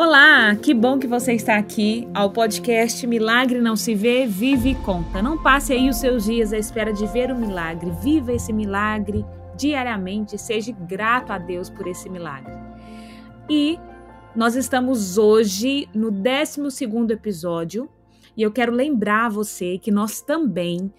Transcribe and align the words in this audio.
Olá, 0.00 0.54
que 0.54 0.72
bom 0.72 0.96
que 0.96 1.08
você 1.08 1.32
está 1.32 1.56
aqui 1.56 2.08
ao 2.14 2.30
podcast 2.30 3.04
Milagre 3.04 3.60
Não 3.60 3.74
Se 3.74 3.96
Vê, 3.96 4.28
Vive 4.28 4.70
e 4.70 4.74
Conta. 4.76 5.20
Não 5.20 5.42
passe 5.42 5.72
aí 5.72 5.90
os 5.90 5.96
seus 5.96 6.22
dias 6.22 6.52
à 6.52 6.56
espera 6.56 6.92
de 6.92 7.04
ver 7.08 7.32
o 7.32 7.36
milagre. 7.36 7.90
Viva 8.00 8.32
esse 8.32 8.52
milagre 8.52 9.26
diariamente 9.56 10.38
seja 10.38 10.70
grato 10.70 11.32
a 11.32 11.38
Deus 11.38 11.68
por 11.68 11.88
esse 11.88 12.08
milagre. 12.08 12.54
E 13.50 13.76
nós 14.36 14.54
estamos 14.54 15.18
hoje 15.18 15.88
no 15.92 16.12
12 16.12 16.84
episódio 17.10 17.90
e 18.36 18.42
eu 18.44 18.52
quero 18.52 18.70
lembrar 18.70 19.28
você 19.28 19.78
que 19.78 19.90
nós 19.90 20.20
também 20.20 20.92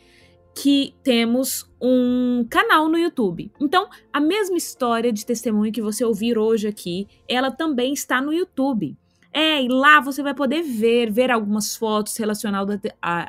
que 0.62 0.94
temos 1.04 1.70
um 1.82 2.46
canal 2.50 2.90
no 2.90 2.98
YouTube. 2.98 3.50
Então, 3.62 3.88
a 4.12 4.20
mesma 4.20 4.58
história 4.58 5.10
de 5.10 5.26
testemunho 5.26 5.72
que 5.72 5.82
você 5.82 6.04
ouvir 6.04 6.38
hoje 6.38 6.68
aqui, 6.68 7.08
ela 7.30 7.50
também 7.50 7.94
está 7.94 8.22
no 8.22 8.34
YouTube. 8.34 8.98
É, 9.32 9.62
e 9.62 9.68
lá 9.68 10.00
você 10.00 10.24
vai 10.24 10.34
poder 10.34 10.64
ver, 10.64 11.12
ver 11.12 11.30
algumas 11.30 11.76
fotos 11.76 12.18
relacionadas 12.18 12.80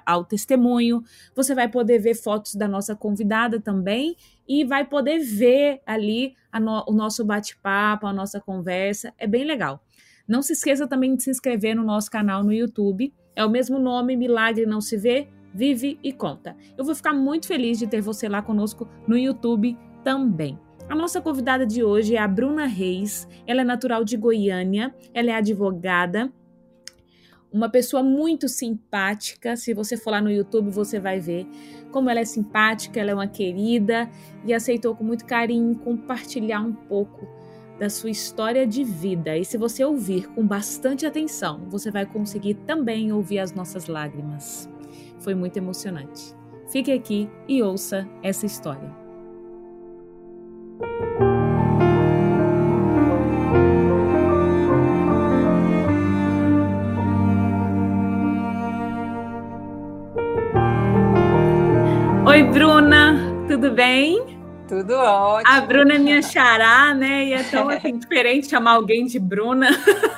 ao 0.05 0.25
testemunho, 0.25 1.03
você 1.35 1.55
vai 1.55 1.69
poder 1.69 1.99
ver 1.99 2.15
fotos 2.15 2.55
da 2.55 2.67
nossa 2.67 2.97
convidada 2.97 3.61
também 3.61 4.17
e 4.49 4.65
vai 4.65 4.85
poder 4.85 5.19
ver 5.19 5.81
ali 5.85 6.35
no, 6.59 6.85
o 6.89 6.93
nosso 6.93 7.25
bate-papo, 7.25 8.07
a 8.07 8.13
nossa 8.13 8.41
conversa, 8.41 9.13
é 9.19 9.27
bem 9.27 9.45
legal. 9.45 9.85
Não 10.27 10.43
se 10.43 10.55
esqueça 10.55 10.87
também 10.87 11.15
de 11.15 11.23
se 11.23 11.31
inscrever 11.31 11.77
no 11.77 11.85
nosso 11.85 12.11
canal 12.11 12.43
no 12.43 12.53
YouTube, 12.53 13.13
é 13.37 13.45
o 13.45 13.51
mesmo 13.51 13.79
nome, 13.79 14.17
Milagre 14.17 14.65
Não 14.65 14.81
Se 14.81 14.97
Vê, 14.97 15.29
Vive 15.53 15.99
e 16.03 16.13
Conta. 16.13 16.57
Eu 16.79 16.85
vou 16.85 16.95
ficar 16.95 17.13
muito 17.13 17.47
feliz 17.47 17.79
de 17.79 17.87
ter 17.87 18.01
você 18.01 18.29
lá 18.29 18.41
conosco 18.41 18.89
no 19.07 19.19
YouTube 19.19 19.77
também. 20.03 20.59
A 20.91 20.95
nossa 20.97 21.21
convidada 21.21 21.65
de 21.65 21.85
hoje 21.85 22.17
é 22.17 22.19
a 22.19 22.27
Bruna 22.27 22.67
Reis. 22.67 23.29
Ela 23.47 23.61
é 23.61 23.65
natural 23.65 24.03
de 24.03 24.17
Goiânia, 24.17 24.93
ela 25.15 25.31
é 25.31 25.35
advogada, 25.35 26.33
uma 27.53 27.69
pessoa 27.69 28.03
muito 28.03 28.49
simpática. 28.49 29.57
Se 29.57 29.73
você 29.73 29.97
for 29.97 30.11
lá 30.11 30.21
no 30.21 30.29
YouTube, 30.29 30.69
você 30.69 30.99
vai 30.99 31.21
ver 31.21 31.47
como 31.93 32.11
ela 32.11 32.19
é 32.19 32.25
simpática, 32.25 32.99
ela 32.99 33.13
é 33.13 33.15
uma 33.15 33.29
querida 33.29 34.11
e 34.45 34.53
aceitou 34.53 34.97
com 34.97 35.05
muito 35.05 35.25
carinho 35.27 35.77
compartilhar 35.77 36.61
um 36.61 36.73
pouco 36.73 37.25
da 37.79 37.89
sua 37.89 38.11
história 38.11 38.67
de 38.67 38.83
vida. 38.83 39.39
E 39.39 39.45
se 39.45 39.57
você 39.57 39.85
ouvir 39.85 40.27
com 40.31 40.45
bastante 40.45 41.07
atenção, 41.07 41.69
você 41.69 41.89
vai 41.93 42.05
conseguir 42.05 42.55
também 42.67 43.13
ouvir 43.13 43.39
as 43.39 43.53
nossas 43.53 43.87
lágrimas. 43.87 44.69
Foi 45.21 45.37
muito 45.37 45.57
emocionante. 45.57 46.35
Fique 46.69 46.91
aqui 46.91 47.31
e 47.47 47.63
ouça 47.63 48.09
essa 48.25 48.45
história. 48.45 49.10
Tudo 63.61 63.75
bem? 63.75 64.41
Tudo 64.67 64.95
ótimo. 64.95 65.55
A 65.55 65.61
Bruna 65.61 65.97
é 65.97 65.99
minha 65.99 66.23
xará, 66.23 66.95
né? 66.95 67.27
E 67.27 67.33
é 67.35 67.43
tão 67.43 67.69
assim, 67.69 67.99
diferente 67.99 68.49
chamar 68.49 68.73
alguém 68.73 69.05
de 69.05 69.19
Bruna. 69.19 69.69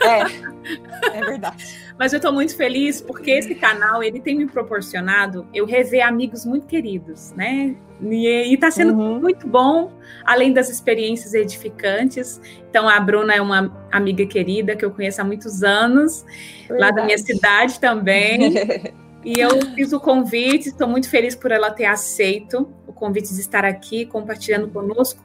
É, 0.00 1.10
é 1.18 1.20
verdade. 1.24 1.82
Mas 1.98 2.12
eu 2.12 2.18
estou 2.18 2.32
muito 2.32 2.56
feliz 2.56 3.00
porque 3.00 3.32
esse 3.32 3.54
canal 3.56 4.00
ele 4.00 4.20
tem 4.20 4.36
me 4.36 4.46
proporcionado 4.46 5.44
eu 5.52 5.66
rever 5.66 6.06
amigos 6.06 6.46
muito 6.46 6.68
queridos, 6.68 7.32
né? 7.32 7.74
E 8.00 8.54
está 8.54 8.70
sendo 8.70 8.94
uhum. 8.94 9.20
muito 9.20 9.46
bom, 9.46 9.92
além 10.24 10.52
das 10.52 10.68
experiências 10.70 11.34
edificantes. 11.34 12.40
Então, 12.70 12.88
a 12.88 13.00
Bruna 13.00 13.34
é 13.34 13.40
uma 13.40 13.72
amiga 13.90 14.24
querida 14.24 14.76
que 14.76 14.84
eu 14.84 14.90
conheço 14.92 15.20
há 15.20 15.24
muitos 15.24 15.64
anos, 15.64 16.24
verdade. 16.68 16.80
lá 16.80 16.90
da 16.92 17.04
minha 17.04 17.18
cidade 17.18 17.80
também. 17.80 18.54
E 19.24 19.38
eu 19.38 19.50
fiz 19.74 19.92
o 19.92 20.00
convite, 20.00 20.68
estou 20.68 20.88
muito 20.88 21.08
feliz 21.08 21.36
por 21.36 21.52
ela 21.52 21.70
ter 21.70 21.84
aceito 21.84 22.68
o 22.86 22.92
convite 22.92 23.32
de 23.32 23.40
estar 23.40 23.64
aqui 23.64 24.04
compartilhando 24.04 24.68
conosco 24.68 25.22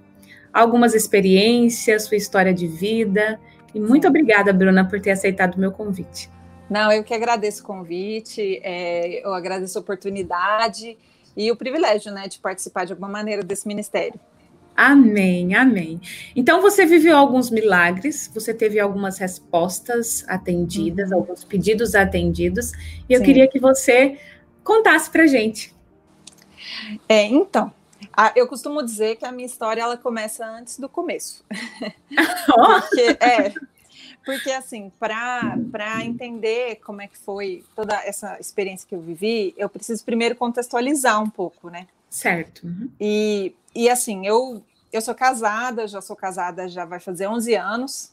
algumas 0.53 0.94
experiências, 0.94 2.03
sua 2.03 2.18
história 2.18 2.53
de 2.53 2.68
vida. 2.68 3.40
E 3.74 3.80
muito 3.80 4.08
obrigada, 4.08 4.53
Bruna, 4.53 4.88
por 4.88 5.00
ter 5.00 5.12
aceitado 5.12 5.56
o 5.56 5.59
meu 5.59 5.72
convite. 5.72 6.30
Não, 6.69 6.91
eu 6.91 7.03
que 7.03 7.13
agradeço 7.13 7.63
o 7.63 7.66
convite, 7.66 8.59
é, 8.63 9.25
eu 9.25 9.34
agradeço 9.34 9.78
a 9.78 9.81
oportunidade 9.81 10.97
e 11.35 11.52
o 11.52 11.56
privilégio 11.56 12.12
né, 12.12 12.28
de 12.28 12.40
participar 12.40 12.85
de 12.85 12.94
alguma 12.94 13.08
maneira 13.09 13.41
desse 13.41 13.68
ministério. 13.68 14.19
Amém, 14.78 15.56
amém. 15.56 16.00
Então 16.36 16.62
você 16.62 16.86
viveu 16.86 17.18
alguns 17.18 17.50
milagres, 17.50 18.30
você 18.32 18.54
teve 18.54 18.80
algumas 18.80 19.18
respostas 19.18 20.24
atendidas, 20.28 21.10
uhum. 21.10 21.18
alguns 21.18 21.44
pedidos 21.44 21.96
atendidos, 21.96 22.74
e 23.10 23.14
eu 23.14 23.20
Sim. 23.20 23.26
queria 23.26 23.48
que 23.48 23.60
você 23.60 24.20
contasse 24.64 25.10
para 25.10 25.26
gente. 25.26 25.74
É, 27.10 27.24
então, 27.24 27.74
eu 28.36 28.48
costumo 28.48 28.84
dizer 28.84 29.16
que 29.16 29.26
a 29.26 29.32
minha 29.32 29.48
história 29.48 29.82
ela 29.82 29.98
começa 29.98 30.46
antes 30.46 30.78
do 30.78 30.88
começo. 30.88 31.44
Porque, 32.46 33.18
é, 33.20 33.54
porque, 34.24 34.52
assim, 34.52 34.92
para 35.00 36.04
entender 36.04 36.82
como 36.86 37.02
é 37.02 37.08
que 37.08 37.18
foi 37.18 37.64
toda 37.74 37.96
essa 38.04 38.38
experiência 38.40 38.86
que 38.86 38.94
eu 38.94 39.00
vivi, 39.00 39.56
eu 39.58 39.70
preciso 39.70 40.04
primeiro 40.04 40.36
contextualizar 40.36 41.24
um 41.24 41.30
pouco, 41.30 41.70
né? 41.70 41.88
Certo. 42.09 42.66
Uhum. 42.66 42.90
E, 43.00 43.53
e, 43.75 43.90
assim, 43.90 44.25
eu, 44.25 44.63
eu 44.91 45.01
sou 45.01 45.13
casada, 45.13 45.88
já 45.88 46.01
sou 46.01 46.16
casada, 46.16 46.68
já 46.68 46.85
vai 46.85 47.00
fazer 47.00 47.28
11 47.28 47.56
anos. 47.56 48.12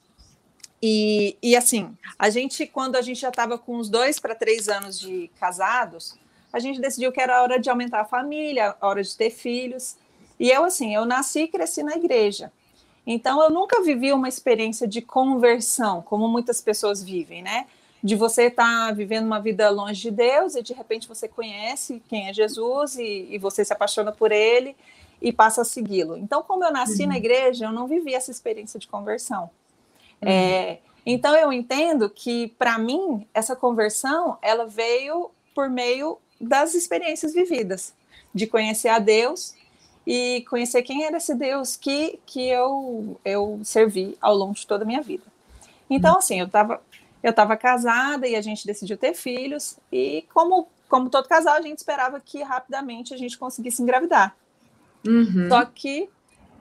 E, 0.82 1.38
e 1.42 1.56
assim, 1.56 1.96
a 2.18 2.28
gente, 2.28 2.66
quando 2.66 2.96
a 2.96 3.02
gente 3.02 3.20
já 3.20 3.30
estava 3.30 3.56
com 3.56 3.78
uns 3.78 3.88
dois 3.88 4.18
para 4.18 4.34
três 4.34 4.68
anos 4.68 5.00
de 5.00 5.30
casados, 5.40 6.14
a 6.52 6.58
gente 6.58 6.80
decidiu 6.80 7.10
que 7.10 7.20
era 7.20 7.42
hora 7.42 7.58
de 7.58 7.70
aumentar 7.70 8.02
a 8.02 8.04
família, 8.04 8.76
hora 8.80 9.02
de 9.02 9.16
ter 9.16 9.30
filhos. 9.30 9.96
E 10.38 10.50
eu, 10.50 10.64
assim, 10.64 10.94
eu 10.94 11.04
nasci 11.04 11.44
e 11.44 11.48
cresci 11.48 11.82
na 11.82 11.96
igreja. 11.96 12.52
Então, 13.06 13.42
eu 13.42 13.50
nunca 13.50 13.82
vivi 13.82 14.12
uma 14.12 14.28
experiência 14.28 14.86
de 14.86 15.02
conversão, 15.02 16.02
como 16.02 16.28
muitas 16.28 16.60
pessoas 16.60 17.02
vivem, 17.02 17.42
né? 17.42 17.66
De 18.04 18.14
você 18.14 18.44
estar 18.44 18.88
tá 18.88 18.92
vivendo 18.92 19.24
uma 19.24 19.40
vida 19.40 19.70
longe 19.70 20.02
de 20.02 20.10
Deus 20.10 20.54
e 20.54 20.62
de 20.62 20.74
repente 20.74 21.08
você 21.08 21.26
conhece 21.26 22.02
quem 22.06 22.28
é 22.28 22.34
Jesus 22.34 22.96
e, 22.96 23.28
e 23.30 23.38
você 23.38 23.64
se 23.64 23.72
apaixona 23.72 24.12
por 24.12 24.30
ele 24.30 24.76
e 25.22 25.32
passa 25.32 25.62
a 25.62 25.64
segui-lo. 25.64 26.18
Então, 26.18 26.42
como 26.42 26.62
eu 26.62 26.70
nasci 26.70 27.02
uhum. 27.02 27.08
na 27.08 27.16
igreja, 27.16 27.64
eu 27.64 27.72
não 27.72 27.86
vivi 27.86 28.14
essa 28.14 28.30
experiência 28.30 28.78
de 28.78 28.86
conversão. 28.86 29.44
Uhum. 30.20 30.28
É, 30.28 30.78
então, 31.06 31.34
eu 31.34 31.50
entendo 31.50 32.10
que, 32.10 32.48
para 32.58 32.78
mim, 32.78 33.26
essa 33.32 33.56
conversão 33.56 34.36
ela 34.42 34.66
veio 34.66 35.30
por 35.54 35.70
meio 35.70 36.18
das 36.38 36.74
experiências 36.74 37.32
vividas, 37.32 37.94
de 38.34 38.46
conhecer 38.46 38.88
a 38.88 38.98
Deus 38.98 39.54
e 40.06 40.44
conhecer 40.50 40.82
quem 40.82 41.04
era 41.04 41.16
esse 41.16 41.34
Deus 41.34 41.76
que, 41.76 42.20
que 42.26 42.48
eu, 42.48 43.18
eu 43.24 43.60
servi 43.64 44.18
ao 44.20 44.34
longo 44.34 44.54
de 44.54 44.66
toda 44.66 44.84
a 44.84 44.86
minha 44.86 45.00
vida. 45.00 45.24
Então, 45.88 46.18
assim, 46.18 46.40
eu 46.40 46.46
estava 46.46 46.82
eu 47.24 47.32
tava 47.32 47.56
casada 47.56 48.28
e 48.28 48.36
a 48.36 48.42
gente 48.42 48.66
decidiu 48.66 48.96
ter 48.98 49.14
filhos, 49.14 49.78
e 49.90 50.26
como, 50.32 50.68
como 50.88 51.08
todo 51.08 51.26
casal, 51.26 51.54
a 51.54 51.62
gente 51.62 51.78
esperava 51.78 52.20
que 52.20 52.42
rapidamente 52.42 53.14
a 53.14 53.16
gente 53.16 53.38
conseguisse 53.38 53.82
engravidar. 53.82 54.36
Uhum. 55.06 55.48
Só 55.48 55.64
que 55.64 56.08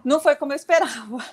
não 0.04 0.20
foi 0.20 0.36
como 0.36 0.54
eu 0.54 0.56
esperava. 0.56 1.24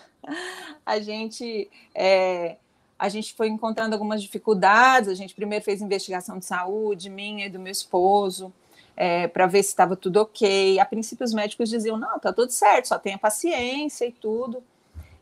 A 0.85 1.01
gente. 1.01 1.71
É, 1.95 2.57
a 2.99 3.09
gente 3.09 3.33
foi 3.33 3.49
encontrando 3.49 3.95
algumas 3.95 4.21
dificuldades. 4.21 5.09
A 5.09 5.15
gente 5.15 5.35
primeiro 5.35 5.65
fez 5.65 5.81
investigação 5.81 6.39
de 6.39 6.45
saúde, 6.45 7.09
minha 7.09 7.47
e 7.47 7.51
do 7.51 7.59
meu 7.59 7.73
esposo 7.73 8.53
é, 9.01 9.27
para 9.29 9.47
ver 9.47 9.63
se 9.63 9.71
estava 9.71 9.97
tudo 9.97 10.19
ok. 10.19 10.79
A 10.79 10.85
princípio, 10.85 11.25
os 11.25 11.33
médicos 11.33 11.71
diziam: 11.71 11.97
não, 11.97 12.17
está 12.17 12.35
tudo 12.35 12.51
certo, 12.51 12.89
só 12.89 12.99
tenha 12.99 13.17
paciência 13.17 14.05
e 14.05 14.13
tudo. 14.13 14.63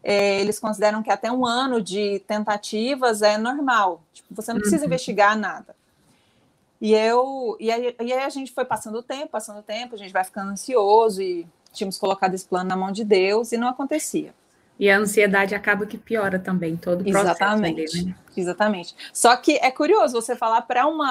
É, 0.02 0.40
eles 0.40 0.58
consideram 0.58 1.02
que 1.02 1.10
até 1.10 1.30
um 1.30 1.44
ano 1.44 1.82
de 1.82 2.20
tentativas 2.20 3.22
é 3.22 3.36
normal, 3.36 4.00
tipo, 4.12 4.34
você 4.34 4.52
não 4.52 4.60
precisa 4.60 4.82
uhum. 4.82 4.86
investigar 4.86 5.36
nada. 5.36 5.76
E 6.80 6.94
eu 6.94 7.56
e 7.58 7.70
aí, 7.70 7.96
e 8.00 8.12
aí, 8.12 8.22
a 8.22 8.28
gente 8.28 8.52
foi 8.52 8.64
passando 8.64 8.98
o 8.98 9.02
tempo, 9.02 9.28
passando 9.28 9.58
o 9.58 9.62
tempo, 9.62 9.94
a 9.94 9.98
gente 9.98 10.12
vai 10.12 10.22
ficando 10.22 10.52
ansioso 10.52 11.20
e 11.20 11.46
tínhamos 11.72 11.98
colocado 11.98 12.34
esse 12.34 12.46
plano 12.46 12.68
na 12.68 12.76
mão 12.76 12.92
de 12.92 13.04
Deus 13.04 13.50
e 13.52 13.56
não 13.56 13.68
acontecia. 13.68 14.32
E 14.78 14.88
a 14.88 14.96
ansiedade 14.96 15.56
acaba 15.56 15.84
que 15.86 15.98
piora 15.98 16.38
também 16.38 16.76
todo 16.76 17.00
o 17.00 17.04
processo. 17.04 17.26
Exatamente. 17.26 17.98
Ali, 17.98 18.06
né? 18.06 18.14
Exatamente. 18.36 18.94
Só 19.12 19.36
que 19.36 19.56
é 19.56 19.72
curioso 19.72 20.12
você 20.12 20.36
falar 20.36 20.62
para 20.62 20.86
um, 20.86 21.02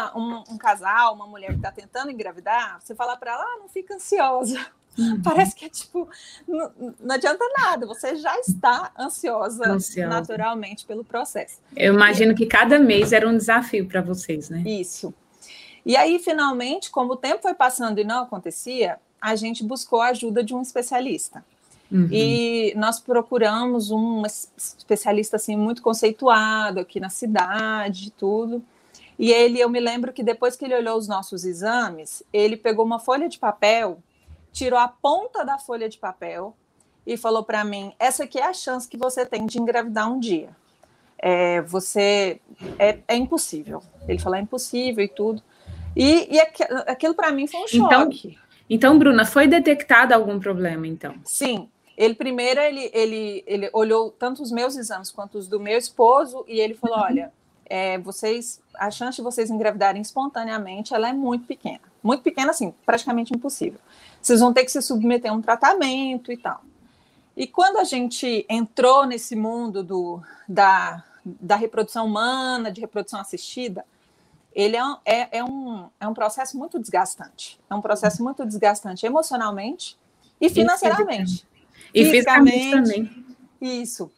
um, 0.49 0.57
casal, 0.57 1.13
uma 1.13 1.27
mulher 1.27 1.49
que 1.49 1.57
está 1.57 1.71
tentando 1.71 2.09
engravidar, 2.09 2.79
você 2.81 2.95
falar 2.95 3.17
para 3.17 3.33
ela, 3.33 3.43
ah, 3.43 3.57
não 3.59 3.67
fica 3.67 3.95
ansiosa. 3.95 4.65
Uhum. 4.97 5.21
Parece 5.21 5.55
que 5.55 5.65
é 5.65 5.69
tipo, 5.69 6.09
não, 6.47 6.71
não, 6.99 7.15
adianta 7.15 7.45
nada, 7.59 7.85
você 7.85 8.15
já 8.15 8.39
está 8.39 8.91
ansiosa, 8.97 9.69
ansiosa, 9.69 10.07
naturalmente 10.07 10.85
pelo 10.85 11.03
processo. 11.03 11.59
Eu 11.75 11.93
imagino 11.93 12.33
que 12.33 12.45
cada 12.45 12.79
mês 12.79 13.13
era 13.13 13.27
um 13.27 13.37
desafio 13.37 13.87
para 13.87 14.01
vocês, 14.01 14.49
né? 14.49 14.63
Isso. 14.65 15.13
E 15.85 15.95
aí, 15.95 16.19
finalmente, 16.19 16.89
como 16.89 17.13
o 17.13 17.15
tempo 17.15 17.41
foi 17.41 17.53
passando 17.53 17.99
e 17.99 18.03
não 18.03 18.23
acontecia, 18.23 18.97
a 19.21 19.35
gente 19.35 19.63
buscou 19.63 20.01
a 20.01 20.07
ajuda 20.07 20.43
de 20.43 20.53
um 20.53 20.61
especialista. 20.61 21.45
Uhum. 21.91 22.09
E 22.11 22.73
nós 22.75 22.99
procuramos 22.99 23.91
um 23.91 24.23
especialista 24.25 25.37
assim 25.37 25.55
muito 25.55 25.81
conceituado 25.81 26.79
aqui 26.79 26.99
na 26.99 27.09
cidade, 27.09 28.11
tudo. 28.11 28.61
E 29.17 29.31
ele, 29.31 29.59
eu 29.59 29.69
me 29.69 29.79
lembro 29.79 30.13
que 30.13 30.21
depois 30.21 30.55
que 30.55 30.65
ele 30.65 30.75
olhou 30.75 30.97
os 30.97 31.07
nossos 31.07 31.43
exames, 31.43 32.21
ele 32.31 32.55
pegou 32.55 32.85
uma 32.85 32.99
folha 32.99 33.27
de 33.27 33.39
papel, 33.39 33.99
tirou 34.57 34.79
a 34.79 34.87
ponta 34.87 35.45
da 35.45 35.59
folha 35.59 35.87
de 35.87 35.99
papel 35.99 36.55
e 37.05 37.15
falou 37.15 37.43
para 37.43 37.63
mim: 37.63 37.93
essa 37.99 38.23
aqui 38.23 38.39
é 38.39 38.45
a 38.45 38.53
chance 38.53 38.87
que 38.87 38.97
você 38.97 39.25
tem 39.25 39.45
de 39.45 39.59
engravidar 39.59 40.11
um 40.11 40.19
dia. 40.19 40.49
É, 41.19 41.61
você 41.61 42.41
é, 42.79 42.99
é 43.07 43.15
impossível. 43.15 43.83
Ele 44.07 44.19
falou 44.19 44.37
é 44.37 44.41
impossível 44.41 45.03
e 45.03 45.07
tudo. 45.07 45.41
E, 45.95 46.35
e 46.35 46.39
aquilo 46.87 47.13
para 47.13 47.31
mim 47.31 47.47
foi 47.47 47.59
um 47.59 47.65
então, 47.71 47.89
choque. 47.89 48.27
Então, 48.27 48.47
então, 48.69 48.99
Bruna, 48.99 49.25
foi 49.25 49.47
detectado 49.47 50.13
algum 50.13 50.39
problema, 50.39 50.85
então? 50.85 51.15
Sim, 51.23 51.69
ele 51.95 52.13
primeiro 52.13 52.59
ele, 52.59 52.91
ele, 52.93 53.43
ele 53.47 53.69
olhou 53.73 54.11
tanto 54.11 54.41
os 54.41 54.51
meus 54.51 54.75
exames 54.75 55.11
quanto 55.11 55.37
os 55.37 55.47
do 55.47 55.59
meu 55.59 55.77
esposo 55.77 56.43
e 56.47 56.59
ele 56.59 56.73
falou: 56.73 56.97
olha, 56.99 57.31
é, 57.69 57.97
vocês 57.97 58.59
a 58.75 58.91
chance 58.91 59.17
de 59.17 59.23
vocês 59.23 59.49
engravidarem 59.49 60.01
espontaneamente 60.01 60.93
ela 60.93 61.09
é 61.09 61.13
muito 61.13 61.45
pequena, 61.45 61.81
muito 62.03 62.21
pequena 62.23 62.51
assim, 62.51 62.73
praticamente 62.85 63.33
impossível. 63.35 63.79
Vocês 64.21 64.39
vão 64.39 64.53
ter 64.53 64.63
que 64.63 64.71
se 64.71 64.81
submeter 64.81 65.31
a 65.31 65.33
um 65.33 65.41
tratamento 65.41 66.31
e 66.31 66.37
tal. 66.37 66.61
E 67.35 67.45
quando 67.45 67.77
a 67.77 67.83
gente 67.83 68.45
entrou 68.49 69.05
nesse 69.05 69.35
mundo 69.35 69.83
do, 69.83 70.21
da, 70.47 71.03
da 71.23 71.55
reprodução 71.55 72.05
humana, 72.05 72.71
de 72.71 72.81
reprodução 72.81 73.19
assistida, 73.19 73.85
ele 74.53 74.75
é, 74.75 74.81
é, 75.05 75.37
é, 75.37 75.43
um, 75.43 75.87
é 75.99 76.07
um 76.07 76.15
processo 76.15 76.57
muito 76.57 76.79
desgastante. 76.79 77.59
É 77.69 77.75
um 77.75 77.81
processo 77.81 78.23
muito 78.23 78.43
desgastante 78.43 79.05
emocionalmente 79.05 79.95
e 80.41 80.49
financeiramente. 80.49 81.47
E 81.93 82.05
fisicamente, 82.05 82.71
também. 82.71 83.25
Isso. 83.61 84.11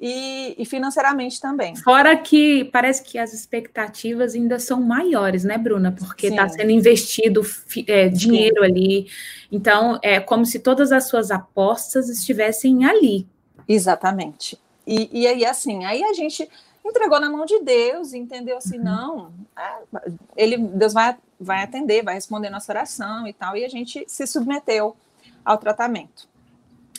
E, 0.00 0.54
e, 0.58 0.66
financeiramente 0.66 1.40
também. 1.40 1.76
Fora 1.76 2.16
que 2.16 2.64
parece 2.64 3.02
que 3.02 3.16
as 3.16 3.32
expectativas 3.32 4.34
ainda 4.34 4.58
são 4.58 4.82
maiores, 4.82 5.44
né, 5.44 5.56
Bruna? 5.56 5.92
Porque 5.92 6.26
está 6.26 6.48
sendo 6.48 6.70
investido 6.70 7.42
é, 7.86 8.08
dinheiro 8.08 8.56
Sim. 8.60 8.64
ali. 8.64 9.06
Então, 9.50 9.98
é 10.02 10.20
como 10.20 10.44
se 10.44 10.58
todas 10.58 10.92
as 10.92 11.08
suas 11.08 11.30
apostas 11.30 12.08
estivessem 12.08 12.84
ali. 12.84 13.26
Exatamente. 13.68 14.58
E, 14.86 15.08
e 15.12 15.26
aí, 15.26 15.46
assim, 15.46 15.84
aí 15.84 16.02
a 16.02 16.12
gente 16.12 16.46
entregou 16.84 17.18
na 17.18 17.30
mão 17.30 17.46
de 17.46 17.60
Deus, 17.60 18.12
entendeu 18.12 18.58
assim, 18.58 18.76
uhum. 18.78 18.84
não, 18.84 19.32
é, 19.56 20.10
ele, 20.36 20.58
Deus 20.58 20.92
vai, 20.92 21.16
vai 21.40 21.62
atender, 21.62 22.04
vai 22.04 22.14
responder 22.14 22.50
nossa 22.50 22.70
oração 22.70 23.26
e 23.26 23.32
tal, 23.32 23.56
e 23.56 23.64
a 23.64 23.68
gente 23.68 24.04
se 24.06 24.26
submeteu 24.26 24.94
ao 25.42 25.56
tratamento 25.56 26.28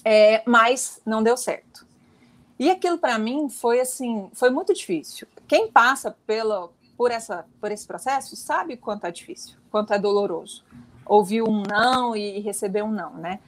é, 0.06 0.44
mas 0.46 1.02
não 1.04 1.24
deu 1.24 1.36
certo. 1.36 1.85
E 2.58 2.70
aquilo 2.70 2.98
para 2.98 3.18
mim 3.18 3.50
foi 3.50 3.80
assim, 3.80 4.30
foi 4.34 4.50
muito 4.50 4.74
difícil. 4.74 5.28
Quem 5.48 5.70
passa 5.70 6.16
pelo, 6.26 6.72
por, 6.98 7.12
essa, 7.12 7.46
por 7.60 7.72
esse 7.72 7.86
processo 7.86 8.36
sabe 8.36 8.78
quanto 8.78 9.06
é 9.06 9.12
difícil, 9.12 9.58
quanto 9.70 9.94
é 9.94 10.00
doloroso. 10.00 10.64
Ouvir 11.06 11.42
um 11.42 11.64
não 11.64 12.16
e 12.16 12.40
receber 12.40 12.84
um 12.84 12.92
não, 12.92 13.14
né? 13.16 13.40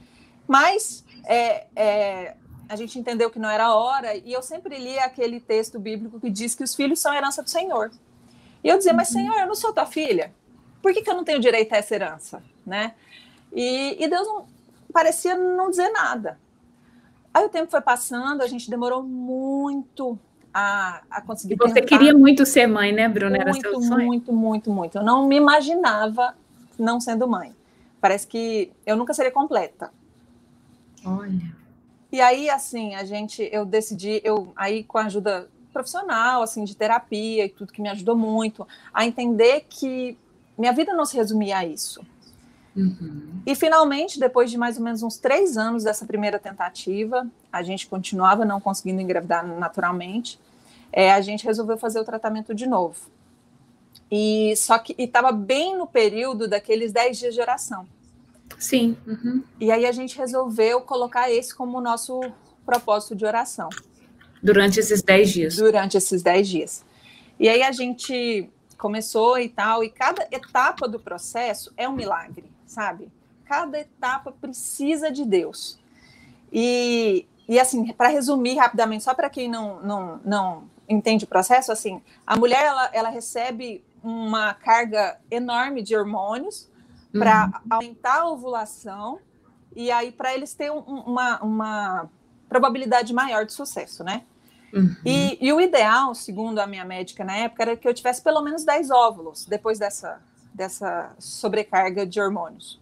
Mas 0.48 1.04
é, 1.26 1.66
é, 1.76 2.36
a 2.70 2.76
gente 2.76 3.00
entendeu 3.00 3.30
que 3.30 3.40
não 3.40 3.50
era 3.50 3.66
a 3.66 3.76
hora, 3.76 4.16
e 4.16 4.32
eu 4.32 4.42
sempre 4.42 4.78
li 4.78 5.00
aquele 5.00 5.40
texto 5.40 5.80
bíblico 5.80 6.20
que 6.20 6.30
diz 6.30 6.54
que 6.54 6.64
os 6.64 6.76
filhos 6.76 7.00
são 7.00 7.14
herança 7.14 7.42
do 7.42 7.50
Senhor. 7.50 7.92
E 8.64 8.70
eu 8.70 8.78
dizia, 8.78 8.94
mas 8.94 9.10
uhum. 9.10 9.22
Senhor, 9.22 9.38
eu 9.40 9.48
não 9.48 9.56
sou 9.56 9.74
tua 9.74 9.86
filha, 9.86 10.34
por 10.82 10.94
que, 10.94 11.02
que 11.02 11.10
eu 11.10 11.16
não 11.16 11.24
tenho 11.24 11.40
direito 11.40 11.74
a 11.74 11.78
essa 11.78 11.96
herança? 11.96 12.44
Né? 12.66 12.94
E, 13.54 13.98
e 14.00 14.08
Deus 14.08 14.28
não, 14.28 14.46
parecia 14.92 15.36
não 15.36 15.70
dizer 15.70 15.90
nada. 15.90 16.40
Aí 17.38 17.46
o 17.46 17.50
tempo 17.50 17.70
foi 17.70 17.82
passando, 17.82 18.42
a 18.42 18.48
gente 18.48 18.68
demorou 18.68 19.04
muito 19.04 20.18
a, 20.52 21.04
a 21.08 21.22
conseguir. 21.22 21.54
E 21.54 21.58
você 21.58 21.76
tentar. 21.76 21.86
queria 21.86 22.18
muito 22.18 22.48
ser 22.48 22.66
mãe, 22.66 22.92
né, 22.92 23.08
Bruna? 23.08 23.38
Muito, 23.38 23.42
Era 23.42 23.54
seu 23.54 23.80
sonho. 23.80 24.06
muito, 24.06 24.34
muito, 24.34 24.72
muito. 24.72 24.98
Eu 24.98 25.04
não 25.04 25.28
me 25.28 25.36
imaginava 25.36 26.36
não 26.80 27.00
sendo 27.00 27.28
mãe. 27.28 27.54
Parece 28.02 28.26
que 28.26 28.72
eu 28.88 28.96
nunca 28.96 29.14
seria 29.14 29.32
completa. 29.32 29.92
Olha. 31.06 31.56
E 32.12 32.20
aí, 32.20 32.50
assim, 32.50 32.96
a 32.96 33.06
gente, 33.06 33.48
eu 33.52 33.64
decidi, 33.66 34.20
eu 34.24 34.52
aí 34.56 34.84
com 34.84 34.98
a 34.98 35.06
ajuda 35.06 35.48
profissional, 35.72 36.42
assim, 36.42 36.64
de 36.64 36.76
terapia 36.76 37.46
e 37.46 37.50
tudo 37.50 37.72
que 37.72 37.84
me 37.84 37.90
ajudou 37.90 38.18
muito 38.18 38.68
a 38.92 39.06
entender 39.06 39.68
que 39.70 40.18
minha 40.58 40.74
vida 40.74 40.92
não 40.96 41.06
se 41.06 41.16
resumia 41.16 41.60
a 41.60 41.66
isso. 41.66 42.02
Uhum. 42.78 43.42
E 43.44 43.56
finalmente, 43.56 44.20
depois 44.20 44.52
de 44.52 44.58
mais 44.58 44.78
ou 44.78 44.84
menos 44.84 45.02
uns 45.02 45.18
três 45.18 45.58
anos 45.58 45.84
dessa 45.84 46.06
primeira 46.06 46.38
tentativa, 46.38 47.28
a 47.52 47.64
gente 47.64 47.88
continuava 47.88 48.46
não 48.46 48.62
conseguindo 48.62 49.02
engravidar 49.02 49.46
naturalmente, 49.46 50.40
é, 50.92 51.12
a 51.12 51.20
gente 51.20 51.44
resolveu 51.44 51.78
fazer 51.78 52.00
o 52.00 52.06
tratamento 52.06 52.54
de 52.54 52.68
novo. 52.68 53.10
E 54.12 54.56
só 54.56 54.78
que 54.78 54.96
estava 54.98 55.32
bem 55.32 55.76
no 55.76 55.88
período 55.88 56.48
daqueles 56.48 56.92
10 56.92 57.18
dias 57.18 57.34
de 57.34 57.42
oração. 57.42 57.88
Sim. 58.60 58.96
Uhum. 59.08 59.44
E 59.60 59.72
aí 59.72 59.86
a 59.86 59.92
gente 59.92 60.18
resolveu 60.18 60.82
colocar 60.82 61.32
esse 61.32 61.54
como 61.54 61.80
o 61.80 61.82
nosso 61.82 62.22
propósito 62.66 63.16
de 63.16 63.26
oração. 63.26 63.70
Durante 64.42 64.80
esses 64.80 65.02
10 65.02 65.30
dias. 65.32 65.56
Durante 65.56 65.98
esses 65.98 66.22
10 66.22 66.48
dias. 66.48 66.86
E 67.40 67.50
aí 67.50 67.64
a 67.64 67.72
gente 67.72 68.50
começou 68.78 69.40
e 69.40 69.50
tal, 69.50 69.84
e 69.84 69.90
cada 69.90 70.28
etapa 70.32 70.88
do 70.88 71.00
processo 71.00 71.74
é 71.76 71.90
um 71.90 71.94
milagre 71.94 72.57
sabe? 72.78 73.10
Cada 73.44 73.80
etapa 73.80 74.32
precisa 74.32 75.10
de 75.10 75.26
Deus. 75.26 75.80
E, 76.54 77.26
e 77.50 77.60
assim, 77.60 77.92
para 77.92 78.08
resumir 78.08 78.56
rapidamente, 78.56 79.04
só 79.04 79.16
para 79.16 79.32
quem 79.32 79.50
não, 79.50 79.82
não, 79.82 80.22
não 80.24 80.70
entende 80.88 81.26
o 81.26 81.28
processo, 81.28 81.72
assim, 81.72 82.00
a 82.26 82.36
mulher 82.36 82.64
ela, 82.64 82.90
ela 82.94 83.10
recebe 83.10 83.84
uma 84.04 84.54
carga 84.54 85.18
enorme 85.32 85.82
de 85.82 85.96
hormônios 85.96 86.70
uhum. 87.12 87.20
para 87.20 87.62
aumentar 87.68 88.20
a 88.22 88.30
ovulação 88.30 89.20
e 89.76 89.90
aí 89.90 90.12
para 90.12 90.36
eles 90.36 90.54
terem 90.54 90.74
um, 90.74 90.82
uma, 90.82 91.42
uma 91.42 92.10
probabilidade 92.48 93.12
maior 93.12 93.44
de 93.44 93.54
sucesso, 93.54 94.04
né? 94.04 94.22
Uhum. 94.72 94.96
E, 95.04 95.38
e, 95.42 95.52
o 95.52 95.60
ideal, 95.60 96.14
segundo 96.14 96.60
a 96.60 96.68
minha 96.68 96.86
médica 96.86 97.24
na 97.24 97.36
época, 97.38 97.64
era 97.64 97.76
que 97.76 97.88
eu 97.88 97.94
tivesse 97.94 98.22
pelo 98.22 98.42
menos 98.42 98.64
10 98.64 98.92
óvulos 98.92 99.46
depois 99.46 99.80
dessa, 99.80 100.22
dessa 100.58 101.14
sobrecarga 101.20 102.06
de 102.06 102.20
hormônios. 102.20 102.80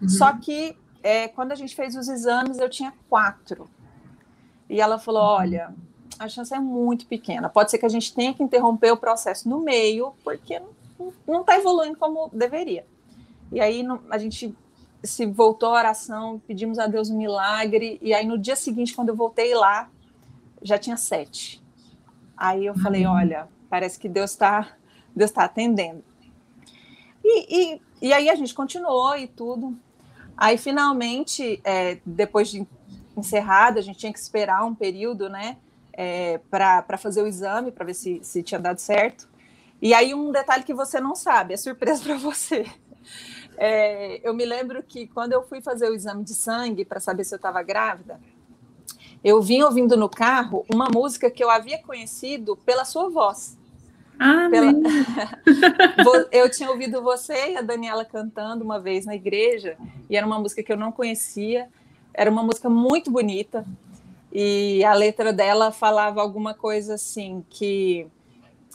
Uhum. 0.00 0.08
Só 0.08 0.32
que 0.32 0.76
é, 1.02 1.26
quando 1.26 1.50
a 1.50 1.56
gente 1.56 1.74
fez 1.74 1.96
os 1.96 2.08
exames, 2.08 2.58
eu 2.58 2.70
tinha 2.70 2.94
quatro. 3.10 3.68
E 4.70 4.80
ela 4.80 4.98
falou: 4.98 5.22
uhum. 5.22 5.40
olha, 5.40 5.74
a 6.18 6.28
chance 6.28 6.54
é 6.54 6.60
muito 6.60 7.06
pequena. 7.06 7.48
Pode 7.48 7.72
ser 7.72 7.78
que 7.78 7.86
a 7.86 7.90
gente 7.90 8.14
tenha 8.14 8.32
que 8.32 8.42
interromper 8.42 8.92
o 8.92 8.96
processo 8.96 9.48
no 9.48 9.60
meio, 9.60 10.14
porque 10.22 10.62
não 11.26 11.40
está 11.40 11.56
evoluindo 11.56 11.98
como 11.98 12.30
deveria. 12.32 12.86
E 13.50 13.60
aí 13.60 13.84
a 14.10 14.18
gente 14.18 14.54
se 15.02 15.26
voltou 15.26 15.70
à 15.70 15.78
oração, 15.78 16.40
pedimos 16.46 16.78
a 16.78 16.86
Deus 16.86 17.10
um 17.10 17.16
milagre, 17.16 17.98
e 18.00 18.14
aí 18.14 18.26
no 18.26 18.38
dia 18.38 18.56
seguinte, 18.56 18.94
quando 18.94 19.08
eu 19.08 19.16
voltei 19.16 19.54
lá, 19.54 19.88
já 20.62 20.78
tinha 20.78 20.96
sete. 20.96 21.62
Aí 22.36 22.66
eu 22.66 22.74
falei, 22.74 23.06
uhum. 23.06 23.12
olha, 23.12 23.48
parece 23.68 23.98
que 23.98 24.08
Deus 24.08 24.32
está 24.32 24.76
Deus 25.14 25.30
tá 25.32 25.44
atendendo. 25.44 26.04
E, 27.30 27.74
e, 27.74 27.80
e 28.00 28.12
aí 28.12 28.30
a 28.30 28.34
gente 28.34 28.54
continuou 28.54 29.14
e 29.16 29.28
tudo. 29.28 29.78
Aí, 30.34 30.56
finalmente, 30.56 31.60
é, 31.62 31.98
depois 32.06 32.48
de 32.48 32.66
encerrado, 33.14 33.78
a 33.78 33.82
gente 33.82 33.98
tinha 33.98 34.12
que 34.12 34.18
esperar 34.18 34.64
um 34.64 34.74
período, 34.74 35.28
né, 35.28 35.58
é, 35.92 36.38
para 36.50 36.96
fazer 36.96 37.22
o 37.22 37.26
exame, 37.26 37.70
para 37.70 37.84
ver 37.84 37.94
se, 37.94 38.20
se 38.22 38.42
tinha 38.42 38.58
dado 38.58 38.78
certo. 38.78 39.28
E 39.82 39.92
aí, 39.92 40.14
um 40.14 40.32
detalhe 40.32 40.62
que 40.62 40.72
você 40.72 41.00
não 41.00 41.14
sabe, 41.14 41.52
é 41.52 41.56
surpresa 41.56 42.00
para 42.04 42.16
você. 42.16 42.64
É, 43.58 44.26
eu 44.26 44.32
me 44.32 44.46
lembro 44.46 44.82
que 44.82 45.06
quando 45.08 45.32
eu 45.34 45.42
fui 45.42 45.60
fazer 45.60 45.90
o 45.90 45.94
exame 45.94 46.24
de 46.24 46.34
sangue 46.34 46.84
para 46.84 47.00
saber 47.00 47.24
se 47.24 47.34
eu 47.34 47.36
estava 47.36 47.62
grávida, 47.62 48.18
eu 49.22 49.42
vim 49.42 49.60
ouvindo 49.62 49.96
no 49.96 50.08
carro 50.08 50.64
uma 50.72 50.88
música 50.88 51.30
que 51.30 51.42
eu 51.44 51.50
havia 51.50 51.82
conhecido 51.82 52.56
pela 52.56 52.84
sua 52.84 53.10
voz. 53.10 53.57
Ah, 54.18 54.48
pela... 54.50 54.72
eu 56.32 56.50
tinha 56.50 56.70
ouvido 56.70 57.02
você 57.02 57.52
e 57.52 57.56
a 57.56 57.62
Daniela 57.62 58.04
cantando 58.04 58.64
uma 58.64 58.80
vez 58.80 59.06
na 59.06 59.14
igreja, 59.14 59.76
e 60.08 60.16
era 60.16 60.26
uma 60.26 60.38
música 60.38 60.62
que 60.62 60.72
eu 60.72 60.76
não 60.76 60.90
conhecia, 60.90 61.68
era 62.12 62.30
uma 62.30 62.42
música 62.42 62.68
muito 62.68 63.10
bonita, 63.10 63.64
e 64.32 64.84
a 64.84 64.92
letra 64.92 65.32
dela 65.32 65.70
falava 65.72 66.20
alguma 66.20 66.54
coisa 66.54 66.94
assim 66.94 67.44
que. 67.48 68.06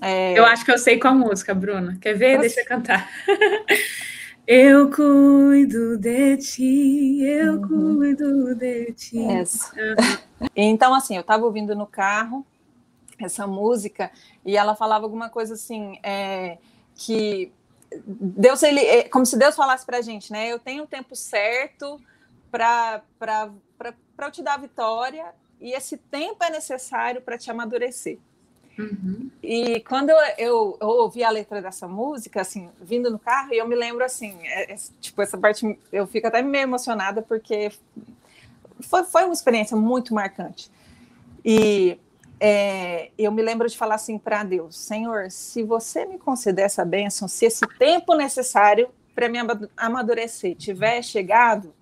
É... 0.02 0.38
Eu 0.38 0.46
acho 0.46 0.66
que 0.66 0.72
eu 0.72 0.78
sei 0.78 1.00
qual 1.00 1.14
música, 1.14 1.54
Bruna. 1.54 1.98
Quer 2.02 2.14
ver? 2.14 2.40
Deixa 2.40 2.62
eu 2.62 2.66
cantar. 2.66 3.10
Eu 4.46 4.92
cuido 4.92 5.98
de 5.98 6.36
ti, 6.36 7.22
eu 7.22 7.54
uhum. 7.54 7.96
cuido 7.96 8.54
de 8.56 8.92
ti. 8.92 9.18
Uhum. 9.18 10.50
Então, 10.54 10.94
assim, 10.94 11.16
eu 11.16 11.22
estava 11.22 11.46
ouvindo 11.46 11.74
no 11.74 11.88
carro 11.88 12.46
essa 13.26 13.48
música 13.48 14.12
e 14.46 14.58
ela 14.58 14.76
falava 14.76 15.06
alguma 15.06 15.30
coisa 15.30 15.54
assim 15.54 16.00
é, 16.04 16.58
que 16.96 17.52
Deus 18.06 18.64
ele 18.64 18.80
é 18.80 19.04
como 19.08 19.26
se 19.26 19.38
Deus 19.38 19.56
falasse 19.56 19.86
para 19.86 19.98
a 19.98 20.02
gente, 20.02 20.32
né? 20.32 20.52
Eu 20.52 20.60
tenho 20.60 20.84
o 20.84 20.88
tempo 20.88 21.16
certo 21.16 22.00
para 22.52 23.02
eu 24.20 24.32
te 24.32 24.42
dar 24.42 24.56
a 24.56 24.58
vitória 24.58 25.26
e 25.60 25.72
esse 25.72 25.98
tempo 25.98 26.44
é 26.44 26.50
necessário 26.50 27.22
para 27.22 27.38
te 27.38 27.50
amadurecer. 27.50 28.20
Uhum. 28.78 29.30
E 29.42 29.82
quando 29.82 30.10
eu, 30.10 30.18
eu, 30.38 30.78
eu, 30.82 30.88
ouvi 30.88 31.24
a 31.24 31.30
letra 31.30 31.62
dessa 31.62 31.88
música, 31.88 32.42
assim, 32.42 32.70
vindo 32.82 33.10
no 33.12 33.20
carro, 33.20 33.54
e 33.54 33.58
eu 33.60 33.68
me 33.68 33.76
lembro 33.76 34.04
assim, 34.04 34.38
é, 34.44 34.74
é, 34.74 34.76
tipo, 35.00 35.22
essa 35.22 35.38
parte 35.38 35.78
eu 35.92 36.08
fico 36.08 36.28
até 36.28 36.42
meio 36.42 36.64
emocionada 36.64 37.22
porque 37.22 37.72
foi, 38.82 39.04
foi 39.04 39.24
uma 39.26 39.34
experiência 39.34 39.78
muito 39.78 40.14
marcante. 40.14 40.72
E 41.46 42.00
é, 42.40 43.12
eu 43.18 43.32
me 43.32 43.42
lembro 43.42 43.68
de 43.68 43.78
falar 43.78 43.96
assim 43.96 44.18
para 44.18 44.44
Deus: 44.44 44.78
Senhor, 44.78 45.32
se 45.32 45.64
você 45.64 46.06
me 46.06 46.18
conceder 46.18 46.66
essa 46.66 46.84
bênção, 46.84 47.28
se 47.28 47.46
esse 47.46 47.66
tempo 47.78 48.16
necessário 48.16 48.90
para 49.14 49.30
me 49.30 49.38
amadurecer 49.78 50.56
tiver 50.56 51.02
chegado, 51.02 51.74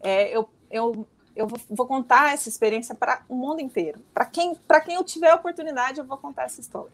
é, 0.00 0.34
eu, 0.34 0.48
eu, 0.70 1.06
eu 1.36 1.46
vou, 1.46 1.60
vou, 1.70 1.86
contar 1.86 2.32
essa 2.32 2.48
experiência 2.48 2.94
para 2.94 3.22
o 3.28 3.34
mundo 3.34 3.60
inteiro. 3.60 4.00
Para 4.12 4.24
quem, 4.24 4.56
quem 4.84 4.94
eu 4.94 5.04
tiver 5.04 5.30
a 5.30 5.36
oportunidade, 5.36 5.98
eu 5.98 6.04
vou 6.04 6.16
contar 6.16 6.44
essa 6.44 6.60
história. 6.60 6.92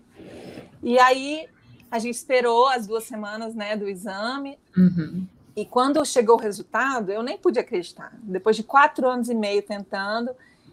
E 0.83 0.99
aí 0.99 1.49
a 1.91 1.99
gente 1.99 2.17
esperou 2.17 2.69
as 2.69 2.87
duas 2.87 3.05
semanas 3.05 3.55
né, 3.55 3.77
do 3.77 3.89
exame. 3.89 4.59
Uhum. 4.77 5.27
E 5.57 5.65
quando 5.65 6.05
chegou 6.05 6.37
o 6.37 6.41
resultado, 6.41 7.13
eu 7.13 7.23
nem 7.23 7.39
pude 7.39 7.59
acreditar. 7.59 8.13
Depois 8.21 8.57
de 8.57 8.65
quatro 8.65 9.09
anos 9.09 9.29
e 9.29 9.35
meio 9.35 9.63
tentando, 9.63 10.31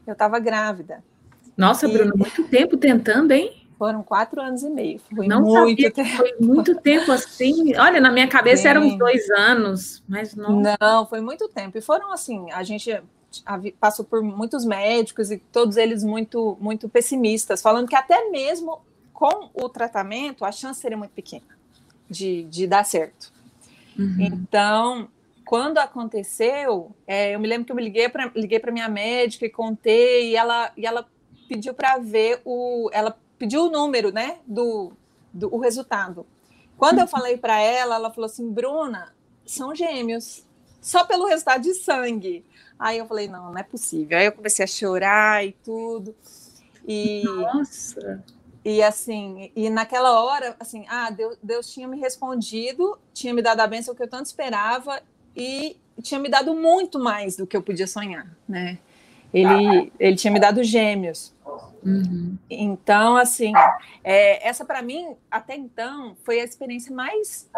eu 0.08 0.14
estava 0.14 0.40
grávida. 0.40 1.04
Nossa, 1.56 1.88
e... 1.88 1.92
Bruno, 1.92 2.14
muito 2.16 2.44
tempo 2.48 2.78
tentando, 2.78 3.32
hein? 3.32 3.62
Foram 3.78 4.04
quatro 4.04 4.40
anos 4.40 4.62
e 4.62 4.70
meio. 4.70 5.02
Foi 5.16 5.28
não 5.28 5.42
muito 5.42 5.92
tempo. 5.92 6.16
Foi 6.16 6.36
muito 6.40 6.76
tempo 6.76 7.12
assim. 7.12 7.76
Olha, 7.78 8.00
na 8.00 8.12
minha 8.12 8.28
cabeça 8.28 8.62
Sim. 8.64 8.68
eram 8.68 8.82
uns 8.84 8.96
dois 8.96 9.28
anos, 9.32 10.04
mas 10.08 10.36
não. 10.36 10.62
Não, 10.80 11.06
foi 11.08 11.20
muito 11.20 11.48
tempo. 11.50 11.78
E 11.78 11.82
foram 11.82 12.14
assim, 12.14 12.52
a 12.52 12.62
gente 12.62 13.02
passou 13.80 14.06
por 14.06 14.22
muitos 14.22 14.66
médicos 14.66 15.32
e 15.32 15.38
todos 15.38 15.78
eles 15.78 16.04
muito, 16.04 16.58
muito 16.60 16.88
pessimistas, 16.90 17.62
falando 17.62 17.88
que 17.88 17.96
até 17.96 18.30
mesmo 18.30 18.82
com 19.14 19.50
o 19.54 19.70
tratamento 19.70 20.44
a 20.44 20.52
chance 20.52 20.80
seria 20.80 20.98
muito 20.98 21.12
pequena 21.12 21.46
de, 22.10 22.44
de 22.44 22.68
dar 22.68 22.84
certo. 22.86 23.32
Uhum. 23.98 24.18
Então, 24.20 25.08
quando 25.46 25.78
aconteceu, 25.78 26.92
é, 27.08 27.36
eu 27.36 27.40
me 27.40 27.48
lembro 27.48 27.66
que 27.66 27.72
eu 27.72 27.76
me 27.76 27.84
liguei 27.84 28.10
para 28.10 28.32
liguei 28.36 28.60
para 28.60 28.72
minha 28.72 28.90
médica 28.90 29.46
e 29.46 29.50
contei 29.50 30.32
e 30.32 30.36
ela 30.36 30.72
e 30.76 30.86
ela 30.86 31.06
pediu 31.52 31.74
para 31.74 31.98
ver 31.98 32.42
o 32.46 32.90
ela 32.94 33.18
pediu 33.38 33.66
o 33.66 33.70
número, 33.70 34.10
né, 34.10 34.38
do, 34.48 34.94
do 35.34 35.54
o 35.54 35.60
resultado. 35.60 36.26
Quando 36.78 37.00
eu 37.00 37.08
falei 37.08 37.36
para 37.36 37.60
ela, 37.60 37.96
ela 37.96 38.10
falou 38.10 38.28
assim: 38.28 38.50
"Bruna, 38.50 39.14
são 39.46 39.76
gêmeos, 39.76 40.46
só 40.80 41.04
pelo 41.04 41.26
resultado 41.26 41.62
de 41.62 41.74
sangue". 41.74 42.46
Aí 42.80 43.00
eu 43.00 43.06
falei: 43.06 43.28
"Não, 43.28 43.52
não 43.52 43.58
é 43.58 43.64
possível". 43.64 44.18
Aí 44.18 44.28
eu 44.28 44.32
comecei 44.32 44.64
a 44.64 44.68
chorar 44.68 45.46
e 45.46 45.52
tudo. 45.52 46.16
E 46.88 47.24
Nossa. 47.26 48.24
E 48.64 48.82
assim, 48.82 49.52
e 49.56 49.70
naquela 49.72 50.22
hora, 50.22 50.56
assim, 50.60 50.86
ah, 50.88 51.10
Deus, 51.10 51.36
Deus 51.42 51.68
tinha 51.68 51.88
me 51.88 52.00
respondido, 52.00 52.98
tinha 53.12 53.34
me 53.34 53.42
dado 53.42 53.60
a 53.60 53.68
bênção 53.68 53.96
que 53.96 54.04
eu 54.04 54.08
tanto 54.08 54.28
esperava 54.28 55.02
e 55.36 55.76
tinha 56.02 56.20
me 56.20 56.30
dado 56.30 56.54
muito 56.54 57.00
mais 57.00 57.36
do 57.36 57.48
que 57.48 57.58
eu 57.58 57.64
podia 57.64 57.88
sonhar, 57.88 58.28
né? 58.48 58.78
Ele, 59.34 59.92
ele 60.00 60.16
tinha 60.16 60.32
me 60.32 60.40
dado 60.40 60.64
gêmeos. 60.64 61.34
Uhum. 61.84 62.38
Então, 62.50 63.18
assim, 63.18 63.54
é, 64.04 64.48
essa 64.48 64.64
para 64.64 64.82
mim, 64.82 65.16
até 65.30 65.56
então, 65.56 66.16
foi 66.24 66.40
a 66.40 66.44
experiência 66.44 66.94
mais, 66.94 67.50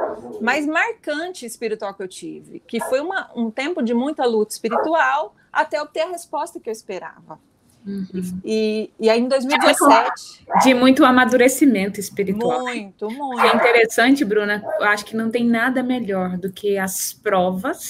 mais 0.41 0.65
marcante 0.65 1.45
espiritual 1.45 1.93
que 1.93 2.03
eu 2.03 2.07
tive, 2.07 2.59
que 2.61 2.79
foi 2.79 3.01
uma, 3.01 3.29
um 3.35 3.51
tempo 3.51 3.81
de 3.81 3.93
muita 3.93 4.25
luta 4.25 4.53
espiritual 4.53 5.35
até 5.51 5.81
obter 5.81 6.01
a 6.01 6.09
resposta 6.09 6.59
que 6.59 6.69
eu 6.69 6.73
esperava. 6.73 7.39
Uhum. 7.85 8.39
E, 8.45 8.89
e 8.97 9.09
aí, 9.09 9.19
em 9.19 9.27
2017. 9.27 10.45
De 10.63 10.73
muito 10.73 11.03
amadurecimento 11.03 11.99
espiritual. 11.99 12.61
Muito, 12.61 13.09
muito. 13.09 13.41
É 13.41 13.55
interessante, 13.55 14.23
Bruna. 14.23 14.63
Eu 14.79 14.85
acho 14.85 15.03
que 15.05 15.17
não 15.17 15.29
tem 15.29 15.45
nada 15.45 15.83
melhor 15.83 16.37
do 16.37 16.49
que 16.49 16.77
as 16.77 17.11
provas, 17.11 17.89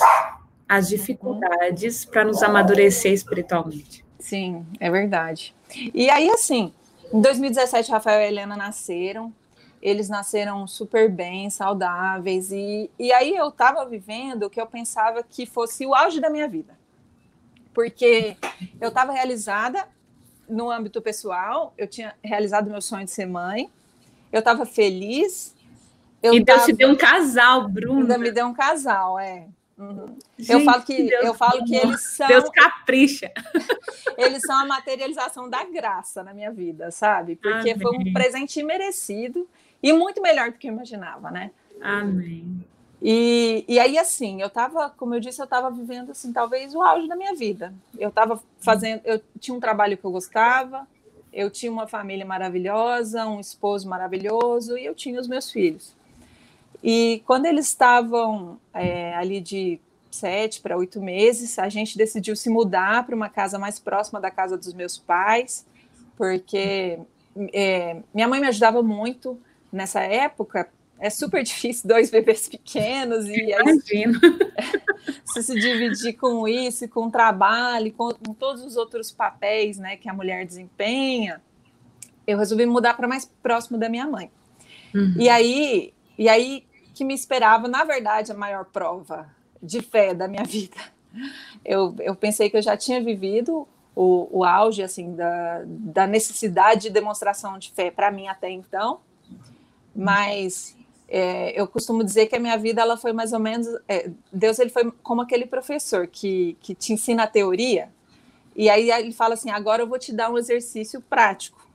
as 0.68 0.90
dificuldades, 0.90 2.06
para 2.06 2.24
nos 2.24 2.42
amadurecer 2.42 3.12
espiritualmente. 3.12 4.04
Sim, 4.20 4.66
é 4.80 4.90
verdade. 4.90 5.54
E 5.94 6.10
aí, 6.10 6.30
assim, 6.30 6.74
em 7.14 7.22
2017, 7.22 7.92
Rafael 7.92 8.22
e 8.22 8.28
Helena 8.28 8.56
nasceram. 8.56 9.34
Eles 9.82 10.08
nasceram 10.08 10.66
super 10.66 11.10
bem, 11.10 11.50
saudáveis. 11.50 12.52
E, 12.52 12.90
e 12.98 13.12
aí 13.12 13.36
eu 13.36 13.50
estava 13.50 13.86
vivendo 13.86 14.44
o 14.44 14.50
que 14.50 14.62
eu 14.62 14.66
pensava 14.66 15.22
que 15.22 15.46
fosse 15.46 15.86
o 15.86 15.94
auge 15.94 16.22
da 16.22 16.30
minha 16.30 16.48
vida 16.48 16.74
porque 17.74 18.38
eu 18.80 18.90
estava 18.90 19.12
realizada 19.12 19.86
no 20.48 20.70
âmbito 20.70 21.02
pessoal, 21.02 21.74
eu 21.78 21.88
tinha 21.88 22.14
realizado 22.24 22.70
meu 22.70 22.82
sonho 22.82 23.06
de 23.06 23.12
ser 23.12 23.26
mãe, 23.26 23.70
eu 24.32 24.40
estava 24.40 24.66
feliz. 24.66 25.56
Eu 26.22 26.34
e 26.34 26.44
Deus 26.44 26.60
tava... 26.60 26.72
te 26.72 26.78
deu 26.78 26.90
um 26.90 26.96
casal, 26.96 27.68
Bruno. 27.68 28.02
Ainda 28.02 28.18
me 28.18 28.32
deu 28.32 28.46
um 28.46 28.54
casal, 28.54 29.20
é. 29.20 29.48
Uhum. 29.84 30.16
Gente, 30.38 30.52
eu 30.52 30.60
falo 30.62 30.84
que 30.84 31.04
Deus 31.04 31.26
eu 31.26 31.34
falo 31.34 31.66
que 31.66 31.76
eles 31.76 32.02
são 32.02 32.28
Deus 32.28 32.50
capricha. 32.50 33.32
Eles 34.16 34.44
são 34.44 34.56
a 34.60 34.66
materialização 34.66 35.50
da 35.50 35.64
graça 35.64 36.24
na 36.24 36.34
minha 36.34 36.52
vida, 36.52 36.92
sabe? 36.92 37.36
Porque 37.36 37.72
Amém. 37.72 37.80
foi 37.80 37.98
um 37.98 38.14
presente 38.14 38.62
merecido 38.62 39.48
e 39.82 39.92
muito 39.92 40.22
melhor 40.22 40.52
do 40.52 40.58
que 40.58 40.68
eu 40.68 40.72
imaginava, 40.72 41.32
né? 41.32 41.50
Amém. 41.82 42.64
E, 43.02 43.66
e 43.68 43.80
aí, 43.80 43.98
assim, 43.98 44.40
eu 44.40 44.48
estava, 44.48 44.90
como 44.92 45.16
eu 45.16 45.20
disse, 45.20 45.42
eu 45.42 45.46
estava 45.46 45.70
vivendo, 45.72 46.12
assim, 46.12 46.32
talvez 46.32 46.74
o 46.76 46.82
auge 46.82 47.08
da 47.08 47.16
minha 47.16 47.34
vida. 47.34 47.74
Eu 47.98 48.10
estava 48.10 48.42
fazendo, 48.60 49.02
eu 49.04 49.22
tinha 49.40 49.58
um 49.58 49.60
trabalho 49.60 49.98
que 49.98 50.06
eu 50.06 50.12
gostava, 50.12 50.88
eu 51.34 51.50
tinha 51.50 51.72
uma 51.72 51.88
família 51.88 52.26
maravilhosa, 52.26 53.26
um 53.26 53.40
esposo 53.40 53.90
maravilhoso 53.90 54.78
e 54.78 54.86
eu 54.86 54.94
tinha 54.94 55.20
os 55.20 55.28
meus 55.28 55.52
filhos. 55.52 55.94
E 56.84 57.24
quando 57.26 57.46
eles 57.46 57.68
estavam 57.68 58.60
é, 58.74 59.16
ali 59.16 59.40
de 59.40 59.80
sete 60.12 60.62
para 60.62 60.78
oito 60.78 61.02
meses, 61.02 61.58
a 61.58 61.70
gente 61.70 61.98
decidiu 61.98 62.36
se 62.36 62.50
mudar 62.50 63.06
para 63.06 63.16
uma 63.16 63.30
casa 63.30 63.58
mais 63.58 63.80
próxima 63.80 64.20
da 64.20 64.30
casa 64.30 64.58
dos 64.58 64.74
meus 64.74 64.98
pais, 64.98 65.66
porque 66.18 67.00
é, 67.54 67.98
minha 68.14 68.28
mãe 68.28 68.40
me 68.40 68.48
ajudava 68.48 68.84
muito 68.84 69.40
nessa 69.72 70.02
época, 70.02 70.70
é 71.00 71.10
super 71.10 71.42
difícil 71.44 71.88
dois 71.88 72.12
bebês 72.12 72.48
pequenos 72.48 73.26
e 73.28 73.52
Imagino. 73.52 74.20
se 75.26 75.42
se 75.42 75.56
dividir 75.56 76.14
com 76.14 76.48
isso, 76.48 76.88
com 76.90 77.08
o 77.08 77.12
trabalho, 77.12 77.92
com, 77.94 78.14
com, 78.14 78.34
todos 78.34 78.64
os 78.64 78.76
outros 78.76 79.12
papéis, 79.12 79.78
né, 79.78 79.98
que 79.98 80.10
a 80.10 80.14
mulher 80.14 80.46
desempenha, 80.46 81.42
eu 82.28 82.38
resolvi 82.38 82.66
mudar 82.66 82.94
para 82.96 83.08
mais 83.08 83.26
próximo 83.42 83.78
da 83.78 83.90
minha 83.90 84.08
mãe. 84.08 84.30
Uhum. 84.94 85.16
E 85.18 85.28
aí, 85.28 85.94
e 86.18 86.30
aí 86.30 86.64
que 86.94 87.04
me 87.04 87.14
esperava, 87.14 87.68
na 87.68 87.84
verdade, 87.84 88.32
a 88.32 88.36
maior 88.36 88.66
prova 88.66 89.30
de 89.62 89.82
fé 89.82 90.14
da 90.14 90.28
minha 90.28 90.44
vida. 90.44 90.78
Eu, 91.64 91.96
eu 92.00 92.16
pensei 92.16 92.50
que 92.50 92.58
eu 92.58 92.62
já 92.62 92.76
tinha 92.76 93.02
vivido 93.02 93.68
o, 93.96 94.40
o 94.40 94.44
auge 94.44 94.82
assim 94.82 95.16
da, 95.16 95.64
da 95.66 96.08
necessidade 96.08 96.84
de 96.84 96.90
demonstração 96.90 97.58
de 97.58 97.72
fé 97.72 97.92
para 97.92 98.12
mim 98.12 98.28
até 98.28 98.50
então, 98.50 99.00
mas 99.96 100.76
é, 101.08 101.60
eu 101.60 101.68
costumo 101.68 102.04
dizer 102.04 102.26
que 102.28 102.36
a 102.36 102.40
minha 102.40 102.58
vida 102.58 102.82
ela 102.82 102.98
foi 102.98 103.14
mais 103.14 103.34
ou 103.34 103.40
menos 103.40 103.68
é, 103.88 104.10
Deus 104.32 104.58
ele 104.58 104.72
foi 104.72 104.92
como 105.04 105.22
aquele 105.22 105.46
professor 105.46 106.08
que, 106.08 106.58
que 106.60 106.74
te 106.74 106.94
ensina 106.94 107.24
a 107.24 107.28
teoria 107.28 107.90
e 108.56 108.70
aí 108.70 108.90
ele 108.90 109.12
fala 109.12 109.36
assim 109.36 109.52
agora 109.52 109.84
eu 109.84 109.88
vou 109.88 110.00
te 110.00 110.12
dar 110.12 110.32
um 110.32 110.38
exercício 110.38 111.02
prático 111.02 111.68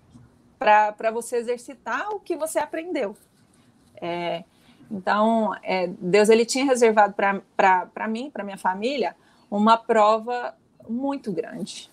para 0.59 1.11
você 1.13 1.37
exercitar 1.37 2.09
o 2.11 2.19
que 2.19 2.37
você 2.37 2.59
aprendeu 2.59 3.17
é, 4.01 4.43
então 4.91 5.55
é, 5.63 5.87
Deus 5.87 6.29
ele 6.29 6.45
tinha 6.45 6.65
reservado 6.65 7.15
para 7.15 8.09
mim 8.09 8.31
para 8.31 8.45
minha 8.45 8.59
família 8.59 9.15
uma 9.51 9.77
prova 9.77 10.55
muito 10.89 11.33
grande 11.33 11.91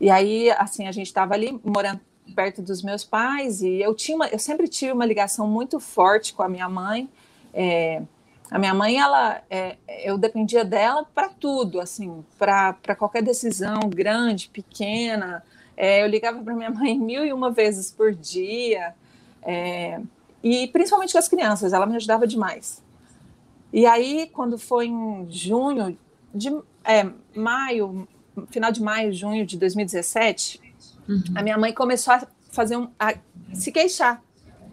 e 0.00 0.10
aí 0.10 0.50
assim 0.52 0.86
a 0.86 0.92
gente 0.92 1.06
estava 1.06 1.34
ali 1.34 1.60
morando 1.64 2.00
perto 2.34 2.60
dos 2.62 2.82
meus 2.82 3.04
pais 3.04 3.62
e 3.62 3.80
eu 3.80 3.94
tinha 3.94 4.16
uma, 4.16 4.28
eu 4.28 4.38
sempre 4.38 4.68
tive 4.68 4.92
uma 4.92 5.06
ligação 5.06 5.46
muito 5.46 5.78
forte 5.78 6.34
com 6.34 6.42
a 6.42 6.48
minha 6.48 6.68
mãe. 6.68 7.08
É, 7.54 8.02
a 8.50 8.58
minha 8.58 8.74
mãe, 8.74 8.98
ela, 8.98 9.42
é, 9.50 9.76
eu 10.04 10.16
dependia 10.16 10.64
dela 10.64 11.04
para 11.14 11.28
tudo, 11.28 11.80
assim, 11.80 12.24
para 12.38 12.94
qualquer 12.96 13.22
decisão 13.22 13.80
grande, 13.88 14.48
pequena. 14.48 15.42
É, 15.76 16.02
eu 16.02 16.06
ligava 16.06 16.42
para 16.42 16.54
minha 16.54 16.70
mãe 16.70 16.96
mil 16.98 17.24
e 17.24 17.32
uma 17.32 17.50
vezes 17.50 17.90
por 17.90 18.14
dia, 18.14 18.94
é, 19.42 20.00
e 20.54 20.68
principalmente 20.68 21.12
com 21.12 21.18
as 21.18 21.28
crianças, 21.28 21.72
ela 21.72 21.86
me 21.86 21.96
ajudava 21.96 22.26
demais. 22.26 22.82
E 23.72 23.86
aí, 23.86 24.30
quando 24.32 24.58
foi 24.58 24.86
em 24.86 25.26
junho, 25.30 25.98
de 26.34 26.50
é, 26.84 27.10
maio, 27.34 28.06
final 28.48 28.70
de 28.70 28.82
maio, 28.82 29.12
junho 29.12 29.44
de 29.44 29.56
2017, 29.56 30.66
Uhum. 31.08 31.22
A 31.34 31.42
minha 31.42 31.56
mãe 31.56 31.72
começou 31.72 32.14
a 32.14 32.26
fazer 32.50 32.76
um, 32.76 32.88
a 32.98 33.14
se 33.54 33.70
queixar 33.70 34.22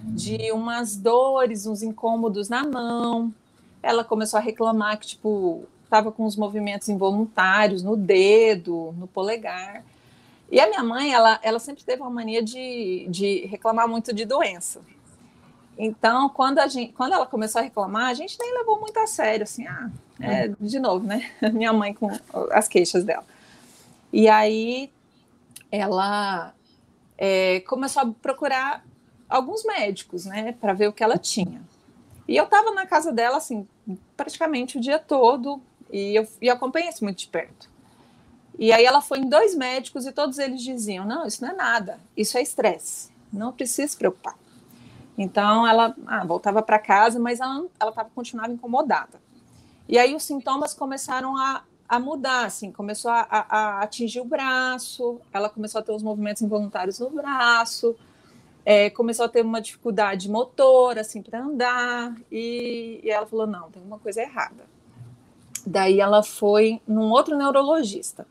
de 0.04 0.52
umas 0.52 0.98
dores, 0.98 1.66
uns 1.66 1.82
incômodos 1.82 2.50
na 2.50 2.66
mão. 2.66 3.34
Ela 3.82 4.04
começou 4.04 4.38
a 4.38 4.42
reclamar 4.42 5.00
que, 5.00 5.08
tipo, 5.08 5.64
estava 5.84 6.12
com 6.12 6.26
os 6.26 6.36
movimentos 6.36 6.90
involuntários 6.90 7.84
no 7.84 7.96
dedo, 7.96 8.94
no 8.98 9.08
polegar. 9.08 9.84
E 10.52 10.60
a 10.60 10.68
minha 10.68 10.84
mãe, 10.84 11.14
ela, 11.14 11.40
ela 11.42 11.60
sempre 11.60 11.84
teve 11.84 12.02
uma 12.02 12.12
mania 12.12 12.44
de, 12.44 13.08
de 13.10 13.46
reclamar 13.46 13.88
muito 13.88 14.14
de 14.14 14.26
doença. 14.26 14.82
Então, 15.78 16.30
quando, 16.30 16.60
a 16.60 16.68
gente, 16.68 16.94
quando 16.94 17.14
ela 17.14 17.26
começou 17.26 17.60
a 17.60 17.64
reclamar, 17.64 18.10
a 18.10 18.14
gente 18.14 18.38
nem 18.40 18.54
levou 18.54 18.80
muito 18.80 18.98
a 19.00 19.08
sério, 19.08 19.44
assim, 19.44 19.66
ah, 19.68 19.90
é, 20.20 20.50
de 20.60 20.80
novo, 20.80 21.06
né? 21.06 21.32
Minha 21.52 21.74
mãe 21.74 21.94
com 21.94 22.10
as 22.52 22.68
queixas 22.68 23.04
dela. 23.04 23.26
E 24.12 24.30
aí, 24.30 24.92
ela 25.72 26.54
é, 27.18 27.62
começou 27.62 28.04
a 28.04 28.08
procurar 28.22 28.86
alguns 29.28 29.66
médicos, 29.66 30.26
né, 30.26 30.52
para 30.62 30.74
ver 30.74 30.88
o 30.88 30.94
que 30.94 31.04
ela 31.04 31.18
tinha. 31.18 31.62
E 32.28 32.38
eu 32.38 32.44
estava 32.44 32.72
na 32.72 32.86
casa 32.86 33.12
dela, 33.12 33.38
assim, 33.38 33.68
praticamente 34.16 34.78
o 34.78 34.82
dia 34.82 35.00
todo, 35.00 35.60
e 35.92 36.16
eu, 36.16 36.28
e 36.42 36.50
acompanhei 36.50 36.90
isso 36.90 37.04
muito 37.04 37.18
de 37.18 37.28
perto. 37.28 37.70
E 38.58 38.72
aí 38.72 38.86
ela 38.86 39.02
foi 39.02 39.20
em 39.20 39.28
dois 39.28 39.56
médicos 39.56 40.06
e 40.06 40.12
todos 40.12 40.38
eles 40.38 40.62
diziam: 40.62 41.06
não, 41.06 41.26
isso 41.26 41.44
não 41.44 41.52
é 41.52 41.56
nada, 41.56 42.00
isso 42.16 42.38
é 42.38 42.42
estresse, 42.42 43.10
não 43.32 43.52
precisa 43.52 43.88
se 43.88 43.98
preocupar. 43.98 44.36
Então 45.18 45.68
ela 45.68 45.96
ah, 46.08 46.26
voltava 46.26 46.62
para 46.62 46.80
casa, 46.80 47.20
mas 47.20 47.40
ela, 47.40 47.66
ela 47.80 47.92
tava, 47.92 48.10
continuava 48.14 48.52
incomodada. 48.52 49.22
E 49.88 49.98
aí 49.98 50.16
os 50.16 50.24
sintomas 50.24 50.74
começaram 50.74 51.38
a, 51.38 51.64
a 51.88 52.00
mudar, 52.00 52.46
assim, 52.46 52.72
começou 52.72 53.12
a, 53.12 53.28
a, 53.30 53.40
a 53.40 53.84
atingir 53.84 54.22
o 54.22 54.26
braço, 54.26 55.20
ela 55.32 55.50
começou 55.50 55.80
a 55.80 55.84
ter 55.84 55.92
os 55.92 56.02
movimentos 56.02 56.42
involuntários 56.42 57.00
no 57.00 57.10
braço, 57.10 57.96
é, 58.66 58.90
começou 58.90 59.26
a 59.26 59.30
ter 59.30 59.44
uma 59.44 59.62
dificuldade 59.62 60.30
motor, 60.30 60.98
assim, 60.98 61.22
para 61.22 61.44
andar, 61.44 62.16
e, 62.32 63.02
e, 63.04 63.10
ela 63.10 63.26
falou: 63.26 63.46
não, 63.46 63.70
tem 63.70 63.84
uma 63.84 64.00
coisa 64.00 64.22
errada. 64.22 64.64
Daí 65.66 66.00
ela 66.00 66.24
foi 66.24 66.82
num 66.88 67.10
outro 67.12 67.38
neurologista. 67.38 68.26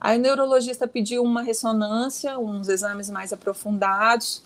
Aí 0.00 0.18
o 0.18 0.20
neurologista 0.20 0.88
pediu 0.88 1.22
uma 1.22 1.42
ressonância, 1.42 2.38
uns 2.38 2.68
exames 2.68 3.10
mais 3.10 3.32
aprofundados, 3.32 4.42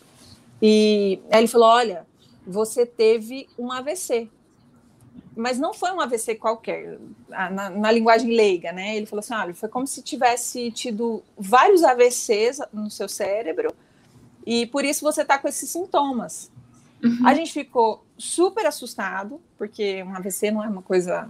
e 0.67 1.21
aí 1.31 1.41
ele 1.41 1.47
falou: 1.47 1.69
olha, 1.69 2.07
você 2.47 2.87
teve 2.87 3.47
um 3.59 3.71
AVC. 3.71 4.31
Mas 5.37 5.59
não 5.59 5.75
foi 5.75 5.91
um 5.93 6.01
AVC 6.01 6.37
qualquer, 6.37 6.97
na, 7.29 7.69
na 7.69 7.93
linguagem 7.93 8.35
leiga, 8.35 8.73
né? 8.73 8.97
Ele 8.97 9.05
falou 9.05 9.21
assim: 9.21 9.35
olha, 9.35 9.55
foi 9.55 9.69
como 9.69 9.87
se 9.87 10.01
tivesse 10.01 10.71
tido 10.71 11.23
vários 11.37 11.85
AVCs 11.85 12.61
no 12.73 12.91
seu 12.91 13.11
cérebro 13.11 13.75
e 14.47 14.65
por 14.67 14.87
isso 14.87 15.05
você 15.05 15.21
está 15.21 15.37
com 15.39 15.49
esses 15.49 15.69
sintomas. 15.69 16.51
Uhum. 17.03 17.27
A 17.27 17.35
gente 17.35 17.53
ficou 17.53 18.03
super 18.17 18.65
assustado, 18.65 19.39
porque 19.59 20.03
um 20.03 20.17
AVC 20.17 20.51
não 20.51 20.65
é 20.65 20.69
uma 20.69 20.81
coisa 20.81 21.29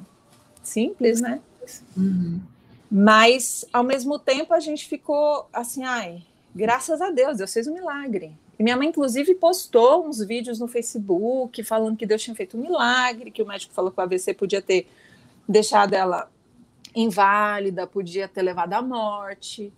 simples, 0.62 1.20
né? 1.20 1.40
Uhum. 1.96 2.40
Mas, 2.88 3.64
ao 3.72 3.82
mesmo 3.82 4.16
tempo, 4.16 4.54
a 4.54 4.60
gente 4.60 4.86
ficou 4.86 5.48
assim, 5.52 5.82
ai, 5.82 6.22
graças 6.54 7.00
a 7.00 7.10
Deus, 7.10 7.38
Deus 7.38 7.52
fez 7.52 7.66
um 7.66 7.74
milagre. 7.74 8.38
E 8.58 8.62
minha 8.62 8.76
mãe, 8.76 8.88
inclusive, 8.88 9.34
postou 9.34 10.06
uns 10.06 10.24
vídeos 10.24 10.58
no 10.58 10.68
Facebook 10.68 11.62
falando 11.64 11.96
que 11.96 12.06
Deus 12.06 12.22
tinha 12.22 12.36
feito 12.36 12.56
um 12.56 12.60
milagre, 12.60 13.30
que 13.30 13.42
o 13.42 13.46
médico 13.46 13.74
falou 13.74 13.90
que 13.90 13.98
o 13.98 14.02
AVC 14.02 14.34
podia 14.34 14.62
ter 14.62 14.86
deixado 15.48 15.94
ela 15.94 16.30
inválida, 16.94 17.86
podia 17.86 18.28
ter 18.28 18.42
levado 18.42 18.72
à 18.72 18.82
morte. 18.82 19.72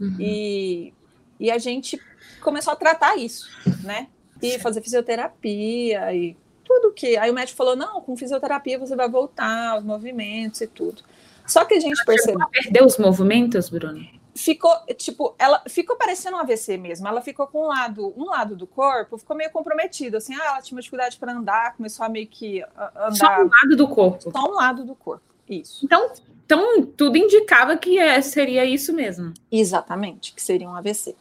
Uhum. 0.00 0.16
E, 0.18 0.92
e 1.38 1.50
a 1.50 1.58
gente 1.58 2.00
começou 2.40 2.72
a 2.72 2.76
tratar 2.76 3.16
isso, 3.16 3.48
né? 3.82 4.08
E 4.42 4.58
fazer 4.58 4.82
fisioterapia 4.82 6.12
e 6.14 6.36
tudo 6.64 6.92
que. 6.92 7.16
Aí 7.16 7.30
o 7.30 7.34
médico 7.34 7.56
falou: 7.56 7.76
não, 7.76 8.00
com 8.00 8.16
fisioterapia 8.16 8.78
você 8.78 8.96
vai 8.96 9.08
voltar, 9.08 9.78
os 9.78 9.84
movimentos 9.84 10.60
e 10.60 10.66
tudo. 10.66 11.02
Só 11.46 11.64
que 11.64 11.74
a 11.74 11.80
gente 11.80 12.04
percebeu. 12.04 12.46
Perdeu 12.50 12.84
os 12.84 12.98
movimentos, 12.98 13.70
Bruno? 13.70 14.04
Ficou, 14.36 14.72
tipo, 14.96 15.34
ela 15.38 15.62
ficou 15.68 15.96
parecendo 15.96 16.36
um 16.36 16.40
AVC 16.40 16.76
mesmo. 16.76 17.08
Ela 17.08 17.22
ficou 17.22 17.46
com 17.46 17.64
um 17.64 17.66
lado, 17.66 18.12
um 18.16 18.26
lado 18.26 18.54
do 18.54 18.66
corpo, 18.66 19.16
ficou 19.16 19.36
meio 19.36 19.50
comprometido. 19.50 20.18
Assim, 20.18 20.34
ah, 20.34 20.44
ela 20.44 20.62
tinha 20.62 20.76
uma 20.76 20.82
dificuldade 20.82 21.16
para 21.16 21.32
andar, 21.32 21.74
começou 21.76 22.04
a 22.04 22.08
meio 22.08 22.26
que 22.26 22.62
andar. 22.94 23.14
Só 23.14 23.26
um 23.26 23.48
lado 23.48 23.76
do 23.76 23.88
corpo. 23.88 24.30
Só 24.30 24.50
um 24.50 24.54
lado 24.54 24.84
do 24.84 24.94
corpo. 24.94 25.24
Isso. 25.48 25.84
Então, 25.84 26.10
então 26.44 26.84
tudo 26.84 27.16
indicava 27.16 27.76
que 27.76 27.98
é, 27.98 28.20
seria 28.20 28.64
isso 28.64 28.92
mesmo. 28.92 29.32
Exatamente, 29.50 30.32
que 30.32 30.42
seria 30.42 30.68
um 30.68 30.74
AVC. 30.74 31.16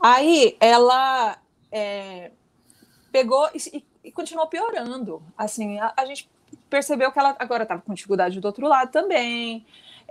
Aí 0.00 0.56
ela 0.60 1.38
é, 1.70 2.32
pegou 3.12 3.48
e, 3.54 3.84
e, 4.04 4.12
continuou 4.12 4.46
piorando. 4.46 5.22
Assim, 5.36 5.78
a, 5.78 5.92
a, 5.96 6.04
gente 6.04 6.28
percebeu 6.68 7.12
que 7.12 7.18
ela 7.18 7.36
agora 7.38 7.62
estava 7.62 7.82
com 7.82 7.94
dificuldade 7.94 8.40
do 8.40 8.44
outro 8.46 8.66
lado 8.66 8.90
também. 8.90 9.64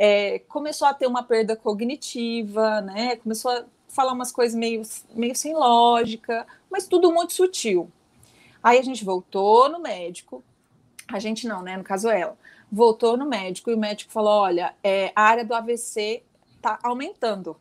É, 0.03 0.39
começou 0.47 0.87
a 0.87 0.95
ter 0.95 1.05
uma 1.05 1.21
perda 1.21 1.55
cognitiva, 1.55 2.81
né? 2.81 3.17
Começou 3.17 3.51
a 3.51 3.63
falar 3.87 4.13
umas 4.13 4.31
coisas 4.31 4.57
meio, 4.57 4.81
meio 5.13 5.35
sem 5.35 5.53
lógica, 5.53 6.47
mas 6.71 6.87
tudo 6.87 7.11
muito 7.11 7.33
sutil. 7.33 7.87
Aí 8.63 8.79
a 8.79 8.81
gente 8.81 9.05
voltou 9.05 9.69
no 9.69 9.79
médico, 9.79 10.43
a 11.07 11.19
gente 11.19 11.47
não, 11.47 11.61
né? 11.61 11.77
No 11.77 11.83
caso 11.83 12.09
ela, 12.09 12.35
voltou 12.71 13.15
no 13.15 13.27
médico 13.27 13.69
e 13.69 13.75
o 13.75 13.77
médico 13.77 14.11
falou: 14.11 14.41
olha, 14.41 14.73
é, 14.83 15.11
a 15.15 15.21
área 15.21 15.45
do 15.45 15.53
AVC 15.53 16.23
está 16.55 16.79
aumentando. 16.81 17.55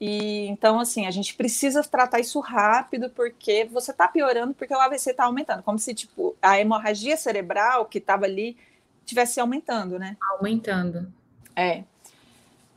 E 0.00 0.46
então, 0.46 0.78
assim, 0.78 1.04
a 1.04 1.10
gente 1.10 1.34
precisa 1.34 1.82
tratar 1.82 2.20
isso 2.20 2.38
rápido, 2.38 3.10
porque 3.10 3.64
você 3.64 3.90
está 3.90 4.06
piorando, 4.06 4.54
porque 4.54 4.72
o 4.72 4.78
AVC 4.78 5.10
está 5.10 5.24
aumentando, 5.24 5.64
como 5.64 5.80
se 5.80 5.94
tipo 5.94 6.36
a 6.40 6.60
hemorragia 6.60 7.16
cerebral 7.16 7.86
que 7.86 7.98
estava 7.98 8.24
ali 8.24 8.56
tivesse 9.04 9.40
aumentando, 9.40 9.98
né? 9.98 10.16
Aumentando. 10.38 11.12
É. 11.54 11.84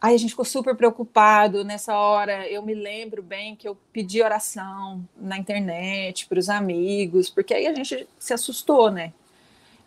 Aí 0.01 0.15
a 0.15 0.17
gente 0.17 0.31
ficou 0.31 0.43
super 0.43 0.75
preocupado 0.75 1.63
nessa 1.63 1.95
hora. 1.95 2.47
Eu 2.49 2.61
me 2.61 2.73
lembro 2.73 3.23
bem 3.23 3.55
que 3.55 3.67
eu 3.67 3.77
pedi 3.93 4.21
oração 4.21 5.07
na 5.15 5.37
internet 5.37 6.27
para 6.27 6.39
os 6.39 6.49
amigos, 6.49 7.29
porque 7.29 7.53
aí 7.53 7.67
a 7.67 7.73
gente 7.73 8.07
se 8.19 8.33
assustou, 8.33 8.91
né? 8.91 9.13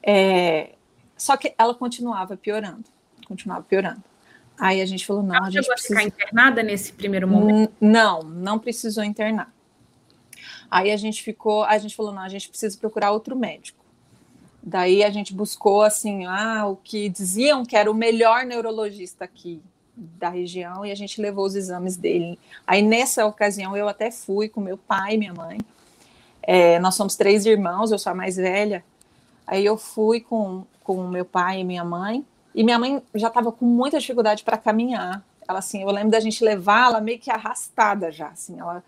É... 0.02 0.70
Só 1.18 1.36
que 1.36 1.54
ela 1.58 1.74
continuava 1.74 2.36
piorando, 2.36 2.84
continuava 3.26 3.62
piorando. 3.62 4.02
Aí 4.58 4.80
a 4.80 4.86
gente 4.86 5.06
falou, 5.06 5.22
não, 5.22 5.34
Ela 5.34 5.48
a 5.48 5.50
gente 5.50 5.66
precisa... 5.66 5.88
ficar 5.88 6.06
internada 6.06 6.62
nesse 6.62 6.92
primeiro 6.92 7.28
momento? 7.28 7.72
Não, 7.80 8.22
não 8.22 8.58
precisou 8.58 9.04
internar. 9.04 9.52
Aí 10.70 10.90
a 10.90 10.96
gente 10.96 11.22
ficou, 11.22 11.64
a 11.64 11.76
gente 11.78 11.94
falou, 11.94 12.12
não, 12.12 12.22
a 12.22 12.28
gente 12.28 12.48
precisa 12.48 12.76
procurar 12.78 13.10
outro 13.10 13.36
médico. 13.36 13.84
Daí 14.68 15.04
a 15.04 15.10
gente 15.10 15.32
buscou, 15.32 15.82
assim, 15.82 16.26
ah, 16.26 16.66
o 16.66 16.74
que 16.74 17.08
diziam 17.08 17.64
que 17.64 17.76
era 17.76 17.88
o 17.88 17.94
melhor 17.94 18.44
neurologista 18.44 19.24
aqui 19.24 19.62
da 19.96 20.28
região 20.28 20.84
e 20.84 20.90
a 20.90 20.94
gente 20.96 21.22
levou 21.22 21.46
os 21.46 21.54
exames 21.54 21.96
dele. 21.96 22.36
Aí 22.66 22.82
nessa 22.82 23.24
ocasião 23.24 23.76
eu 23.76 23.88
até 23.88 24.10
fui 24.10 24.48
com 24.48 24.60
meu 24.60 24.76
pai 24.76 25.14
e 25.14 25.18
minha 25.18 25.32
mãe. 25.32 25.58
É, 26.42 26.80
nós 26.80 26.96
somos 26.96 27.14
três 27.14 27.46
irmãos, 27.46 27.92
eu 27.92 27.98
sou 27.98 28.10
a 28.10 28.14
mais 28.14 28.34
velha. 28.34 28.84
Aí 29.46 29.64
eu 29.64 29.78
fui 29.78 30.20
com, 30.20 30.64
com 30.82 31.06
meu 31.06 31.24
pai 31.24 31.60
e 31.60 31.64
minha 31.64 31.84
mãe 31.84 32.26
e 32.52 32.64
minha 32.64 32.78
mãe 32.78 33.00
já 33.14 33.28
estava 33.28 33.52
com 33.52 33.64
muita 33.64 34.00
dificuldade 34.00 34.42
para 34.42 34.58
caminhar. 34.58 35.24
Ela 35.46 35.60
assim, 35.60 35.80
eu 35.80 35.90
lembro 35.92 36.10
da 36.10 36.18
gente 36.18 36.42
levá-la 36.42 37.00
meio 37.00 37.20
que 37.20 37.30
arrastada 37.30 38.10
já, 38.10 38.30
assim, 38.30 38.58
ela 38.58 38.82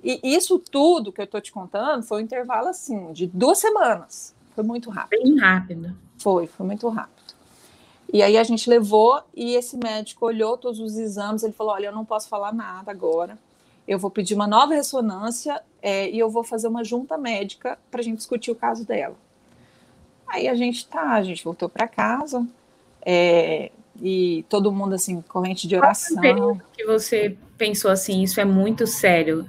e 0.00 0.20
isso 0.22 0.60
tudo 0.60 1.10
que 1.10 1.20
eu 1.20 1.24
estou 1.24 1.40
te 1.40 1.50
contando 1.50 2.04
foi 2.04 2.20
um 2.20 2.24
intervalo 2.24 2.68
assim 2.68 3.12
de 3.12 3.26
duas 3.26 3.58
semanas. 3.58 4.34
Foi 4.54 4.64
muito 4.64 4.90
rápido. 4.90 5.22
Bem 5.22 5.38
rápido. 5.38 5.96
Foi, 6.18 6.46
foi 6.46 6.66
muito 6.66 6.88
rápido. 6.88 7.34
E 8.12 8.22
aí 8.22 8.36
a 8.36 8.44
gente 8.44 8.70
levou 8.70 9.20
e 9.34 9.54
esse 9.54 9.76
médico 9.76 10.26
olhou 10.26 10.56
todos 10.56 10.78
os 10.78 10.96
exames. 10.96 11.42
Ele 11.42 11.52
falou: 11.52 11.72
Olha, 11.72 11.86
eu 11.86 11.92
não 11.92 12.04
posso 12.04 12.28
falar 12.28 12.52
nada 12.52 12.90
agora. 12.90 13.38
Eu 13.86 13.98
vou 13.98 14.10
pedir 14.10 14.34
uma 14.34 14.46
nova 14.46 14.74
ressonância 14.74 15.60
é, 15.82 16.08
e 16.08 16.18
eu 16.18 16.30
vou 16.30 16.42
fazer 16.42 16.68
uma 16.68 16.82
junta 16.84 17.18
médica 17.18 17.78
para 17.90 18.00
a 18.00 18.02
gente 18.02 18.16
discutir 18.16 18.50
o 18.50 18.54
caso 18.54 18.86
dela. 18.86 19.16
Aí 20.26 20.48
a 20.48 20.54
gente 20.54 20.86
tá, 20.88 21.12
a 21.12 21.22
gente 21.22 21.44
voltou 21.44 21.68
para 21.68 21.86
casa, 21.86 22.46
é, 23.04 23.70
e 24.00 24.44
todo 24.48 24.72
mundo 24.72 24.94
assim, 24.94 25.20
corrente 25.22 25.68
de 25.68 25.76
oração. 25.76 26.16
Qual 26.16 26.60
que 26.72 26.84
você 26.84 27.36
pensou 27.58 27.90
assim, 27.90 28.22
isso 28.22 28.40
é 28.40 28.44
muito 28.44 28.86
sério? 28.86 29.48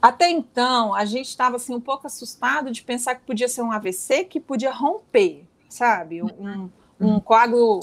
Até 0.00 0.30
então, 0.30 0.94
a 0.94 1.04
gente 1.04 1.28
estava 1.28 1.56
assim 1.56 1.74
um 1.74 1.80
pouco 1.80 2.06
assustado 2.06 2.70
de 2.70 2.82
pensar 2.82 3.16
que 3.16 3.22
podia 3.22 3.48
ser 3.48 3.62
um 3.62 3.72
AVC 3.72 4.24
que 4.24 4.38
podia 4.38 4.72
romper, 4.72 5.44
sabe? 5.68 6.22
Um, 6.22 6.70
um, 7.00 7.18
coágulo, 7.18 7.80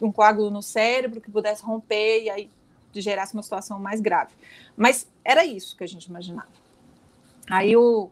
um 0.00 0.10
coágulo 0.10 0.50
no 0.50 0.60
cérebro 0.60 1.20
que 1.20 1.30
pudesse 1.30 1.62
romper 1.62 2.24
e 2.24 2.30
aí 2.30 2.50
gerasse 2.92 3.32
uma 3.32 3.42
situação 3.42 3.78
mais 3.78 4.00
grave. 4.00 4.34
Mas 4.76 5.08
era 5.24 5.44
isso 5.44 5.76
que 5.76 5.84
a 5.84 5.88
gente 5.88 6.06
imaginava. 6.06 6.50
Aí 7.48 7.76
o, 7.76 8.10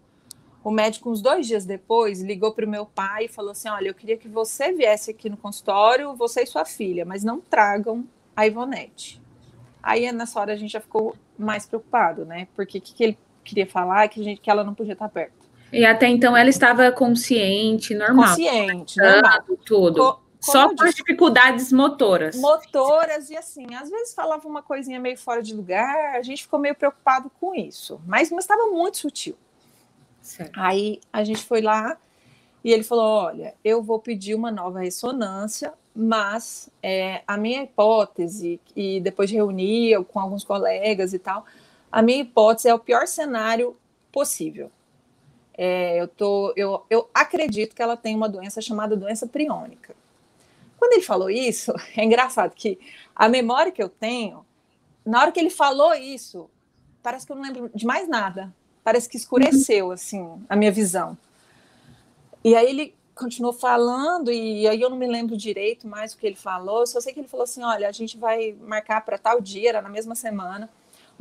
o 0.62 0.70
médico, 0.70 1.10
uns 1.10 1.20
dois 1.20 1.46
dias 1.46 1.64
depois, 1.64 2.20
ligou 2.22 2.52
para 2.52 2.64
o 2.64 2.68
meu 2.68 2.86
pai 2.86 3.24
e 3.24 3.28
falou 3.28 3.50
assim: 3.50 3.68
Olha, 3.68 3.88
eu 3.88 3.94
queria 3.94 4.16
que 4.16 4.28
você 4.28 4.72
viesse 4.72 5.10
aqui 5.10 5.28
no 5.28 5.36
consultório, 5.36 6.14
você 6.14 6.42
e 6.42 6.46
sua 6.46 6.64
filha, 6.64 7.04
mas 7.04 7.24
não 7.24 7.40
tragam 7.40 8.06
a 8.36 8.46
Ivonete. 8.46 9.20
Aí 9.82 10.10
nessa 10.12 10.38
hora 10.38 10.52
a 10.52 10.56
gente 10.56 10.72
já 10.72 10.80
ficou 10.80 11.16
mais 11.38 11.66
preocupado, 11.66 12.24
né? 12.24 12.46
Porque 12.54 12.78
o 12.78 12.80
que, 12.80 12.94
que, 12.94 13.04
ele 13.04 13.18
queria 13.44 13.66
falar 13.66 14.09
que, 14.09 14.20
a 14.20 14.24
gente, 14.24 14.40
que 14.40 14.50
ela 14.50 14.64
não 14.64 14.74
podia 14.74 14.92
estar 14.92 15.09
perto. 15.09 15.40
E 15.72 15.85
até 15.85 16.09
então 16.09 16.37
ela 16.37 16.50
estava 16.50 16.90
consciente, 16.90 17.94
normal. 17.94 18.29
Consciente, 18.29 18.96
normal. 18.96 19.42
Tudo. 19.64 20.18
Só 20.40 20.74
por 20.74 20.88
dificuldades 20.88 21.70
motoras. 21.70 22.35
Motoras, 22.37 23.29
e 23.29 23.37
assim, 23.37 23.74
às 23.74 23.90
vezes 23.90 24.14
falava 24.14 24.48
uma 24.48 24.62
coisinha 24.62 24.98
meio 24.98 25.18
fora 25.18 25.42
de 25.42 25.55
lugar, 25.55 26.16
a 26.16 26.22
gente 26.22 26.42
ficou 26.42 26.59
meio 26.59 26.74
preocupado 26.74 27.31
com 27.38 27.55
isso, 27.55 28.00
mas 28.07 28.33
estava 28.33 28.66
muito 28.66 28.96
sutil. 28.96 29.37
Certo. 30.22 30.59
Aí 30.59 31.00
a 31.12 31.22
gente 31.24 31.44
foi 31.44 31.61
lá 31.61 31.96
e 32.64 32.72
ele 32.72 32.83
falou: 32.83 33.24
Olha, 33.24 33.55
eu 33.62 33.83
vou 33.83 33.98
pedir 33.98 34.35
uma 34.35 34.50
nova 34.50 34.81
ressonância, 34.81 35.74
mas 35.94 36.70
é, 36.83 37.22
a 37.26 37.37
minha 37.37 37.62
hipótese, 37.62 38.61
e 38.74 39.00
depois 39.00 39.29
de 39.29 39.37
reunir 39.37 40.03
com 40.05 40.20
alguns 40.20 40.44
colegas 40.44 41.12
e 41.12 41.18
tal, 41.18 41.44
a 41.90 42.03
minha 42.03 42.20
hipótese 42.20 42.68
é 42.68 42.74
o 42.74 42.79
pior 42.79 43.07
cenário 43.07 43.76
possível. 44.12 44.70
É, 45.57 46.00
eu, 46.00 46.09
tô, 46.09 46.53
eu, 46.57 46.85
eu 46.88 47.11
acredito 47.12 47.74
que 47.74 47.83
ela 47.83 47.96
tem 47.96 48.14
uma 48.14 48.29
doença 48.29 48.61
chamada 48.61 48.96
doença 48.96 49.26
priônica. 49.26 49.94
Quando 50.79 50.94
ele 50.94 51.03
falou 51.03 51.29
isso, 51.29 51.72
é 51.96 52.05
engraçado 52.05 52.55
que 52.55 52.79
a 53.14 53.29
memória 53.29 53.72
que 53.72 53.83
eu 53.83 53.88
tenho, 53.88 54.44
na 55.05 55.20
hora 55.20 55.33
que 55.33 55.40
ele 55.40 55.50
falou 55.50 55.94
isso, 55.94 56.48
parece 57.03 57.26
que 57.26 57.33
eu 57.33 57.37
não 57.37 57.42
lembro 57.42 57.70
de 57.74 57.85
mais 57.85 58.09
nada. 58.09 58.53
Parece 58.83 59.09
que 59.09 59.16
escureceu, 59.16 59.87
uhum. 59.87 59.92
assim, 59.92 60.44
a 60.48 60.57
minha 60.57 60.72
visão. 60.72 61.18
E 62.42 62.55
aí 62.57 62.70
ele 62.70 62.94
continuou 63.14 63.53
falando, 63.53 64.33
e 64.33 64.66
aí 64.66 64.81
eu 64.81 64.88
não 64.88 64.96
me 64.96 65.07
lembro 65.07 65.37
direito 65.37 65.87
mais 65.87 66.14
o 66.14 66.16
que 66.16 66.26
ele 66.26 66.37
falou, 66.37 66.87
só 66.87 66.98
sei 67.00 67.12
que 67.12 67.20
ele 67.20 67.29
falou 67.29 67.44
assim: 67.44 67.62
olha, 67.62 67.87
a 67.87 67.92
gente 67.92 68.16
vai 68.16 68.57
marcar 68.62 69.05
para 69.05 69.18
tal 69.18 69.40
dia, 69.40 69.68
era 69.68 69.83
na 69.83 69.90
mesma 69.90 70.14
semana, 70.14 70.70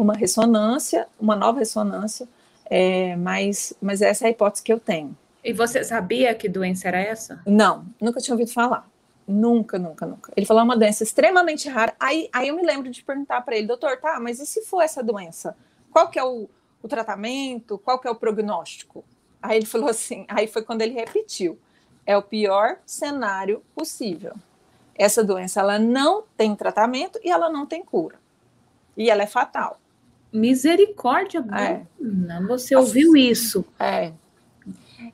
uma 0.02 0.14
ressonância, 0.14 1.08
uma 1.20 1.36
nova 1.36 1.60
ressonância, 1.60 2.28
é, 2.70 3.16
mas, 3.16 3.74
mas 3.82 4.02
essa 4.02 4.26
é 4.26 4.28
a 4.28 4.32
hipótese 4.32 4.64
que 4.64 4.72
eu 4.72 4.80
tenho. 4.80 5.16
E 5.44 5.54
você 5.54 5.84
sabia 5.84 6.34
que 6.36 6.50
doença 6.50 6.88
era 6.88 7.00
essa? 7.00 7.42
Não, 7.46 7.86
nunca 8.00 8.20
tinha 8.20 8.34
ouvido 8.34 8.52
falar. 8.52 8.88
Nunca, 9.28 9.78
nunca, 9.78 10.06
nunca. 10.06 10.34
Ele 10.36 10.46
falou 10.46 10.62
é 10.62 10.64
uma 10.64 10.78
doença 10.78 11.04
extremamente 11.04 11.70
rara. 11.70 11.94
Aí, 12.00 12.30
aí 12.34 12.48
eu 12.48 12.56
me 12.56 12.64
lembro 12.64 12.90
de 12.90 13.04
perguntar 13.04 13.42
para 13.42 13.56
ele, 13.56 13.68
doutor, 13.68 13.98
tá, 13.98 14.20
mas 14.20 14.40
e 14.40 14.46
se 14.46 14.64
for 14.64 14.82
essa 14.82 15.04
doença? 15.04 15.56
Qual 15.92 16.10
que 16.10 16.18
é 16.18 16.24
o, 16.24 16.50
o 16.82 16.88
tratamento? 16.88 17.78
Qual 17.78 18.00
que 18.00 18.08
é 18.08 18.12
o 18.12 18.16
prognóstico? 18.16 19.06
Aí 19.42 19.58
ele 19.58 19.66
falou 19.66 19.90
assim, 19.90 20.26
aí 20.28 20.48
foi 20.48 20.64
quando 20.64 20.82
ele 20.82 20.94
repetiu, 20.94 21.58
é 22.06 22.18
o 22.18 22.24
pior 22.24 22.78
cenário 22.86 23.64
possível. 23.76 24.34
Essa 24.96 25.24
doença 25.24 25.62
ela 25.62 25.80
não 25.80 26.24
tem 26.36 26.56
tratamento 26.56 27.20
e 27.24 27.30
ela 27.30 27.50
não 27.50 27.66
tem 27.66 27.84
cura. 27.84 28.20
E 28.98 29.10
ela 29.10 29.24
é 29.24 29.28
fatal. 29.28 29.80
Misericórdia, 30.32 31.44
é. 31.58 31.86
você 32.48 32.76
ouviu 32.76 33.16
isso? 33.16 33.66
É. 33.80 34.12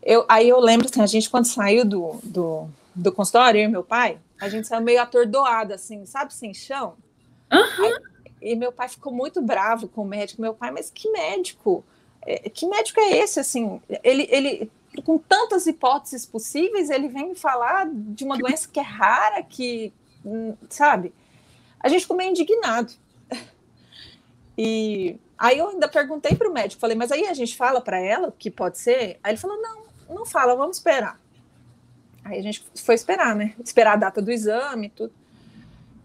Eu, 0.04 0.26
aí 0.28 0.50
eu 0.50 0.60
lembro 0.60 0.88
assim, 0.88 1.02
a 1.02 1.06
gente 1.06 1.30
quando 1.30 1.46
saiu 1.46 1.86
do, 1.86 2.20
do, 2.24 2.68
do 2.94 3.12
consultório, 3.12 3.62
eu 3.62 3.66
e 3.66 3.72
meu 3.72 3.84
pai, 3.84 4.20
a 4.40 4.50
gente 4.50 4.68
saiu 4.68 4.82
meio 4.82 5.02
atordoado, 5.02 5.74
assim, 5.74 6.06
sabe, 6.06 6.34
sem 6.34 6.54
chão. 6.54 6.96
Uhum. 7.52 7.86
Aí, 7.86 7.98
e 8.42 8.56
meu 8.56 8.72
pai 8.72 8.88
ficou 8.90 9.12
muito 9.12 9.42
bravo 9.42 9.88
com 9.88 10.04
o 10.04 10.08
médico. 10.08 10.42
Meu 10.42 10.54
pai, 10.54 10.70
mas 10.72 10.92
que 10.92 11.10
médico? 11.10 11.84
É, 12.22 12.50
que 12.50 12.68
médico 12.68 13.00
é 13.00 13.18
esse? 13.18 13.40
Assim, 13.40 13.82
ele, 14.04 14.28
ele, 14.30 14.72
com 15.04 15.18
tantas 15.18 15.66
hipóteses 15.66 16.26
possíveis, 16.26 16.90
ele 16.90 17.08
vem 17.08 17.30
me 17.30 17.36
falar 17.36 17.90
de 17.92 18.24
uma 18.24 18.38
doença 18.38 18.70
que 18.72 18.80
é 18.80 18.84
rara, 18.84 19.42
que, 19.42 19.92
hum, 20.24 20.54
sabe? 20.70 21.14
A 21.80 21.88
gente 21.88 22.02
ficou 22.02 22.18
meio 22.18 22.30
indignado. 22.30 22.94
E 24.58 25.20
aí 25.38 25.58
eu 25.58 25.70
ainda 25.70 25.88
perguntei 25.88 26.36
para 26.36 26.50
o 26.50 26.54
médico, 26.54 26.80
falei, 26.80 26.96
mas 26.96 27.12
aí 27.12 27.28
a 27.28 27.34
gente 27.34 27.56
fala 27.56 27.82
para 27.82 28.00
ela 28.00 28.34
que 28.38 28.50
pode 28.50 28.78
ser? 28.78 29.20
Aí 29.24 29.32
ele 29.32 29.38
falou, 29.38 29.62
não, 29.62 29.84
não 30.10 30.26
fala, 30.26 30.56
vamos 30.56 30.78
esperar. 30.78 31.20
Aí 32.24 32.40
a 32.40 32.42
gente 32.42 32.64
foi 32.76 32.96
esperar, 32.96 33.36
né? 33.36 33.54
Esperar 33.64 33.94
a 33.94 33.98
data 33.98 34.22
do 34.22 34.32
exame, 34.32 34.90
tudo. 34.90 35.14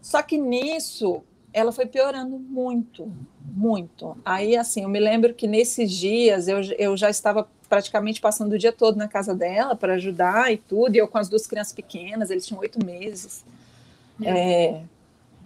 Só 0.03 0.23
que 0.23 0.37
nisso 0.37 1.23
ela 1.53 1.73
foi 1.73 1.87
piorando 1.87 2.39
muito, 2.39 3.11
muito. 3.45 4.17
Aí, 4.25 4.57
assim, 4.57 4.83
eu 4.83 4.89
me 4.89 5.01
lembro 5.01 5.35
que 5.35 5.47
nesses 5.47 5.91
dias 5.91 6.47
eu, 6.47 6.61
eu 6.79 6.97
já 6.97 7.11
estava 7.11 7.49
praticamente 7.69 8.21
passando 8.21 8.53
o 8.53 8.59
dia 8.59 8.73
todo 8.73 8.97
na 8.97 9.09
casa 9.09 9.35
dela 9.35 9.77
para 9.77 9.95
ajudar 9.95 10.53
e 10.53 10.57
tudo, 10.57 10.95
e 10.95 10.99
eu 10.99 11.09
com 11.09 11.19
as 11.19 11.29
duas 11.29 11.47
crianças 11.47 11.73
pequenas, 11.73 12.31
eles 12.31 12.47
tinham 12.47 12.61
oito 12.61 12.85
meses. 12.85 13.45
É, 14.23 14.83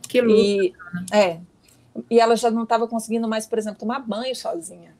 que 0.09 0.21
luta. 0.21 0.41
E, 0.41 0.75
né? 0.93 1.07
é, 1.13 1.41
e 2.11 2.19
ela 2.19 2.37
já 2.37 2.51
não 2.51 2.65
estava 2.65 2.89
conseguindo 2.89 3.29
mais, 3.29 3.47
por 3.47 3.59
exemplo, 3.59 3.79
tomar 3.79 4.01
banho 4.01 4.35
sozinha. 4.35 4.95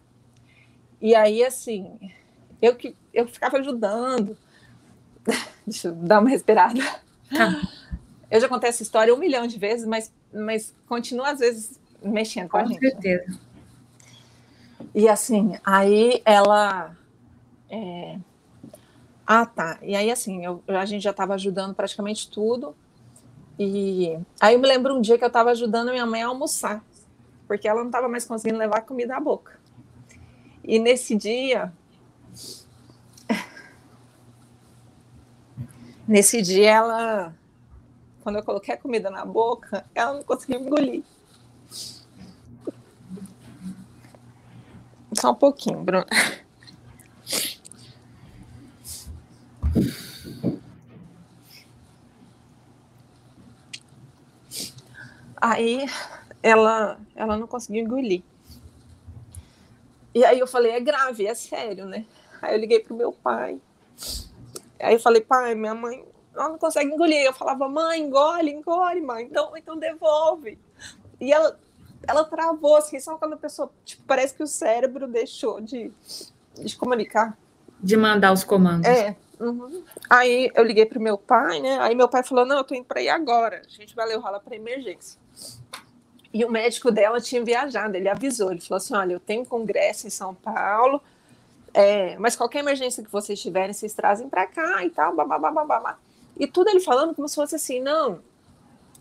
E 1.01 1.15
aí, 1.15 1.45
assim, 1.45 1.99
eu 2.63 2.75
que 2.77 2.97
eu 3.13 3.27
ficava 3.27 3.59
ajudando. 3.59 4.37
Deixa 5.67 5.89
eu 5.89 5.95
dar 5.95 6.21
uma 6.21 6.31
respirada. 6.31 6.81
Tá. 7.31 7.61
Eu 8.31 8.41
já 8.41 8.49
contei 8.49 8.69
essa 8.69 8.83
história 8.83 9.15
um 9.15 9.19
milhão 9.19 9.47
de 9.47 9.59
vezes, 9.59 9.87
mas, 9.87 10.13
mas 10.33 10.75
continua 10.87 11.31
às 11.31 11.41
vezes 11.41 11.79
mexendo 12.03 12.49
com, 12.49 12.59
com 12.59 12.65
a 12.65 12.65
gente. 12.65 12.81
Com 12.81 12.81
certeza. 12.81 13.31
Né? 13.31 13.39
E 14.95 15.09
assim, 15.09 15.59
aí 15.65 16.23
ela. 16.25 16.97
É... 17.69 18.19
Ah, 19.27 19.47
tá. 19.47 19.79
E 19.83 19.97
aí, 19.97 20.11
assim, 20.11 20.45
eu, 20.45 20.63
a 20.69 20.85
gente 20.85 21.03
já 21.03 21.11
estava 21.11 21.35
ajudando 21.35 21.75
praticamente 21.75 22.31
tudo. 22.31 22.77
E 23.59 24.19
aí 24.41 24.55
eu 24.55 24.59
me 24.59 24.67
lembro 24.67 24.95
um 24.97 25.01
dia 25.01 25.17
que 25.17 25.25
eu 25.25 25.29
estava 25.29 25.51
ajudando 25.51 25.91
minha 25.91 26.07
mãe 26.07 26.23
a 26.23 26.27
almoçar, 26.27 26.85
porque 27.47 27.69
ela 27.69 27.81
não 27.81 27.89
estava 27.89 28.09
mais 28.09 28.25
conseguindo 28.25 28.59
levar 28.59 28.83
comida 28.83 29.17
à 29.17 29.21
boca. 29.21 29.59
E 30.63 30.79
nesse 30.79 31.15
dia. 31.15 31.73
Nesse 36.07 36.43
dia 36.43 36.71
ela 36.71 37.35
quando 38.25 38.37
eu 38.37 38.43
coloquei 38.43 38.75
a 38.75 38.79
comida 38.79 39.11
na 39.11 39.23
boca, 39.23 39.85
ela 39.95 40.15
não 40.15 40.23
conseguiu 40.23 40.59
engolir. 40.59 41.05
Só 45.13 45.33
um 45.33 45.35
pouquinho, 45.35 45.85
Bruno. 45.85 46.07
Aí 55.45 55.85
ela, 56.43 56.99
ela 57.15 57.37
não 57.37 57.47
conseguiu 57.47 57.85
engolir. 57.85 58.23
E 60.15 60.25
aí 60.25 60.39
eu 60.39 60.47
falei, 60.47 60.73
é 60.73 60.81
grave, 60.81 61.27
é 61.27 61.35
sério, 61.35 61.85
né? 61.85 62.07
Aí 62.41 62.55
eu 62.55 62.59
liguei 62.59 62.81
pro 62.81 62.95
meu 62.95 63.13
pai. 63.13 63.61
Aí 64.81 64.95
eu 64.95 65.01
falei, 65.01 65.21
pai, 65.21 65.55
minha 65.55 65.75
mãe 65.75 66.03
ela 66.35 66.49
não 66.49 66.57
consegue 66.57 66.91
engolir. 66.91 67.21
Eu 67.21 67.35
falava, 67.35 67.69
mãe, 67.69 68.01
engole, 68.01 68.51
engole, 68.51 69.03
mãe, 69.03 69.25
então, 69.27 69.55
então 69.55 69.77
devolve. 69.77 70.59
E 71.21 71.31
ela, 71.31 71.61
ela 72.09 72.25
travou, 72.25 72.77
assim, 72.77 72.99
só 72.99 73.19
quando 73.19 73.35
a 73.35 73.37
pessoa, 73.37 73.71
tipo, 73.85 74.03
parece 74.07 74.33
que 74.33 74.43
o 74.43 74.47
cérebro 74.47 75.07
deixou 75.07 75.61
de, 75.61 75.93
de 76.55 76.75
comunicar. 76.75 77.37
De 77.79 77.99
mandar 77.99 78.33
os 78.33 78.45
comandos. 78.45 78.89
É. 78.89 79.15
Uhum. 79.39 79.85
Aí 80.09 80.51
eu 80.55 80.65
liguei 80.65 80.87
pro 80.87 80.99
meu 80.99 81.19
pai, 81.19 81.61
né? 81.61 81.79
Aí 81.81 81.95
meu 81.95 82.09
pai 82.09 82.23
falou: 82.23 82.47
não, 82.47 82.57
eu 82.57 82.65
tô 82.65 82.75
indo 82.75 82.87
para 82.87 83.03
ir 83.03 83.11
agora. 83.11 83.61
A 83.67 83.69
gente 83.69 83.95
vai 83.95 84.07
levar 84.07 84.29
ela 84.29 84.41
para 84.41 84.57
emergência. 84.57 85.23
E 86.35 86.45
o 86.45 86.51
médico 86.51 86.91
dela 86.91 87.21
tinha 87.21 87.45
viajado, 87.45 87.97
ele 87.97 88.09
avisou, 88.09 88.51
ele 88.51 88.61
falou 88.61 88.79
assim: 88.79 88.93
olha, 88.93 89.13
eu 89.13 89.21
tenho 89.21 89.47
congresso 89.47 90.09
em 90.09 90.11
São 90.11 90.35
Paulo, 90.35 91.01
é, 91.73 92.19
mas 92.19 92.35
qualquer 92.35 92.59
emergência 92.59 93.05
que 93.05 93.13
vocês 93.13 93.41
tiverem, 93.41 93.73
vocês 93.73 93.95
trazem 93.95 94.29
para 94.29 94.45
cá 94.45 94.85
e 94.85 94.91
tal, 94.91 95.15
babá. 95.15 95.97
E 96.37 96.49
tudo 96.49 96.71
ele 96.71 96.81
falando 96.81 97.15
como 97.15 97.29
se 97.29 97.37
fosse 97.37 97.55
assim, 97.55 97.81
não, 97.81 98.19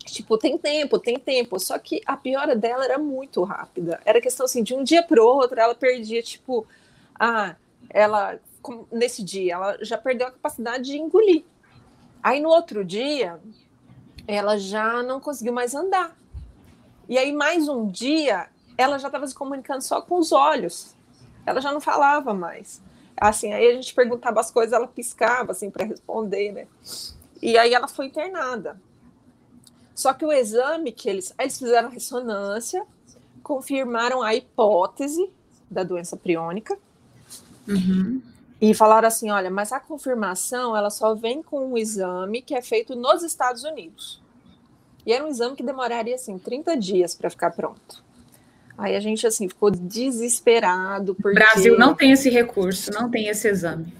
tipo, 0.04 0.38
tem 0.38 0.56
tempo, 0.56 0.96
tem 0.96 1.18
tempo. 1.18 1.58
Só 1.58 1.76
que 1.76 2.00
a 2.06 2.16
piora 2.16 2.54
dela 2.54 2.84
era 2.84 2.98
muito 2.98 3.42
rápida. 3.42 4.00
Era 4.04 4.20
questão 4.20 4.46
assim, 4.46 4.62
de 4.62 4.72
um 4.72 4.84
dia 4.84 5.02
para 5.02 5.20
o 5.20 5.26
outro, 5.26 5.58
ela 5.58 5.74
perdia, 5.74 6.22
tipo, 6.22 6.64
ah, 7.18 7.56
ela, 7.90 8.38
nesse 8.92 9.24
dia, 9.24 9.54
ela 9.54 9.78
já 9.82 9.98
perdeu 9.98 10.28
a 10.28 10.30
capacidade 10.30 10.84
de 10.84 10.98
engolir. 10.98 11.42
Aí 12.22 12.40
no 12.40 12.48
outro 12.48 12.84
dia, 12.84 13.40
ela 14.24 14.56
já 14.56 15.02
não 15.02 15.18
conseguiu 15.18 15.52
mais 15.52 15.74
andar. 15.74 16.16
E 17.08 17.18
aí, 17.18 17.32
mais 17.32 17.68
um 17.68 17.88
dia, 17.88 18.48
ela 18.78 18.98
já 18.98 19.08
estava 19.08 19.26
se 19.26 19.34
comunicando 19.34 19.82
só 19.82 20.00
com 20.00 20.18
os 20.18 20.32
olhos. 20.32 20.94
Ela 21.44 21.60
já 21.60 21.72
não 21.72 21.80
falava 21.80 22.32
mais. 22.32 22.82
Assim, 23.16 23.52
aí 23.52 23.68
a 23.68 23.74
gente 23.74 23.94
perguntava 23.94 24.40
as 24.40 24.50
coisas, 24.50 24.72
ela 24.72 24.86
piscava, 24.86 25.52
assim, 25.52 25.70
para 25.70 25.84
responder, 25.84 26.52
né? 26.52 26.66
E 27.40 27.56
aí 27.58 27.74
ela 27.74 27.86
foi 27.86 28.06
internada. 28.06 28.80
Só 29.94 30.12
que 30.12 30.24
o 30.24 30.32
exame 30.32 30.90
que 30.90 31.08
eles, 31.08 31.32
eles 31.38 31.58
fizeram 31.58 31.88
ressonância, 31.88 32.84
confirmaram 33.42 34.22
a 34.22 34.34
hipótese 34.34 35.30
da 35.70 35.84
doença 35.84 36.16
priônica. 36.16 36.76
Uhum. 37.68 38.20
E 38.60 38.72
falaram 38.74 39.06
assim, 39.06 39.30
olha, 39.30 39.50
mas 39.50 39.72
a 39.72 39.78
confirmação 39.78 40.76
ela 40.76 40.90
só 40.90 41.14
vem 41.14 41.42
com 41.42 41.72
um 41.72 41.76
exame 41.76 42.40
que 42.40 42.54
é 42.54 42.62
feito 42.62 42.96
nos 42.96 43.22
Estados 43.22 43.62
Unidos. 43.62 44.23
E 45.06 45.12
era 45.12 45.24
um 45.24 45.28
exame 45.28 45.56
que 45.56 45.62
demoraria 45.62 46.14
assim 46.14 46.38
30 46.38 46.76
dias 46.76 47.14
para 47.14 47.30
ficar 47.30 47.50
pronto. 47.50 48.02
Aí 48.76 48.96
a 48.96 49.00
gente 49.00 49.26
assim 49.26 49.48
ficou 49.48 49.70
desesperado 49.70 51.14
porque 51.14 51.28
o 51.30 51.34
Brasil 51.34 51.78
não 51.78 51.94
tem 51.94 52.12
esse 52.12 52.28
recurso, 52.28 52.90
não 52.90 53.10
tem 53.10 53.28
esse 53.28 53.48
exame. 53.48 53.92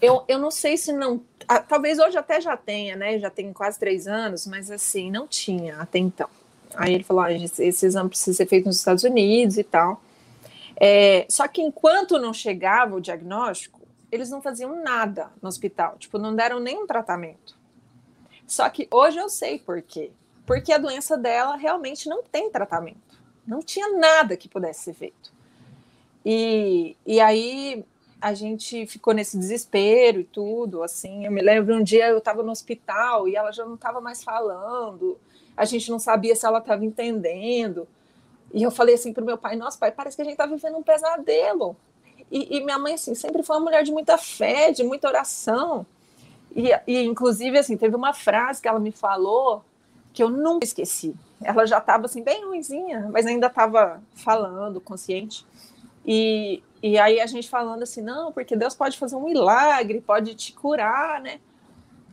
Eu, 0.00 0.24
eu 0.26 0.38
não 0.38 0.50
sei 0.50 0.76
se 0.76 0.92
não 0.92 1.22
talvez 1.68 1.98
hoje 1.98 2.16
até 2.16 2.40
já 2.40 2.56
tenha, 2.56 2.96
né? 2.96 3.18
Já 3.18 3.30
tem 3.30 3.52
quase 3.52 3.78
três 3.78 4.06
anos, 4.06 4.46
mas 4.46 4.70
assim, 4.70 5.10
não 5.10 5.26
tinha 5.26 5.76
até 5.76 5.98
então. 5.98 6.28
Aí 6.74 6.94
ele 6.94 7.04
falou: 7.04 7.22
ah, 7.22 7.32
esse 7.32 7.86
exame 7.86 8.08
precisa 8.08 8.36
ser 8.36 8.46
feito 8.46 8.66
nos 8.66 8.78
Estados 8.78 9.04
Unidos 9.04 9.58
e 9.58 9.64
tal. 9.64 10.02
É, 10.76 11.26
só 11.28 11.46
que 11.46 11.60
enquanto 11.60 12.18
não 12.18 12.32
chegava 12.32 12.96
o 12.96 13.00
diagnóstico, 13.00 13.80
eles 14.10 14.30
não 14.30 14.42
faziam 14.42 14.82
nada 14.82 15.30
no 15.40 15.48
hospital, 15.48 15.96
tipo, 15.98 16.18
não 16.18 16.34
deram 16.34 16.58
nenhum 16.58 16.86
tratamento. 16.86 17.56
Só 18.46 18.68
que 18.68 18.88
hoje 18.90 19.18
eu 19.18 19.28
sei 19.28 19.58
por 19.58 19.80
quê. 19.82 20.10
Porque 20.46 20.72
a 20.72 20.78
doença 20.78 21.16
dela 21.16 21.56
realmente 21.56 22.08
não 22.08 22.22
tem 22.22 22.50
tratamento. 22.50 23.20
Não 23.46 23.60
tinha 23.60 23.96
nada 23.96 24.36
que 24.36 24.48
pudesse 24.48 24.84
ser 24.84 24.94
feito. 24.94 25.32
E, 26.24 26.96
e 27.04 27.20
aí 27.20 27.84
a 28.20 28.34
gente 28.34 28.86
ficou 28.86 29.12
nesse 29.12 29.36
desespero 29.36 30.20
e 30.20 30.24
tudo, 30.24 30.82
assim. 30.82 31.26
Eu 31.26 31.32
me 31.32 31.42
lembro 31.42 31.74
um 31.74 31.82
dia 31.82 32.08
eu 32.08 32.18
estava 32.18 32.42
no 32.42 32.52
hospital 32.52 33.26
e 33.26 33.34
ela 33.34 33.50
já 33.50 33.64
não 33.64 33.74
estava 33.74 34.00
mais 34.00 34.22
falando. 34.22 35.18
A 35.56 35.64
gente 35.64 35.90
não 35.90 35.98
sabia 35.98 36.34
se 36.36 36.46
ela 36.46 36.58
estava 36.58 36.84
entendendo. 36.84 37.86
E 38.54 38.62
eu 38.62 38.70
falei 38.70 38.94
assim 38.94 39.12
para 39.12 39.22
o 39.22 39.26
meu 39.26 39.38
pai: 39.38 39.56
Nossa, 39.56 39.78
pai, 39.78 39.90
parece 39.90 40.16
que 40.16 40.22
a 40.22 40.24
gente 40.24 40.34
está 40.34 40.46
vivendo 40.46 40.76
um 40.76 40.82
pesadelo. 40.82 41.76
E, 42.30 42.56
e, 42.56 42.64
minha 42.64 42.78
mãe, 42.78 42.94
assim, 42.94 43.14
sempre 43.14 43.42
foi 43.42 43.56
uma 43.56 43.64
mulher 43.64 43.82
de 43.82 43.92
muita 43.92 44.16
fé, 44.16 44.72
de 44.72 44.82
muita 44.82 45.06
oração. 45.06 45.84
E, 46.54 46.70
e, 46.86 47.02
inclusive, 47.02 47.58
assim, 47.58 47.76
teve 47.76 47.94
uma 47.94 48.14
frase 48.14 48.62
que 48.62 48.68
ela 48.68 48.80
me 48.80 48.90
falou 48.90 49.62
que 50.12 50.22
eu 50.22 50.28
nunca 50.28 50.64
esqueci. 50.64 51.14
Ela 51.42 51.66
já 51.66 51.78
estava, 51.78 52.06
assim, 52.06 52.22
bem 52.22 52.44
ruimzinha, 52.44 53.08
mas 53.12 53.26
ainda 53.26 53.46
estava 53.46 54.02
falando, 54.14 54.80
consciente. 54.80 55.46
E, 56.06 56.62
e 56.82 56.98
aí 56.98 57.20
a 57.20 57.26
gente 57.26 57.48
falando 57.48 57.82
assim, 57.82 58.02
não, 58.02 58.32
porque 58.32 58.56
Deus 58.56 58.74
pode 58.74 58.98
fazer 58.98 59.16
um 59.16 59.24
milagre, 59.24 60.00
pode 60.00 60.34
te 60.34 60.52
curar, 60.52 61.20
né? 61.20 61.40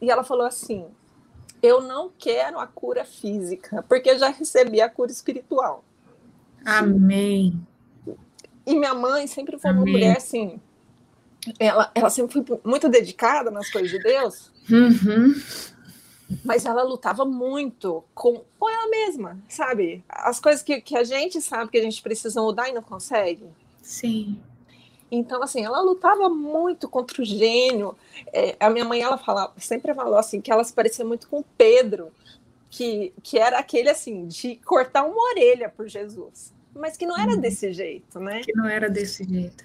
E 0.02 0.10
ela 0.10 0.24
falou 0.24 0.46
assim: 0.46 0.86
eu 1.62 1.82
não 1.82 2.12
quero 2.18 2.60
a 2.60 2.68
cura 2.68 3.04
física, 3.04 3.84
porque 3.88 4.10
eu 4.10 4.20
já 4.20 4.30
recebi 4.30 4.82
a 4.82 4.90
cura 4.90 5.12
espiritual. 5.12 5.84
Amém. 6.66 7.60
E 8.66 8.76
minha 8.76 8.94
mãe 8.94 9.28
sempre 9.28 9.58
foi 9.58 9.72
Amém. 9.72 9.84
uma 9.84 9.92
mulher 9.92 10.18
assim. 10.18 10.60
Ela, 11.60 11.92
ela 11.96 12.10
sempre 12.10 12.44
foi 12.44 12.60
muito 12.64 12.88
dedicada 12.90 13.50
nas 13.50 13.70
coisas 13.70 13.90
de 13.90 14.00
Deus. 14.00 14.52
Uhum. 14.70 15.34
Mas 16.44 16.66
ela 16.66 16.84
lutava 16.84 17.26
muito 17.26 18.04
com, 18.14 18.42
com 18.60 18.70
ela 18.70 18.88
mesma, 18.90 19.38
sabe? 19.48 20.04
As 20.08 20.40
coisas 20.40 20.62
que, 20.62 20.80
que 20.80 20.96
a 20.96 21.04
gente 21.04 21.42
sabe 21.42 21.72
que 21.72 21.78
a 21.78 21.82
gente 21.82 22.02
precisa 22.02 22.42
mudar 22.42 22.70
e 22.70 22.74
não 22.74 22.84
consegue. 22.84 23.46
Sim. 23.82 24.40
Então, 25.12 25.42
assim, 25.42 25.66
ela 25.66 25.82
lutava 25.82 26.30
muito 26.30 26.88
contra 26.88 27.22
o 27.22 27.26
gênio. 27.26 27.96
É, 28.32 28.56
a 28.60 28.70
minha 28.70 28.86
mãe, 28.86 29.02
ela 29.02 29.18
falava, 29.18 29.54
sempre 29.58 29.94
falou 29.94 30.18
assim, 30.18 30.40
que 30.40 30.52
ela 30.52 30.64
se 30.64 30.72
parecia 30.72 31.04
muito 31.04 31.28
com 31.28 31.44
Pedro, 31.58 32.12
que, 32.70 33.12
que 33.24 33.40
era 33.40 33.58
aquele, 33.58 33.90
assim, 33.90 34.28
de 34.28 34.58
cortar 34.58 35.04
uma 35.04 35.32
orelha 35.32 35.70
por 35.70 35.88
Jesus. 35.88 36.54
Mas 36.76 36.96
que 36.96 37.08
não 37.08 37.18
era 37.18 37.32
uhum. 37.32 37.40
desse 37.40 37.74
jeito, 37.74 38.20
né? 38.20 38.42
Que 38.42 38.54
não 38.54 38.68
era 38.68 38.88
desse 38.88 39.24
jeito. 39.24 39.64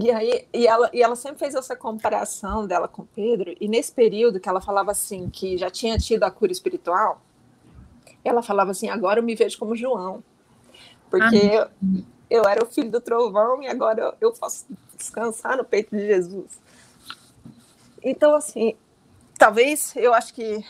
E 0.00 0.10
aí, 0.10 0.46
e 0.52 0.66
ela, 0.66 0.90
e 0.92 1.02
ela 1.02 1.16
sempre 1.16 1.38
fez 1.38 1.54
essa 1.54 1.74
comparação 1.74 2.66
dela 2.66 2.86
com 2.86 3.04
Pedro, 3.04 3.54
e 3.60 3.66
nesse 3.66 3.92
período 3.92 4.38
que 4.38 4.48
ela 4.48 4.60
falava 4.60 4.92
assim, 4.92 5.28
que 5.28 5.58
já 5.58 5.70
tinha 5.70 5.98
tido 5.98 6.22
a 6.22 6.30
cura 6.30 6.52
espiritual, 6.52 7.20
ela 8.24 8.42
falava 8.42 8.70
assim, 8.70 8.88
agora 8.88 9.20
eu 9.20 9.24
me 9.24 9.34
vejo 9.34 9.58
como 9.58 9.74
João. 9.74 10.22
Porque 11.10 11.52
ah, 11.56 11.70
eu 12.28 12.44
era 12.44 12.62
o 12.62 12.66
filho 12.66 12.90
do 12.90 13.00
trovão 13.00 13.62
e 13.62 13.68
agora 13.68 14.14
eu, 14.20 14.32
posso 14.32 14.66
descansar 14.96 15.56
no 15.56 15.64
peito 15.64 15.96
de 15.96 16.06
Jesus. 16.06 16.60
Então, 18.02 18.34
assim, 18.34 18.76
talvez 19.38 19.94
eu 19.96 20.12
acho 20.12 20.34
que 20.34 20.64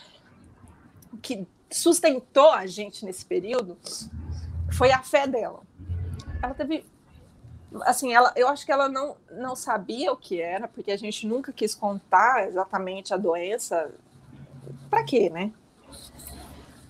o 1.12 1.16
que 1.16 1.46
sustentou 1.70 2.50
a 2.50 2.66
gente 2.66 3.04
nesse 3.04 3.24
período 3.24 3.76
foi 4.72 4.92
a 4.92 5.02
fé 5.02 5.26
dela. 5.26 5.62
Ela 6.42 6.54
teve. 6.54 6.84
Assim, 7.82 8.14
ela, 8.14 8.32
eu 8.34 8.48
acho 8.48 8.64
que 8.64 8.72
ela 8.72 8.88
não, 8.88 9.16
não 9.30 9.54
sabia 9.54 10.12
o 10.12 10.16
que 10.16 10.40
era, 10.40 10.66
porque 10.66 10.90
a 10.90 10.96
gente 10.96 11.26
nunca 11.26 11.52
quis 11.52 11.74
contar 11.74 12.48
exatamente 12.48 13.12
a 13.12 13.16
doença. 13.16 13.90
Para 14.88 15.04
quê, 15.04 15.28
né? 15.28 15.52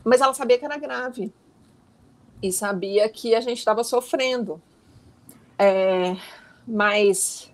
Mas 0.04 0.20
ela 0.20 0.32
sabia 0.34 0.58
que 0.58 0.64
era 0.64 0.78
grave 0.78 1.32
e 2.42 2.52
sabia 2.52 3.08
que 3.08 3.34
a 3.34 3.40
gente 3.40 3.58
estava 3.58 3.82
sofrendo. 3.82 4.62
É, 5.58 6.16
mas, 6.66 7.52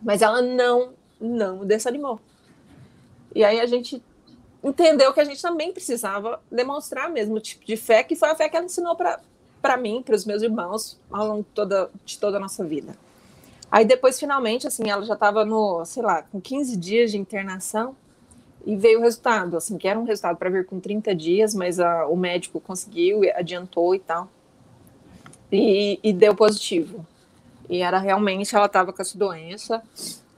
mas 0.00 0.22
ela 0.22 0.40
não, 0.40 0.94
não 1.20 1.66
desanimou. 1.66 2.18
E 3.34 3.44
aí 3.44 3.60
a 3.60 3.66
gente 3.66 4.02
entendeu 4.64 5.12
que 5.12 5.20
a 5.20 5.24
gente 5.24 5.42
também 5.42 5.72
precisava 5.72 6.40
demonstrar 6.50 7.10
mesmo 7.10 7.36
o 7.36 7.40
tipo 7.40 7.64
de 7.66 7.76
fé, 7.76 8.02
que 8.02 8.16
foi 8.16 8.30
a 8.30 8.34
fé 8.34 8.48
que 8.48 8.56
ela 8.56 8.66
ensinou 8.66 8.96
para 8.96 9.20
mim, 9.76 10.02
para 10.02 10.14
os 10.14 10.24
meus 10.24 10.42
irmãos, 10.42 10.98
ao 11.10 11.26
longo 11.26 11.42
de 11.42 11.48
toda, 11.54 11.90
de 12.04 12.18
toda 12.18 12.36
a 12.36 12.40
nossa 12.40 12.64
vida. 12.64 12.96
Aí 13.70 13.84
depois, 13.84 14.18
finalmente, 14.18 14.66
assim, 14.66 14.90
ela 14.90 15.04
já 15.04 15.14
estava 15.14 15.44
no, 15.44 15.84
sei 15.84 16.02
lá, 16.02 16.22
com 16.22 16.40
15 16.40 16.76
dias 16.76 17.10
de 17.10 17.18
internação, 17.18 17.96
e 18.64 18.76
veio 18.76 19.00
o 19.00 19.02
resultado, 19.02 19.56
assim, 19.56 19.76
que 19.76 19.88
era 19.88 19.98
um 19.98 20.04
resultado 20.04 20.36
para 20.36 20.50
vir 20.50 20.64
com 20.66 20.78
30 20.78 21.14
dias, 21.14 21.54
mas 21.54 21.80
a, 21.80 22.06
o 22.06 22.16
médico 22.16 22.60
conseguiu, 22.60 23.22
adiantou 23.34 23.94
e 23.94 23.98
tal. 23.98 24.28
E, 25.50 25.98
e 26.02 26.12
deu 26.12 26.34
positivo. 26.34 27.04
E 27.68 27.82
era 27.82 27.98
realmente, 27.98 28.54
ela 28.54 28.66
estava 28.66 28.92
com 28.92 29.02
essa 29.02 29.18
doença, 29.18 29.82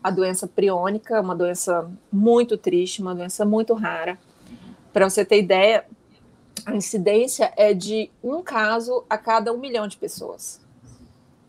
a 0.02 0.10
doença 0.10 0.46
priônica, 0.46 1.20
uma 1.20 1.34
doença 1.34 1.90
muito 2.10 2.56
triste, 2.56 3.02
uma 3.02 3.14
doença 3.14 3.44
muito 3.44 3.74
rara. 3.74 4.18
Para 4.92 5.08
você 5.08 5.24
ter 5.24 5.38
ideia, 5.38 5.84
a 6.66 6.74
incidência 6.74 7.52
é 7.56 7.74
de 7.74 8.10
um 8.22 8.42
caso 8.42 9.04
a 9.08 9.18
cada 9.18 9.52
um 9.52 9.58
milhão 9.58 9.86
de 9.86 9.96
pessoas. 9.96 10.60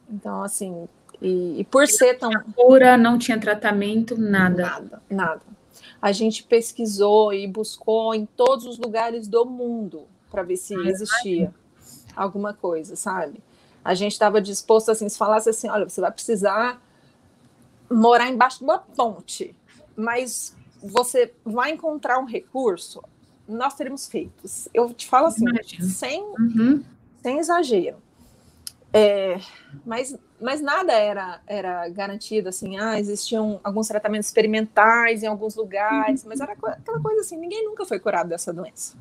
Então, 0.09 0.43
assim, 0.43 0.87
e, 1.21 1.61
e 1.61 1.63
por 1.63 1.87
ser 1.87 2.17
tão. 2.17 2.31
Cura, 2.55 2.97
não 2.97 3.17
tinha 3.17 3.39
tratamento, 3.39 4.17
nada. 4.17 4.63
Nada, 4.63 5.03
nada 5.09 5.55
a 6.05 6.11
gente 6.11 6.43
pesquisou 6.43 7.33
e 7.33 7.47
buscou 7.47 8.13
em 8.13 8.27
todos 8.27 8.67
os 8.67 8.77
lugares 8.77 9.27
do 9.27 9.43
mundo 9.43 10.05
para 10.29 10.43
ver 10.43 10.55
se 10.55 10.75
existia 10.75 11.51
alguma 12.15 12.53
coisa, 12.53 12.95
sabe? 12.95 13.41
A 13.83 13.95
gente 13.95 14.11
estava 14.11 14.39
disposto 14.39 14.91
assim, 14.91 15.09
se 15.09 15.17
falasse 15.17 15.49
assim, 15.49 15.67
olha, 15.67 15.89
você 15.89 15.99
vai 15.99 16.11
precisar 16.11 16.79
morar 17.89 18.29
embaixo 18.29 18.59
de 18.59 18.65
uma 18.65 18.77
ponte, 18.77 19.55
mas 19.95 20.55
você 20.79 21.33
vai 21.43 21.71
encontrar 21.71 22.19
um 22.19 22.25
recurso, 22.25 23.01
nós 23.47 23.75
teríamos 23.75 24.07
feito. 24.07 24.43
Eu 24.73 24.93
te 24.93 25.07
falo 25.07 25.27
assim, 25.27 25.45
sem, 25.81 26.21
uhum. 26.21 26.83
sem 27.21 27.39
exagero. 27.39 27.97
É, 28.93 29.39
mas, 29.85 30.17
mas 30.39 30.61
nada 30.61 30.93
era, 30.93 31.41
era 31.45 31.89
garantido, 31.89 32.47
assim, 32.47 32.77
ah, 32.77 32.97
existiam 32.97 33.59
alguns 33.61 33.89
tratamentos 33.89 34.27
experimentais 34.27 35.21
em 35.21 35.27
alguns 35.27 35.55
lugares, 35.55 36.23
mas 36.23 36.39
era 36.39 36.53
aquela 36.53 37.01
coisa 37.01 37.21
assim, 37.21 37.37
ninguém 37.37 37.65
nunca 37.65 37.85
foi 37.85 37.99
curado 37.99 38.29
dessa 38.29 38.53
doença. 38.53 38.95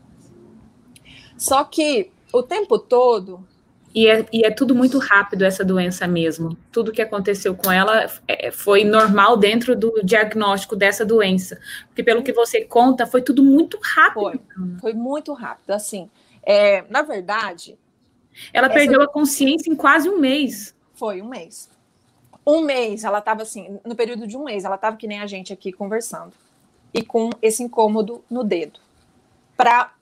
Só 1.39 1.63
que 1.65 2.11
o 2.33 2.43
tempo 2.43 2.79
todo. 2.79 3.47
E 3.95 4.09
é, 4.09 4.27
e 4.33 4.45
é 4.45 4.51
tudo 4.51 4.75
muito 4.75 4.99
rápido 4.99 5.45
essa 5.45 5.65
doença 5.65 6.05
mesmo. 6.07 6.57
Tudo 6.73 6.91
que 6.91 7.01
aconteceu 7.01 7.55
com 7.55 7.71
ela 7.71 8.11
é, 8.27 8.51
foi 8.51 8.83
normal 8.83 9.37
dentro 9.37 9.77
do 9.77 10.03
diagnóstico 10.03 10.75
dessa 10.75 11.05
doença. 11.05 11.61
Porque 11.87 12.03
pelo 12.03 12.23
que 12.23 12.33
você 12.33 12.65
conta, 12.65 13.07
foi 13.07 13.23
tudo 13.23 13.45
muito 13.45 13.79
rápido. 13.81 14.21
Foi, 14.21 14.41
foi 14.81 14.93
muito 14.95 15.33
rápido. 15.33 15.71
Assim, 15.71 16.11
é, 16.43 16.85
na 16.91 17.03
verdade, 17.03 17.79
ela 18.53 18.69
perdeu 18.69 19.01
a 19.01 19.07
consciência 19.07 19.71
em 19.71 19.77
quase 19.77 20.09
um 20.09 20.19
mês. 20.19 20.75
Foi 20.95 21.23
um 21.23 21.29
mês. 21.29 21.71
Um 22.45 22.63
mês, 22.63 23.05
ela 23.05 23.21
estava 23.21 23.43
assim, 23.43 23.79
no 23.85 23.95
período 23.95 24.27
de 24.27 24.37
um 24.37 24.45
mês, 24.45 24.65
ela 24.65 24.75
estava 24.75 24.97
que 24.97 25.07
nem 25.07 25.21
a 25.21 25.27
gente 25.27 25.53
aqui 25.53 25.73
conversando. 25.73 26.33
E 26.93 27.03
com 27.03 27.31
esse 27.41 27.63
incômodo 27.63 28.25
no 28.29 28.43
dedo. 28.43 28.81
Para 29.57 29.93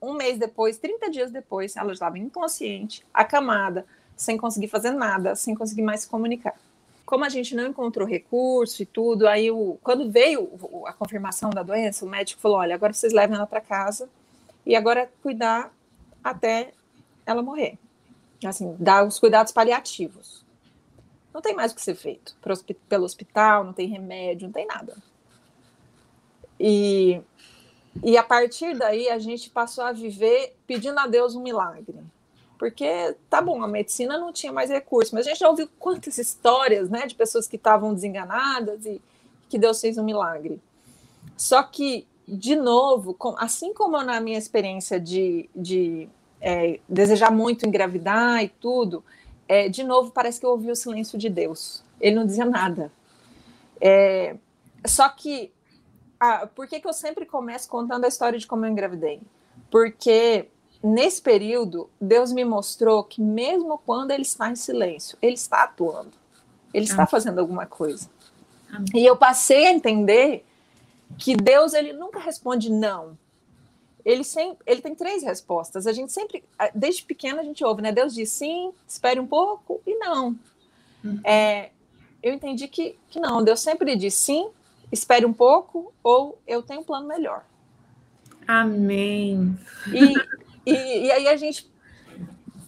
um 0.00 0.14
mês 0.14 0.38
depois, 0.38 0.78
30 0.78 1.10
dias 1.10 1.30
depois, 1.30 1.76
ela 1.76 1.92
estava 1.92 2.18
inconsciente, 2.18 3.04
acamada, 3.12 3.84
sem 4.16 4.36
conseguir 4.36 4.68
fazer 4.68 4.90
nada, 4.90 5.34
sem 5.34 5.54
conseguir 5.54 5.82
mais 5.82 6.00
se 6.00 6.08
comunicar. 6.08 6.54
Como 7.04 7.24
a 7.24 7.28
gente 7.28 7.54
não 7.54 7.66
encontrou 7.66 8.06
recurso 8.06 8.82
e 8.82 8.86
tudo, 8.86 9.26
aí 9.26 9.50
o, 9.50 9.78
quando 9.82 10.10
veio 10.10 10.48
a 10.86 10.92
confirmação 10.92 11.50
da 11.50 11.62
doença, 11.62 12.04
o 12.04 12.08
médico 12.08 12.40
falou: 12.40 12.58
olha, 12.58 12.74
agora 12.74 12.92
vocês 12.92 13.12
levem 13.12 13.36
ela 13.36 13.46
para 13.46 13.60
casa 13.60 14.08
e 14.64 14.76
agora 14.76 15.00
é 15.00 15.08
cuidar 15.22 15.72
até 16.22 16.72
ela 17.26 17.42
morrer. 17.42 17.78
Assim, 18.44 18.76
dar 18.78 19.06
os 19.06 19.18
cuidados 19.18 19.52
paliativos. 19.52 20.44
Não 21.32 21.40
tem 21.40 21.54
mais 21.54 21.72
o 21.72 21.74
que 21.74 21.82
ser 21.82 21.94
feito 21.94 22.36
pelo 22.88 23.04
hospital, 23.04 23.64
não 23.64 23.72
tem 23.72 23.88
remédio, 23.88 24.46
não 24.46 24.52
tem 24.52 24.66
nada. 24.66 24.96
E, 26.58 27.20
e 28.02 28.16
a 28.16 28.22
partir 28.22 28.76
daí 28.76 29.08
a 29.08 29.18
gente 29.18 29.50
passou 29.50 29.84
a 29.84 29.92
viver 29.92 30.56
pedindo 30.66 30.98
a 30.98 31.06
Deus 31.06 31.34
um 31.34 31.42
milagre. 31.42 31.96
Porque, 32.58 33.16
tá 33.30 33.40
bom, 33.40 33.62
a 33.62 33.68
medicina 33.68 34.18
não 34.18 34.32
tinha 34.32 34.52
mais 34.52 34.68
recursos, 34.68 35.12
mas 35.12 35.26
a 35.26 35.30
gente 35.30 35.40
já 35.40 35.48
ouviu 35.48 35.68
quantas 35.78 36.18
histórias 36.18 36.90
né, 36.90 37.06
de 37.06 37.14
pessoas 37.14 37.46
que 37.46 37.56
estavam 37.56 37.94
desenganadas 37.94 38.84
e 38.84 39.00
que 39.48 39.58
Deus 39.58 39.80
fez 39.80 39.96
um 39.96 40.04
milagre. 40.04 40.60
Só 41.36 41.62
que, 41.62 42.06
de 42.28 42.54
novo, 42.54 43.16
assim 43.38 43.72
como 43.72 44.00
na 44.02 44.20
minha 44.20 44.38
experiência 44.38 45.00
de, 45.00 45.48
de 45.56 46.06
é, 46.40 46.78
desejar 46.86 47.32
muito 47.32 47.66
engravidar 47.66 48.44
e 48.44 48.48
tudo, 48.48 49.02
é, 49.48 49.68
de 49.68 49.82
novo 49.82 50.10
parece 50.10 50.38
que 50.38 50.46
eu 50.46 50.50
ouvi 50.50 50.70
o 50.70 50.76
silêncio 50.76 51.18
de 51.18 51.28
Deus. 51.28 51.82
Ele 52.00 52.16
não 52.16 52.26
dizia 52.26 52.44
nada. 52.44 52.92
É, 53.80 54.36
só 54.86 55.08
que, 55.08 55.50
ah, 56.20 56.46
por 56.46 56.68
que, 56.68 56.78
que 56.78 56.86
eu 56.86 56.92
sempre 56.92 57.24
começo 57.24 57.66
contando 57.68 58.04
a 58.04 58.08
história 58.08 58.38
de 58.38 58.46
como 58.46 58.66
eu 58.66 58.70
engravidei? 58.70 59.20
Porque 59.70 60.48
nesse 60.82 61.22
período, 61.22 61.88
Deus 61.98 62.30
me 62.30 62.44
mostrou 62.44 63.02
que 63.02 63.22
mesmo 63.22 63.78
quando 63.78 64.10
ele 64.10 64.22
está 64.22 64.50
em 64.50 64.56
silêncio, 64.56 65.16
ele 65.22 65.34
está 65.34 65.64
atuando. 65.64 66.12
Ele 66.72 66.84
está 66.84 67.06
fazendo 67.06 67.38
alguma 67.38 67.66
coisa. 67.66 68.08
E 68.94 69.04
eu 69.04 69.16
passei 69.16 69.66
a 69.66 69.72
entender 69.72 70.44
que 71.18 71.34
Deus 71.34 71.74
ele 71.74 71.92
nunca 71.92 72.20
responde 72.20 72.70
não. 72.70 73.18
Ele 74.04 74.22
sempre, 74.22 74.58
ele 74.66 74.80
tem 74.80 74.94
três 74.94 75.22
respostas. 75.22 75.86
A 75.86 75.92
gente 75.92 76.12
sempre, 76.12 76.44
desde 76.74 77.02
pequena 77.02 77.40
a 77.40 77.44
gente 77.44 77.64
ouve, 77.64 77.82
né? 77.82 77.92
Deus 77.92 78.14
diz 78.14 78.30
sim, 78.30 78.72
espere 78.86 79.18
um 79.18 79.26
pouco 79.26 79.80
e 79.86 79.96
não. 79.96 80.36
Uhum. 81.04 81.20
É, 81.24 81.70
eu 82.22 82.32
entendi 82.32 82.68
que, 82.68 82.96
que 83.08 83.18
não. 83.18 83.42
Deus 83.42 83.60
sempre 83.60 83.96
diz 83.96 84.14
sim, 84.14 84.48
espere 84.92 85.24
um 85.24 85.32
pouco 85.32 85.92
ou 86.02 86.40
eu 86.46 86.62
tenho 86.62 86.80
um 86.80 86.84
plano 86.84 87.06
melhor. 87.06 87.44
Amém. 88.46 89.56
E, 89.92 90.70
e, 90.70 91.06
e 91.06 91.12
aí 91.12 91.28
a 91.28 91.36
gente 91.36 91.70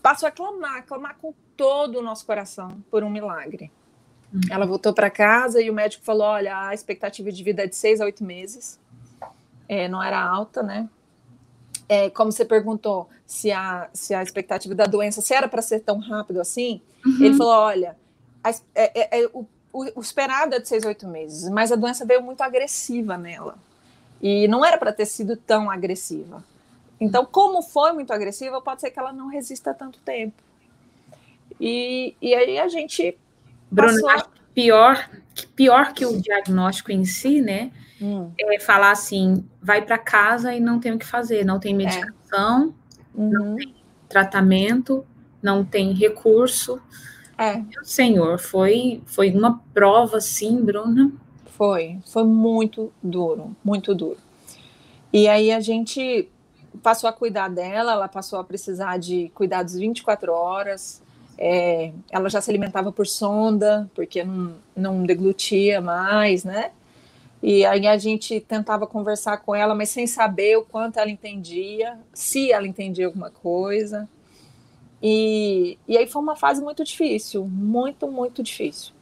passou 0.03 0.29
a 0.29 0.33
clamar, 0.33 0.85
clamar 0.85 1.17
com 1.21 1.35
todo 1.57 1.99
o 1.99 2.03
nosso 2.03 2.27
coração 2.27 2.83
por 2.91 3.03
um 3.03 3.11
milagre. 3.11 3.71
Uhum. 4.33 4.41
Ela 4.51 4.67
voltou 4.67 4.93
para 4.93 5.11
casa 5.11 5.61
e 5.61 5.71
o 5.71 5.75
médico 5.75 6.05
falou: 6.05 6.27
olha, 6.27 6.69
a 6.69 6.75
expectativa 6.75 7.31
de 7.31 7.45
vida 7.45 7.65
é 7.65 7.67
de 7.67 7.77
seis 7.77 8.01
a 8.01 8.05
oito 8.05 8.25
meses. 8.25 8.81
É, 9.69 9.89
não 9.89 10.03
era 10.03 10.21
alta, 10.21 10.63
né? 10.63 10.89
É, 11.89 12.11
como 12.11 12.33
você 12.33 12.45
perguntou 12.45 13.09
se 13.27 13.51
a, 13.53 13.89
se 13.93 14.15
a 14.15 14.23
expectativa 14.23 14.75
da 14.75 14.85
doença 14.85 15.21
se 15.21 15.35
era 15.35 15.49
para 15.49 15.61
ser 15.63 15.81
tão 15.81 15.99
rápido 15.99 16.41
assim, 16.41 16.81
uhum. 17.05 17.25
ele 17.25 17.35
falou: 17.35 17.53
olha, 17.53 17.97
a, 18.43 18.51
é, 18.51 18.55
é, 18.75 19.23
é, 19.23 19.27
o, 19.33 19.47
o, 19.73 20.01
esperado 20.01 20.55
é 20.55 20.61
de 20.61 20.69
seis 20.69 20.85
oito 20.85 21.07
meses, 21.07 21.49
mas 21.49 21.73
a 21.73 21.77
doença 21.77 22.05
veio 22.05 22.23
muito 22.23 22.43
agressiva 22.43 23.17
nela. 23.17 23.57
E 24.21 24.47
não 24.47 24.65
era 24.65 24.79
para 24.79 24.93
ter 24.93 25.07
sido 25.07 25.37
tão 25.37 25.71
agressiva. 25.71 26.45
Então, 27.01 27.25
como 27.25 27.63
foi 27.63 27.93
muito 27.93 28.13
agressiva, 28.13 28.61
pode 28.61 28.81
ser 28.81 28.91
que 28.91 28.99
ela 28.99 29.13
não 29.13 29.27
resista 29.27 29.75
tanto 29.75 29.99
tempo. 30.01 30.41
E, 31.61 32.15
e 32.21 32.35
aí 32.35 32.59
a 32.59 32.69
gente 32.69 33.19
Bruno, 33.73 34.07
acho 34.09 34.25
que 34.25 34.31
pior, 34.55 35.11
pior 35.57 35.93
que 35.95 36.05
o 36.05 36.21
diagnóstico 36.21 36.93
em 36.93 37.05
si, 37.07 37.41
né? 37.41 37.71
Hum. 38.01 38.31
É 38.39 38.61
falar 38.61 38.91
assim, 38.91 39.45
vai 39.63 39.81
para 39.81 39.97
casa 39.97 40.55
e 40.55 40.61
não 40.61 40.79
tem 40.79 40.93
o 40.93 40.99
que 40.99 41.07
fazer, 41.07 41.45
não 41.45 41.59
tem 41.59 41.75
medicação, 41.75 42.75
é. 43.17 43.19
uhum. 43.19 43.31
não 43.31 43.57
tem 43.57 43.75
tratamento, 44.09 45.07
não 45.43 45.65
tem 45.65 45.93
recurso. 45.93 46.81
É. 47.43 47.57
Meu 47.57 47.85
senhor, 47.85 48.39
foi, 48.39 49.03
foi 49.05 49.33
uma 49.33 49.61
prova, 49.75 50.21
sim, 50.21 50.65
Bruna? 50.65 51.11
Foi, 51.47 51.99
foi 52.07 52.23
muito 52.23 52.93
duro, 53.03 53.57
muito 53.65 53.93
duro. 53.97 54.19
E 55.13 55.27
aí 55.27 55.51
a 55.51 55.59
gente 55.59 56.29
passou 56.83 57.11
a 57.11 57.13
cuidar 57.13 57.49
dela, 57.49 57.93
ela 57.93 58.07
passou 58.07 58.39
a 58.39 58.45
precisar 58.45 58.97
de 58.97 59.29
cuidados 59.35 59.75
24 59.75 60.33
horas, 60.33 61.03
é, 61.37 61.93
ela 62.13 62.31
já 62.31 62.41
se 62.41 62.49
alimentava 62.49 62.93
por 62.93 63.09
sonda, 63.09 63.91
porque 63.93 64.23
não, 64.23 64.55
não 64.77 65.03
deglutia 65.03 65.81
mais, 65.81 66.45
né? 66.45 66.71
E 67.43 67.65
aí 67.65 67.89
a 67.89 67.99
gente 67.99 68.39
tentava 68.39 68.87
conversar 68.87 69.39
com 69.39 69.53
ela, 69.53 69.75
mas 69.75 69.91
sem 69.91 70.07
saber 70.07 70.57
o 70.59 70.65
quanto 70.65 71.01
ela 71.01 71.11
entendia, 71.11 71.99
se 72.15 72.53
ela 72.53 72.69
entendia 72.69 73.07
alguma 73.07 73.31
coisa. 73.31 74.09
E, 75.03 75.79
e 75.89 75.99
aí 75.99 76.07
foi 76.07 76.23
uma 76.23 76.37
fase 76.37 76.63
muito 76.63 76.85
difícil, 76.85 77.45
muito, 77.45 78.07
muito 78.07 78.43
difícil. 78.43 78.93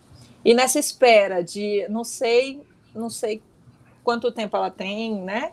E 0.43 0.55
nessa 0.55 0.79
espera 0.79 1.43
de 1.43 1.87
não 1.91 2.05
sei, 2.05 2.63
não 2.95 3.11
sei 3.11 3.43
quanto 4.03 4.33
tempo 4.33 4.57
ela 4.57 4.71
tem, 4.71 5.21
né? 5.21 5.53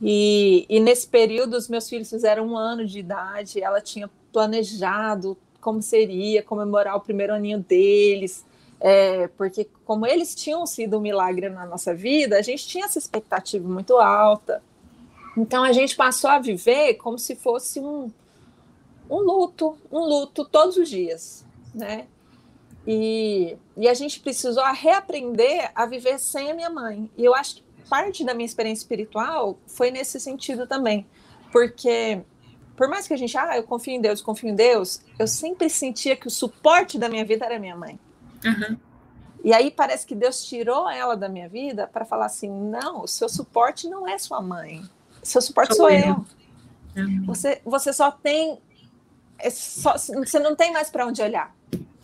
E, 0.00 0.64
e 0.68 0.80
nesse 0.80 1.06
período 1.06 1.54
os 1.54 1.68
meus 1.68 1.88
filhos 1.88 2.08
fizeram 2.08 2.46
um 2.46 2.56
ano 2.56 2.86
de 2.86 2.98
idade, 2.98 3.62
ela 3.62 3.80
tinha 3.80 4.10
planejado 4.32 5.36
como 5.60 5.80
seria 5.80 6.42
comemorar 6.42 6.96
o 6.96 7.00
primeiro 7.00 7.34
aninho 7.34 7.60
deles, 7.60 8.44
é, 8.80 9.28
porque 9.28 9.68
como 9.84 10.06
eles 10.06 10.34
tinham 10.34 10.66
sido 10.66 10.98
um 10.98 11.00
milagre 11.00 11.48
na 11.48 11.64
nossa 11.64 11.94
vida, 11.94 12.36
a 12.36 12.42
gente 12.42 12.66
tinha 12.66 12.86
essa 12.86 12.98
expectativa 12.98 13.68
muito 13.68 13.96
alta. 13.98 14.60
Então 15.36 15.62
a 15.62 15.72
gente 15.72 15.94
passou 15.94 16.30
a 16.30 16.40
viver 16.40 16.94
como 16.94 17.16
se 17.16 17.36
fosse 17.36 17.78
um, 17.78 18.10
um 19.08 19.18
luto, 19.18 19.76
um 19.90 20.00
luto 20.00 20.44
todos 20.44 20.76
os 20.76 20.88
dias, 20.88 21.44
né? 21.74 22.06
E, 22.86 23.56
e 23.76 23.88
a 23.88 23.94
gente 23.94 24.20
precisou 24.20 24.64
reaprender 24.72 25.70
a 25.74 25.86
viver 25.86 26.18
sem 26.18 26.50
a 26.50 26.54
minha 26.54 26.70
mãe. 26.70 27.08
E 27.16 27.24
eu 27.24 27.34
acho 27.34 27.56
que 27.56 27.64
parte 27.88 28.24
da 28.24 28.34
minha 28.34 28.46
experiência 28.46 28.82
espiritual 28.82 29.58
foi 29.66 29.90
nesse 29.90 30.18
sentido 30.18 30.66
também, 30.66 31.06
porque 31.52 32.22
por 32.76 32.88
mais 32.88 33.06
que 33.06 33.14
a 33.14 33.16
gente, 33.16 33.36
ah, 33.36 33.56
eu 33.56 33.62
confio 33.62 33.92
em 33.92 34.00
Deus, 34.00 34.20
confio 34.20 34.48
em 34.48 34.54
Deus, 34.54 35.00
eu 35.18 35.28
sempre 35.28 35.68
sentia 35.68 36.16
que 36.16 36.26
o 36.26 36.30
suporte 36.30 36.98
da 36.98 37.08
minha 37.08 37.24
vida 37.24 37.44
era 37.44 37.58
minha 37.58 37.76
mãe. 37.76 37.98
Uhum. 38.44 38.76
E 39.44 39.52
aí 39.52 39.70
parece 39.70 40.06
que 40.06 40.14
Deus 40.14 40.44
tirou 40.44 40.88
ela 40.88 41.16
da 41.16 41.28
minha 41.28 41.48
vida 41.48 41.86
para 41.86 42.04
falar 42.04 42.26
assim: 42.26 42.48
não, 42.48 43.02
o 43.02 43.08
seu 43.08 43.28
suporte 43.28 43.88
não 43.88 44.08
é 44.08 44.16
sua 44.18 44.40
mãe, 44.40 44.82
seu 45.22 45.42
suporte 45.42 45.74
sou, 45.74 45.88
sou 45.88 45.90
eu. 45.90 46.24
eu. 46.96 47.04
Uhum. 47.04 47.24
Você, 47.26 47.60
você 47.64 47.92
só 47.92 48.10
tem. 48.10 48.58
É 49.42 49.50
só, 49.50 49.96
você 49.98 50.38
não 50.38 50.54
tem 50.54 50.72
mais 50.72 50.88
para 50.88 51.06
onde 51.06 51.20
olhar. 51.20 51.52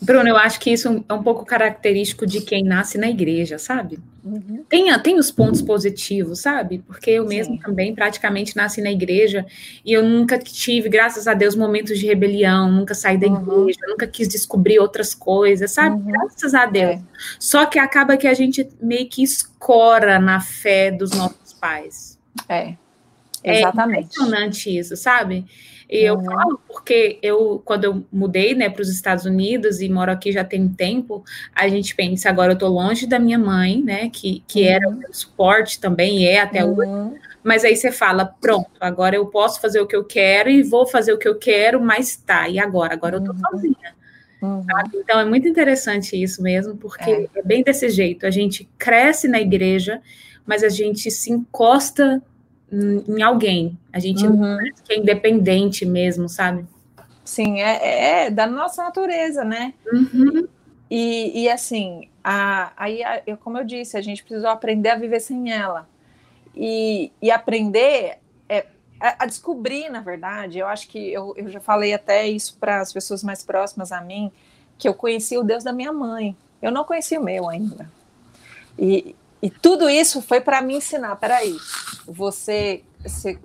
Bruno, 0.01 0.29
eu 0.29 0.37
acho 0.37 0.61
que 0.61 0.71
isso 0.71 1.05
é 1.09 1.13
um 1.13 1.23
pouco 1.23 1.45
característico 1.45 2.25
de 2.25 2.41
quem 2.41 2.63
nasce 2.63 2.97
na 2.97 3.09
igreja, 3.09 3.59
sabe? 3.59 3.99
Uhum. 4.25 4.65
Tem, 4.69 4.97
tem 5.01 5.19
os 5.19 5.31
pontos 5.31 5.61
positivos, 5.61 6.41
sabe? 6.41 6.83
Porque 6.87 7.11
eu 7.11 7.27
mesmo 7.27 7.59
também 7.59 7.95
praticamente 7.95 8.57
nasci 8.57 8.81
na 8.81 8.93
igreja 8.93 9.45
e 9.85 9.93
eu 9.93 10.03
nunca 10.03 10.39
tive, 10.39 10.89
graças 10.89 11.27
a 11.27 11.35
Deus, 11.35 11.57
momentos 11.57 11.99
de 11.99 12.07
rebelião, 12.07 12.71
nunca 12.71 12.95
saí 12.95 13.19
da 13.19 13.27
uhum. 13.27 13.63
igreja, 13.63 13.81
nunca 13.89 14.07
quis 14.07 14.29
descobrir 14.29 14.79
outras 14.79 15.15
coisas, 15.15 15.73
sabe? 15.73 15.97
Uhum. 15.97 16.13
Graças 16.13 16.55
a 16.55 16.67
Deus. 16.67 16.93
É. 16.93 17.01
Só 17.41 17.67
que 17.67 17.79
acaba 17.79 18.17
que 18.17 18.29
a 18.29 18.35
gente 18.35 18.69
meio 18.81 19.09
que 19.09 19.23
escora 19.23 20.19
na 20.21 20.41
fé 20.41 20.93
dos 20.93 21.11
nossos 21.11 21.53
pais. 21.61 22.19
É. 22.49 22.75
Exatamente. 23.43 23.99
É 23.99 24.03
impressionante 24.03 24.79
isso, 24.79 24.97
sabe? 24.97 25.45
E 25.89 26.05
eu 26.05 26.17
uhum. 26.17 26.25
falo 26.25 26.61
porque 26.69 27.19
eu, 27.23 27.63
quando 27.65 27.85
eu 27.85 28.05
mudei 28.13 28.55
né, 28.55 28.69
para 28.69 28.83
os 28.83 28.91
Estados 28.91 29.25
Unidos 29.25 29.81
e 29.81 29.89
moro 29.89 30.13
aqui 30.13 30.31
já 30.31 30.45
tem 30.45 30.69
tempo, 30.69 31.25
a 31.55 31.67
gente 31.67 31.95
pensa, 31.95 32.29
agora 32.29 32.53
eu 32.53 32.55
estou 32.55 32.69
longe 32.69 33.07
da 33.07 33.19
minha 33.19 33.39
mãe, 33.39 33.83
né? 33.83 34.11
Que, 34.11 34.43
que 34.47 34.63
uhum. 34.63 34.69
era 34.69 34.89
o 34.89 34.93
meu 34.93 35.15
suporte 35.15 35.81
também, 35.81 36.23
e 36.23 36.27
é 36.27 36.41
até 36.41 36.63
uhum. 36.63 36.77
hoje. 36.77 37.21
Mas 37.43 37.65
aí 37.65 37.75
você 37.75 37.91
fala, 37.91 38.27
pronto, 38.27 38.71
agora 38.79 39.17
eu 39.17 39.25
posso 39.27 39.61
fazer 39.61 39.81
o 39.81 39.87
que 39.87 39.97
eu 39.97 40.05
quero 40.05 40.51
e 40.51 40.63
vou 40.63 40.87
fazer 40.87 41.13
o 41.15 41.19
que 41.19 41.27
eu 41.27 41.37
quero, 41.37 41.81
mas 41.81 42.17
tá, 42.17 42.49
e 42.49 42.59
agora? 42.59 42.93
Agora 42.93 43.17
eu 43.17 43.25
tô 43.25 43.33
uhum. 43.33 43.41
sozinha. 43.51 43.99
Uhum. 44.43 44.67
Então 44.95 45.19
é 45.19 45.25
muito 45.25 45.49
interessante 45.49 46.21
isso 46.21 46.43
mesmo, 46.43 46.77
porque 46.77 47.11
é. 47.11 47.29
é 47.35 47.43
bem 47.43 47.63
desse 47.63 47.89
jeito. 47.89 48.27
A 48.27 48.31
gente 48.31 48.69
cresce 48.77 49.27
na 49.27 49.41
igreja, 49.41 50.03
mas 50.45 50.63
a 50.63 50.69
gente 50.69 51.11
se 51.11 51.33
encosta 51.33 52.23
em 52.71 53.23
alguém. 53.23 53.79
A 53.93 53.99
gente 53.99 54.27
uhum. 54.27 54.59
que 54.85 54.93
é 54.93 54.99
independente 54.99 55.87
mesmo, 55.87 56.29
sabe? 56.29 56.67
Sim, 57.25 57.61
é, 57.61 57.77
é, 57.77 58.27
é 58.27 58.31
da 58.31 58.47
nossa 58.47 58.83
natureza, 58.83 59.45
né? 59.45 59.75
Uhum. 59.93 60.49
E, 60.91 61.43
e 61.43 61.51
assim, 61.51 62.09
a, 62.25 62.73
aí, 62.77 63.03
a, 63.03 63.23
como 63.39 63.59
eu 63.59 63.65
disse, 63.65 63.97
a 63.97 64.01
gente 64.01 64.23
precisou 64.23 64.49
aprender 64.49 64.91
a 64.91 64.97
viver 64.97 65.21
sem 65.21 65.53
ela. 65.53 65.89
E, 66.55 67.13
e 67.21 67.31
aprender 67.31 68.19
é, 68.49 68.67
a, 68.99 69.25
a, 69.25 69.27
descobrir, 69.27 69.91
na 69.91 70.01
verdade, 70.01 70.59
eu 70.59 70.67
acho 70.67 70.89
que 70.89 71.13
eu, 71.13 71.35
eu 71.37 71.49
já 71.51 71.61
falei 71.61 71.93
até 71.93 72.27
isso 72.27 72.57
para 72.59 72.81
as 72.81 72.93
pessoas 72.93 73.23
mais 73.23 73.45
próximas 73.45 73.93
a 73.93 74.01
mim, 74.01 74.33
que 74.79 74.89
eu 74.89 74.95
conheci 74.95 75.37
o 75.37 75.45
Deus 75.45 75.63
da 75.63 75.73
minha 75.73 75.93
mãe. 75.93 76.37
Eu 76.61 76.73
não 76.73 76.85
conheci 76.85 77.17
o 77.17 77.23
meu 77.23 77.49
ainda. 77.49 77.91
E, 78.79 79.15
e 79.41 79.51
tudo 79.51 79.89
isso 79.89 80.21
foi 80.21 80.41
para 80.41 80.61
me 80.61 80.77
ensinar, 80.77 81.15
peraí, 81.17 81.57
você, 82.07 82.83
você, 83.01 83.39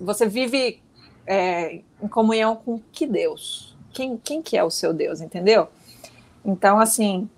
você 0.00 0.26
vive 0.26 0.82
é, 1.26 1.80
em 2.02 2.08
comunhão 2.08 2.56
com 2.56 2.80
que 2.92 3.06
Deus? 3.06 3.76
Quem, 3.92 4.16
quem 4.16 4.42
que 4.42 4.56
é 4.56 4.64
o 4.64 4.70
seu 4.70 4.92
Deus, 4.92 5.20
entendeu? 5.20 5.68
Então, 6.44 6.78
assim, 6.78 7.28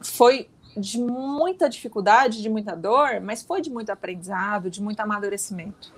foi 0.00 0.48
de 0.76 1.00
muita 1.00 1.68
dificuldade, 1.68 2.42
de 2.42 2.48
muita 2.48 2.76
dor, 2.76 3.20
mas 3.20 3.42
foi 3.42 3.60
de 3.60 3.70
muito 3.70 3.90
aprendizado, 3.90 4.70
de 4.70 4.82
muito 4.82 5.00
amadurecimento. 5.00 5.92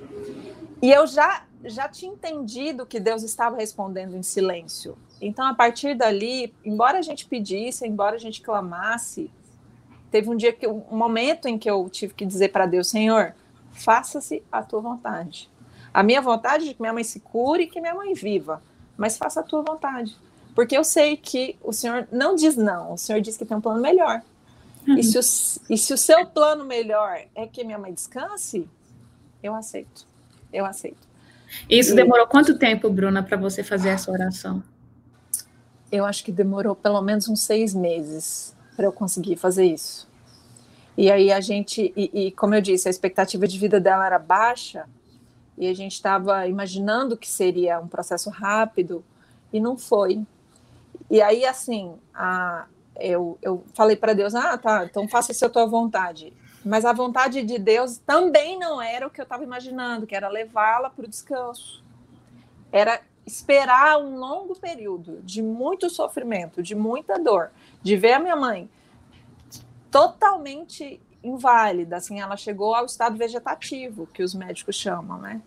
E 0.80 0.90
eu 0.90 1.06
já 1.06 1.44
já 1.64 1.88
tinha 1.88 2.12
entendido 2.12 2.86
que 2.86 3.00
Deus 3.00 3.22
estava 3.22 3.56
respondendo 3.56 4.16
em 4.16 4.22
silêncio. 4.22 4.96
Então, 5.20 5.44
a 5.44 5.54
partir 5.54 5.96
dali, 5.96 6.54
embora 6.64 6.98
a 6.98 7.02
gente 7.02 7.26
pedisse, 7.26 7.86
embora 7.86 8.14
a 8.16 8.18
gente 8.18 8.40
clamasse, 8.40 9.30
teve 10.10 10.28
um 10.28 10.36
dia 10.36 10.52
que 10.52 10.66
um 10.66 10.82
momento 10.90 11.46
em 11.46 11.58
que 11.58 11.70
eu 11.70 11.88
tive 11.88 12.14
que 12.14 12.24
dizer 12.24 12.48
para 12.48 12.66
Deus, 12.66 12.88
Senhor, 12.88 13.34
faça-se 13.72 14.42
a 14.50 14.62
tua 14.62 14.80
vontade. 14.80 15.50
A 15.92 16.02
minha 16.02 16.20
vontade 16.20 16.68
é 16.68 16.74
que 16.74 16.80
minha 16.80 16.92
mãe 16.92 17.04
se 17.04 17.20
cure 17.20 17.64
e 17.64 17.66
que 17.66 17.80
minha 17.80 17.94
mãe 17.94 18.14
viva, 18.14 18.62
mas 18.96 19.16
faça 19.16 19.40
a 19.40 19.42
tua 19.42 19.62
vontade. 19.62 20.16
Porque 20.54 20.76
eu 20.76 20.84
sei 20.84 21.16
que 21.16 21.56
o 21.62 21.72
Senhor 21.72 22.08
não 22.10 22.34
diz 22.34 22.56
não, 22.56 22.92
o 22.92 22.98
Senhor 22.98 23.20
diz 23.20 23.36
que 23.36 23.44
tem 23.44 23.56
um 23.56 23.60
plano 23.60 23.80
melhor. 23.80 24.22
Uhum. 24.86 24.98
E, 24.98 25.04
se 25.04 25.18
o, 25.18 25.72
e 25.72 25.78
se 25.78 25.92
o 25.92 25.98
seu 25.98 26.26
plano 26.26 26.64
melhor 26.64 27.20
é 27.34 27.46
que 27.46 27.62
minha 27.64 27.78
mãe 27.78 27.92
descanse, 27.92 28.68
eu 29.42 29.54
aceito. 29.54 30.06
Eu 30.52 30.64
aceito. 30.64 31.06
Isso 31.68 31.92
e... 31.92 31.96
demorou 31.96 32.26
quanto 32.26 32.58
tempo, 32.58 32.90
Bruna, 32.90 33.22
para 33.22 33.36
você 33.36 33.62
fazer 33.62 33.90
essa 33.90 34.10
oração? 34.10 34.62
Eu 35.90 36.04
acho 36.04 36.24
que 36.24 36.32
demorou 36.32 36.74
pelo 36.74 37.00
menos 37.00 37.28
uns 37.28 37.40
seis 37.40 37.74
meses 37.74 38.54
para 38.78 38.86
eu 38.86 38.92
conseguir 38.92 39.34
fazer 39.34 39.64
isso. 39.64 40.08
E 40.96 41.10
aí 41.10 41.32
a 41.32 41.40
gente, 41.40 41.92
e, 41.96 42.26
e, 42.26 42.30
como 42.30 42.54
eu 42.54 42.60
disse, 42.60 42.86
a 42.86 42.90
expectativa 42.92 43.48
de 43.48 43.58
vida 43.58 43.80
dela 43.80 44.06
era 44.06 44.20
baixa, 44.20 44.88
e 45.56 45.66
a 45.66 45.74
gente 45.74 45.94
estava 45.94 46.46
imaginando 46.46 47.16
que 47.16 47.28
seria 47.28 47.80
um 47.80 47.88
processo 47.88 48.30
rápido, 48.30 49.04
e 49.52 49.58
não 49.58 49.76
foi. 49.76 50.24
E 51.10 51.20
aí, 51.20 51.44
assim, 51.44 51.96
a, 52.14 52.66
eu, 52.94 53.36
eu 53.42 53.64
falei 53.74 53.96
para 53.96 54.12
Deus: 54.12 54.32
ah, 54.36 54.56
tá, 54.56 54.84
então 54.84 55.08
faça-se 55.08 55.44
a 55.44 55.48
tua 55.48 55.66
vontade. 55.66 56.32
Mas 56.64 56.84
a 56.84 56.92
vontade 56.92 57.42
de 57.42 57.58
Deus 57.58 57.98
também 57.98 58.56
não 58.60 58.80
era 58.80 59.08
o 59.08 59.10
que 59.10 59.20
eu 59.20 59.24
estava 59.24 59.42
imaginando, 59.42 60.06
que 60.06 60.14
era 60.14 60.28
levá-la 60.28 60.88
para 60.88 61.04
o 61.04 61.08
descanso. 61.08 61.82
Era 62.70 63.00
esperar 63.28 63.98
um 63.98 64.16
longo 64.16 64.58
período 64.58 65.20
de 65.22 65.42
muito 65.42 65.90
sofrimento, 65.90 66.62
de 66.62 66.74
muita 66.74 67.18
dor, 67.18 67.50
de 67.82 67.94
ver 67.96 68.14
a 68.14 68.18
minha 68.18 68.36
mãe 68.36 68.68
totalmente 69.90 71.00
inválida, 71.22 71.96
assim, 71.96 72.20
ela 72.20 72.36
chegou 72.36 72.74
ao 72.74 72.86
estado 72.86 73.16
vegetativo, 73.16 74.06
que 74.06 74.22
os 74.22 74.34
médicos 74.34 74.76
chamam, 74.76 75.18
né? 75.18 75.42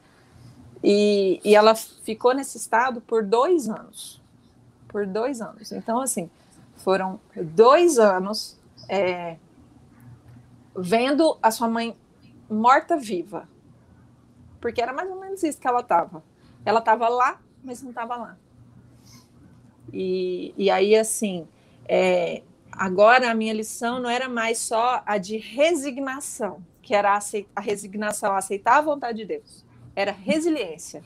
E, 0.84 1.40
e 1.44 1.56
ela 1.56 1.76
ficou 1.76 2.34
nesse 2.34 2.58
estado 2.58 3.02
por 3.02 3.24
dois 3.24 3.68
anos. 3.68 4.22
Por 4.88 5.06
dois 5.06 5.42
anos. 5.42 5.72
Então, 5.72 6.02
assim, 6.02 6.30
foram 6.78 7.20
dois 7.36 7.98
anos 7.98 8.58
é, 8.90 9.38
vendo 10.76 11.38
a 11.42 11.52
sua 11.52 11.68
mãe 11.68 11.96
morta-viva. 12.50 13.48
Porque 14.60 14.82
era 14.82 14.94
mais 14.94 15.10
ou 15.10 15.20
menos 15.20 15.42
isso 15.44 15.60
que 15.60 15.68
ela 15.68 15.82
estava. 15.82 16.24
Ela 16.66 16.80
estava 16.80 17.08
lá, 17.08 17.40
mas 17.64 17.82
não 17.82 17.90
estava 17.90 18.16
lá. 18.16 18.38
E, 19.94 20.54
e 20.58 20.70
aí, 20.70 20.96
assim, 20.96 21.48
é, 21.88 22.42
agora 22.72 23.30
a 23.30 23.36
minha 23.36 23.54
lição 23.54 24.00
não 24.00 24.10
era 24.10 24.30
mais 24.30 24.60
só 24.60 25.04
a 25.06 25.18
de 25.18 25.38
resignação, 25.38 26.64
que 26.82 26.96
era 26.96 27.18
a, 27.56 27.62
resignação 27.62 28.34
aceitar 28.34 28.78
a 28.78 28.82
vontade 28.82 29.20
de 29.20 29.26
Deus, 29.26 29.66
era 29.96 30.12
resiliência, 30.12 31.04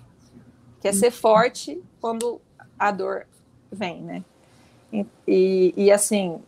que 0.80 0.88
é 0.88 0.94
ser 0.94 1.12
forte 1.12 1.82
quando 2.00 2.40
a 2.78 2.92
dor 2.92 3.28
vem, 3.72 4.02
né? 4.02 4.24
E, 4.94 5.06
e, 5.28 5.74
e 5.76 5.92
assim, 5.92 6.42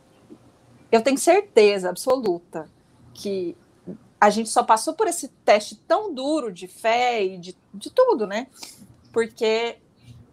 eu 0.91 1.01
tenho 1.01 1.17
certeza 1.17 1.89
absoluta 1.89 2.69
que 3.13 3.57
a 4.19 4.29
gente 4.29 4.49
só 4.49 4.63
passou 4.63 4.93
por 4.93 5.07
esse 5.07 5.27
teste 5.43 5.75
tão 5.87 6.13
duro 6.13 6.51
de 6.51 6.67
fé 6.67 7.23
e 7.23 7.37
de, 7.37 7.55
de 7.73 7.91
tudo, 7.91 8.25
né? 8.25 8.47
Porque 9.11 9.77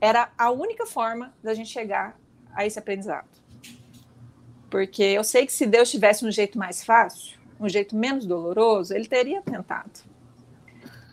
era 0.04 0.30
a 0.36 0.50
única 0.50 0.84
forma 0.84 1.32
da 1.42 1.54
gente 1.54 1.70
chegar 1.70 2.14
a 2.54 2.66
esse 2.66 2.78
aprendizado. 2.78 3.26
Porque 4.68 5.02
eu 5.02 5.24
sei 5.24 5.46
que 5.46 5.52
se 5.52 5.64
Deus 5.64 5.90
tivesse 5.90 6.26
um 6.26 6.30
jeito 6.30 6.58
mais 6.58 6.84
fácil, 6.84 7.38
um 7.58 7.70
jeito 7.70 7.96
menos 7.96 8.26
doloroso, 8.26 8.92
ele 8.92 9.06
teria 9.06 9.40
tentado. 9.40 10.02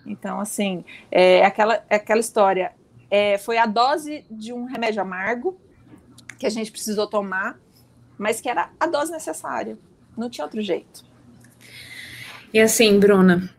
Então, 0.06 0.42
assim, 0.42 0.84
é 1.10 1.46
aquela, 1.46 1.82
é 1.90 1.96
aquela 1.96 2.20
história. 2.20 2.74
É, 3.10 3.38
foi 3.38 3.58
a 3.58 3.66
dose 3.66 4.26
de 4.30 4.52
um 4.52 4.66
remédio 4.66 5.02
amargo 5.02 5.58
que 6.38 6.46
a 6.46 6.50
gente 6.50 6.70
precisou 6.70 7.08
tomar, 7.08 7.58
mas 8.18 8.42
que 8.42 8.50
era 8.50 8.72
a 8.78 8.88
dose 8.88 9.10
necessária. 9.10 9.78
Não 10.18 10.30
tinha 10.30 10.44
outro 10.44 10.62
jeito. 10.62 11.06
E 12.54 12.60
assim, 12.60 13.00
Bruna, 13.00 13.50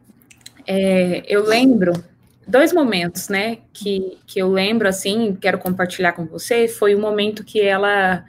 é, 0.66 1.22
eu 1.26 1.42
lembro 1.42 2.11
dois 2.46 2.72
momentos, 2.72 3.28
né, 3.28 3.58
que, 3.72 4.18
que 4.26 4.38
eu 4.38 4.50
lembro, 4.50 4.88
assim, 4.88 5.36
quero 5.40 5.58
compartilhar 5.58 6.12
com 6.12 6.26
você, 6.26 6.68
foi 6.68 6.94
o 6.94 7.00
momento 7.00 7.44
que 7.44 7.60
ela 7.60 8.24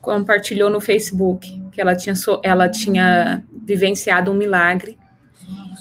compartilhou 0.00 0.68
no 0.68 0.80
Facebook 0.80 1.62
que 1.72 1.80
ela 1.80 1.96
tinha, 1.96 2.14
ela 2.42 2.68
tinha 2.68 3.42
vivenciado 3.50 4.30
um 4.30 4.34
milagre. 4.34 4.98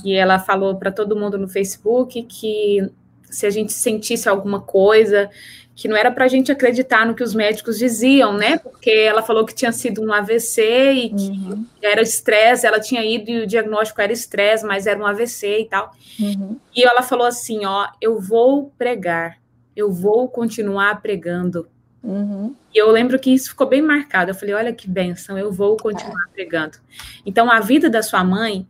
E 0.04 0.14
ela 0.14 0.40
falou 0.40 0.76
para 0.78 0.92
todo 0.92 1.16
mundo 1.16 1.38
no 1.38 1.48
Facebook 1.48 2.24
que 2.24 2.90
se 3.30 3.46
a 3.46 3.50
gente 3.50 3.72
sentisse 3.72 4.28
alguma 4.28 4.60
coisa, 4.60 5.30
que 5.76 5.88
não 5.88 5.96
era 5.96 6.12
para 6.12 6.26
a 6.26 6.28
gente 6.28 6.52
acreditar 6.52 7.06
no 7.06 7.16
que 7.16 7.24
os 7.24 7.34
médicos 7.34 7.78
diziam, 7.78 8.34
né? 8.34 8.58
Porque 8.58 8.90
ela 8.90 9.24
falou 9.24 9.46
que 9.46 9.56
tinha 9.56 9.72
sido 9.72 10.02
um 10.02 10.14
AVC 10.14 10.92
e 10.92 11.10
que 11.10 11.30
uhum. 11.30 11.66
era 11.82 12.02
estresse, 12.02 12.68
ela 12.68 12.80
tinha 12.80 13.04
ido 13.04 13.32
e 13.32 13.44
o 13.44 13.48
diagnóstico 13.48 14.02
era 14.02 14.12
estresse, 14.12 14.66
mas 14.66 14.86
era 14.86 15.00
um 15.00 15.06
AVC 15.06 15.62
e 15.62 15.66
tal. 15.66 15.92
Uhum. 16.20 16.58
E 16.76 16.84
ela 16.84 17.02
falou 17.02 17.26
assim: 17.26 17.66
ó, 17.66 17.88
eu 18.00 18.20
vou 18.20 18.72
pregar, 18.78 19.38
eu 19.76 19.92
vou 19.92 20.28
continuar 20.28 21.02
pregando. 21.02 21.68
Uhum. 22.04 22.56
E 22.74 22.78
eu 22.78 22.90
lembro 22.92 23.20
que 23.20 23.32
isso 23.32 23.50
ficou 23.50 23.68
bem 23.68 23.82
marcado. 23.82 24.32
Eu 24.32 24.36
falei, 24.36 24.56
olha 24.56 24.74
que 24.74 24.90
benção, 24.90 25.38
eu 25.38 25.52
vou 25.52 25.78
continuar 25.78 26.26
é. 26.30 26.34
pregando. 26.34 26.78
Então, 27.26 27.50
a 27.50 27.60
vida 27.60 27.90
da 27.90 28.02
sua 28.02 28.24
mãe, 28.24 28.68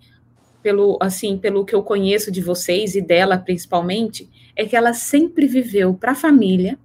pelo 0.61 0.97
assim, 1.01 1.37
pelo 1.37 1.65
que 1.65 1.73
eu 1.73 1.81
conheço 1.81 2.31
de 2.31 2.41
vocês 2.41 2.95
e 2.95 3.01
dela 3.01 3.37
principalmente, 3.37 4.29
é 4.55 4.65
que 4.65 4.75
ela 4.75 4.93
sempre 4.93 5.47
viveu 5.47 5.93
para 5.93 6.11
a 6.11 6.15
família 6.15 6.77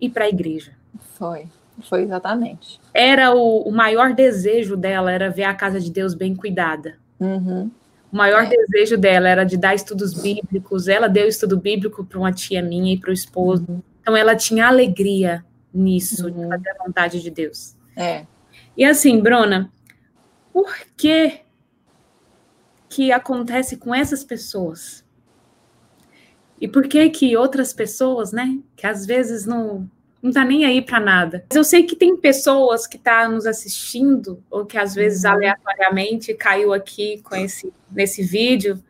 e 0.00 0.08
para 0.08 0.24
a 0.24 0.28
igreja. 0.28 0.72
Foi, 1.18 1.46
foi 1.82 2.02
exatamente. 2.02 2.80
Era 2.92 3.34
o, 3.34 3.62
o, 3.62 3.72
maior 3.72 4.14
desejo 4.14 4.76
dela 4.76 5.10
era 5.10 5.30
ver 5.30 5.44
a 5.44 5.54
casa 5.54 5.80
de 5.80 5.90
Deus 5.90 6.14
bem 6.14 6.34
cuidada. 6.34 6.98
Uhum. 7.18 7.70
O 8.12 8.16
maior 8.16 8.44
é. 8.44 8.48
desejo 8.48 8.96
dela 8.96 9.28
era 9.28 9.44
de 9.44 9.56
dar 9.56 9.74
estudos 9.74 10.14
bíblicos. 10.14 10.88
Ela 10.88 11.08
deu 11.08 11.28
estudo 11.28 11.58
bíblico 11.58 12.04
para 12.04 12.18
uma 12.18 12.32
tia 12.32 12.62
minha 12.62 12.94
e 12.94 12.98
para 12.98 13.10
o 13.10 13.12
esposo. 13.12 13.64
Uhum. 13.68 13.82
Então 14.00 14.16
ela 14.16 14.34
tinha 14.34 14.66
alegria 14.66 15.44
nisso, 15.72 16.26
uhum. 16.26 16.42
de 16.42 16.48
fazer 16.48 16.70
a 16.70 16.84
vontade 16.84 17.22
de 17.22 17.30
Deus. 17.30 17.76
É. 17.96 18.24
E 18.76 18.84
assim, 18.84 19.20
Bruna, 19.20 19.70
por 20.52 20.74
que 20.96 21.40
que 22.88 23.12
acontece 23.12 23.76
com 23.76 23.94
essas 23.94 24.24
pessoas? 24.24 25.04
E 26.60 26.68
por 26.68 26.86
que 26.86 27.08
que 27.10 27.36
outras 27.36 27.72
pessoas, 27.72 28.32
né, 28.32 28.58
que 28.76 28.86
às 28.86 29.06
vezes 29.06 29.46
não 29.46 29.88
não 30.22 30.30
tá 30.30 30.44
nem 30.44 30.66
aí 30.66 30.82
para 30.82 31.00
nada. 31.00 31.46
Mas 31.48 31.56
eu 31.56 31.64
sei 31.64 31.82
que 31.82 31.96
tem 31.96 32.14
pessoas 32.14 32.86
que 32.86 32.98
tá 32.98 33.26
nos 33.26 33.46
assistindo 33.46 34.42
ou 34.50 34.66
que 34.66 34.76
às 34.76 34.94
vezes 34.94 35.24
uhum. 35.24 35.30
aleatoriamente 35.30 36.34
caiu 36.34 36.74
aqui 36.74 37.22
com 37.22 37.34
esse 37.34 37.72
nesse 37.90 38.22
vídeo 38.22 38.82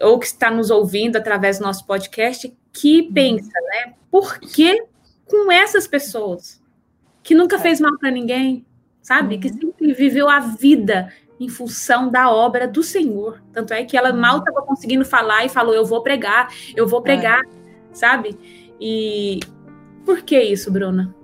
ou 0.00 0.18
que 0.18 0.26
está 0.26 0.50
nos 0.50 0.70
ouvindo 0.70 1.16
através 1.16 1.58
do 1.58 1.64
nosso 1.64 1.86
podcast 1.86 2.50
que 2.72 3.02
uhum. 3.02 3.12
pensa, 3.12 3.60
né? 3.60 3.94
Por 4.10 4.38
que 4.40 4.82
com 5.26 5.52
essas 5.52 5.86
pessoas 5.86 6.62
que 7.22 7.34
nunca 7.34 7.56
é. 7.56 7.58
fez 7.58 7.78
mal 7.78 7.98
para 7.98 8.10
ninguém, 8.10 8.64
sabe? 9.02 9.34
Uhum. 9.34 9.40
Que 9.40 9.48
sempre 9.50 9.92
viveu 9.92 10.28
a 10.28 10.40
vida 10.40 11.12
em 11.38 11.48
função 11.48 12.08
da 12.08 12.30
obra 12.30 12.66
do 12.66 12.82
Senhor. 12.82 13.42
Tanto 13.52 13.72
é 13.72 13.84
que 13.84 13.96
ela 13.96 14.12
uhum. 14.12 14.20
mal 14.20 14.38
estava 14.38 14.62
conseguindo 14.62 15.04
falar 15.04 15.44
e 15.44 15.48
falou: 15.48 15.74
Eu 15.74 15.84
vou 15.84 16.02
pregar, 16.02 16.52
eu 16.74 16.86
vou 16.86 17.02
pregar, 17.02 17.40
é. 17.40 17.48
sabe? 17.92 18.38
E 18.80 19.40
por 20.04 20.22
que 20.22 20.40
isso, 20.40 20.70
Bruna? 20.70 21.14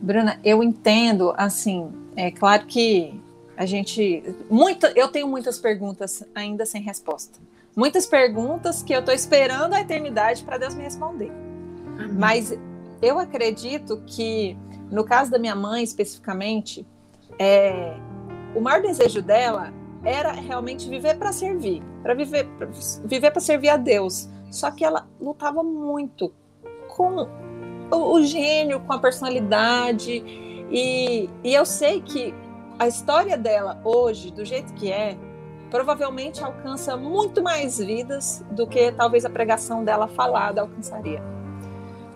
Bruna, 0.00 0.38
eu 0.44 0.62
entendo, 0.62 1.32
assim, 1.36 1.90
é 2.14 2.30
claro 2.30 2.66
que 2.66 3.18
a 3.56 3.64
gente. 3.64 4.22
Muita, 4.50 4.92
eu 4.94 5.08
tenho 5.08 5.26
muitas 5.26 5.58
perguntas 5.58 6.22
ainda 6.34 6.66
sem 6.66 6.82
resposta. 6.82 7.38
Muitas 7.76 8.06
perguntas 8.06 8.82
que 8.82 8.92
eu 8.92 9.00
estou 9.00 9.14
esperando 9.14 9.74
a 9.74 9.80
eternidade 9.80 10.44
para 10.44 10.58
Deus 10.58 10.74
me 10.74 10.82
responder. 10.82 11.30
Uhum. 11.30 12.14
Mas 12.18 12.56
eu 13.02 13.18
acredito 13.18 14.02
que, 14.06 14.56
no 14.90 15.04
caso 15.04 15.30
da 15.30 15.38
minha 15.38 15.56
mãe 15.56 15.82
especificamente, 15.82 16.86
é, 17.38 17.96
o 18.54 18.60
maior 18.60 18.82
desejo 18.82 19.20
dela 19.22 19.72
era 20.04 20.32
realmente 20.32 20.88
viver 20.88 21.16
para 21.16 21.32
servir, 21.32 21.82
para 22.02 22.14
viver, 22.14 22.46
pra 22.58 22.68
viver 23.04 23.30
para 23.30 23.40
servir 23.40 23.70
a 23.70 23.76
Deus. 23.76 24.28
Só 24.50 24.70
que 24.70 24.84
ela 24.84 25.06
lutava 25.20 25.62
muito 25.62 26.32
com 26.88 27.26
o, 27.90 27.96
o 27.96 28.22
gênio, 28.22 28.80
com 28.80 28.92
a 28.92 28.98
personalidade. 28.98 30.22
E, 30.70 31.28
e 31.42 31.54
eu 31.54 31.64
sei 31.64 32.00
que 32.00 32.34
a 32.78 32.86
história 32.86 33.36
dela 33.36 33.80
hoje, 33.84 34.30
do 34.30 34.44
jeito 34.44 34.72
que 34.74 34.92
é, 34.92 35.16
provavelmente 35.70 36.42
alcança 36.42 36.96
muito 36.96 37.42
mais 37.42 37.78
vidas 37.78 38.44
do 38.50 38.66
que 38.66 38.92
talvez 38.92 39.24
a 39.24 39.30
pregação 39.30 39.84
dela 39.84 40.06
falada 40.06 40.60
alcançaria. 40.60 41.22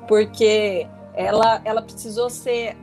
Porque 0.07 0.87
ela, 1.15 1.61
ela 1.65 1.83
precisou 1.83 2.31
ser 2.31 2.77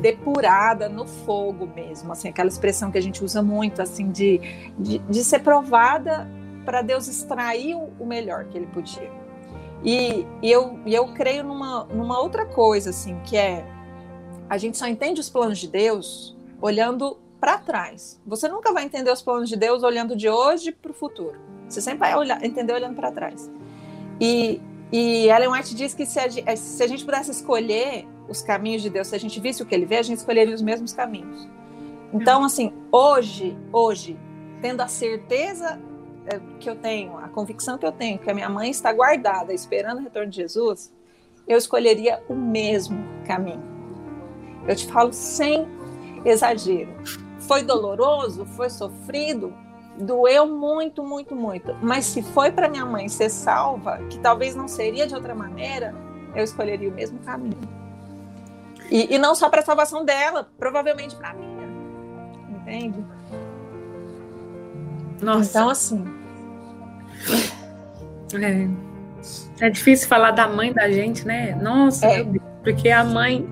depurada 0.00 0.88
no 0.88 1.06
fogo 1.06 1.66
mesmo, 1.66 2.12
assim, 2.12 2.28
aquela 2.28 2.48
expressão 2.48 2.90
que 2.90 2.98
a 2.98 3.02
gente 3.02 3.24
usa 3.24 3.42
muito, 3.42 3.80
assim, 3.80 4.10
de, 4.10 4.40
de, 4.78 4.98
de 4.98 5.24
ser 5.24 5.40
provada 5.40 6.28
para 6.64 6.82
Deus 6.82 7.08
extrair 7.08 7.74
o 7.76 8.06
melhor 8.06 8.44
que 8.44 8.56
ele 8.56 8.66
podia. 8.66 9.10
E, 9.84 10.26
e, 10.40 10.50
eu, 10.50 10.78
e 10.86 10.94
eu 10.94 11.08
creio 11.12 11.42
numa, 11.42 11.84
numa 11.84 12.20
outra 12.20 12.46
coisa, 12.46 12.90
assim, 12.90 13.18
que 13.24 13.36
é 13.36 13.64
a 14.48 14.58
gente 14.58 14.76
só 14.76 14.86
entende 14.86 15.20
os 15.20 15.30
planos 15.30 15.58
de 15.58 15.66
Deus 15.66 16.36
olhando 16.60 17.18
para 17.40 17.58
trás. 17.58 18.20
Você 18.26 18.46
nunca 18.46 18.72
vai 18.72 18.84
entender 18.84 19.10
os 19.10 19.22
planos 19.22 19.48
de 19.48 19.56
Deus 19.56 19.82
olhando 19.82 20.14
de 20.14 20.28
hoje 20.28 20.70
para 20.70 20.90
o 20.90 20.94
futuro. 20.94 21.40
Você 21.68 21.80
sempre 21.80 22.00
vai 22.00 22.14
olhar, 22.14 22.44
entender 22.44 22.72
olhando 22.72 22.94
para 22.94 23.10
trás. 23.10 23.50
E, 24.20 24.60
e 24.92 25.28
Ellen 25.28 25.48
White 25.48 25.74
diz 25.74 25.94
que 25.94 26.06
se 26.06 26.20
a, 26.20 26.56
se 26.56 26.82
a 26.82 26.86
gente 26.86 27.04
pudesse 27.04 27.30
escolher 27.30 28.06
os 28.32 28.42
caminhos 28.42 28.82
de 28.82 28.90
Deus, 28.90 29.08
se 29.08 29.14
a 29.14 29.20
gente 29.20 29.38
visse 29.38 29.62
o 29.62 29.66
que 29.66 29.74
ele 29.74 29.86
vê, 29.86 29.96
a 29.98 30.02
gente 30.02 30.18
escolheria 30.18 30.54
os 30.54 30.62
mesmos 30.62 30.92
caminhos. 30.92 31.48
Então, 32.12 32.40
uhum. 32.40 32.46
assim, 32.46 32.72
hoje, 32.90 33.56
hoje, 33.72 34.18
tendo 34.60 34.80
a 34.80 34.88
certeza 34.88 35.80
eh, 36.26 36.40
que 36.58 36.68
eu 36.68 36.76
tenho, 36.76 37.16
a 37.18 37.28
convicção 37.28 37.78
que 37.78 37.86
eu 37.86 37.92
tenho, 37.92 38.18
que 38.18 38.30
a 38.30 38.34
minha 38.34 38.48
mãe 38.48 38.70
está 38.70 38.92
guardada, 38.92 39.54
esperando 39.54 39.98
o 39.98 40.02
retorno 40.02 40.30
de 40.30 40.36
Jesus, 40.36 40.92
eu 41.46 41.56
escolheria 41.56 42.22
o 42.28 42.34
mesmo 42.34 43.02
caminho. 43.26 43.62
Eu 44.66 44.76
te 44.76 44.86
falo 44.86 45.12
sem 45.12 45.66
exagero. 46.24 46.92
Foi 47.40 47.62
doloroso, 47.62 48.44
foi 48.46 48.70
sofrido, 48.70 49.52
doeu 49.98 50.46
muito, 50.46 51.02
muito, 51.02 51.34
muito. 51.34 51.74
Mas 51.82 52.04
se 52.06 52.22
foi 52.22 52.50
para 52.52 52.68
minha 52.68 52.86
mãe 52.86 53.08
ser 53.08 53.30
salva, 53.30 53.98
que 54.08 54.18
talvez 54.18 54.54
não 54.54 54.68
seria 54.68 55.06
de 55.06 55.14
outra 55.14 55.34
maneira, 55.34 55.94
eu 56.34 56.44
escolheria 56.44 56.88
o 56.88 56.92
mesmo 56.92 57.18
caminho. 57.20 57.81
E, 58.90 59.14
e 59.14 59.18
não 59.18 59.34
só 59.34 59.48
para 59.48 59.60
a 59.60 59.64
salvação 59.64 60.04
dela, 60.04 60.48
provavelmente 60.58 61.16
para 61.16 61.34
mim. 61.34 61.52
Entende? 62.50 63.04
Nossa. 65.20 65.50
Então, 65.50 65.70
assim. 65.70 66.04
É. 68.34 69.66
é 69.66 69.70
difícil 69.70 70.08
falar 70.08 70.32
da 70.32 70.48
mãe 70.48 70.72
da 70.72 70.90
gente, 70.90 71.26
né? 71.26 71.54
Nossa, 71.54 72.06
é. 72.06 72.24
Deus, 72.24 72.44
porque 72.62 72.90
a 72.90 73.04
mãe. 73.04 73.48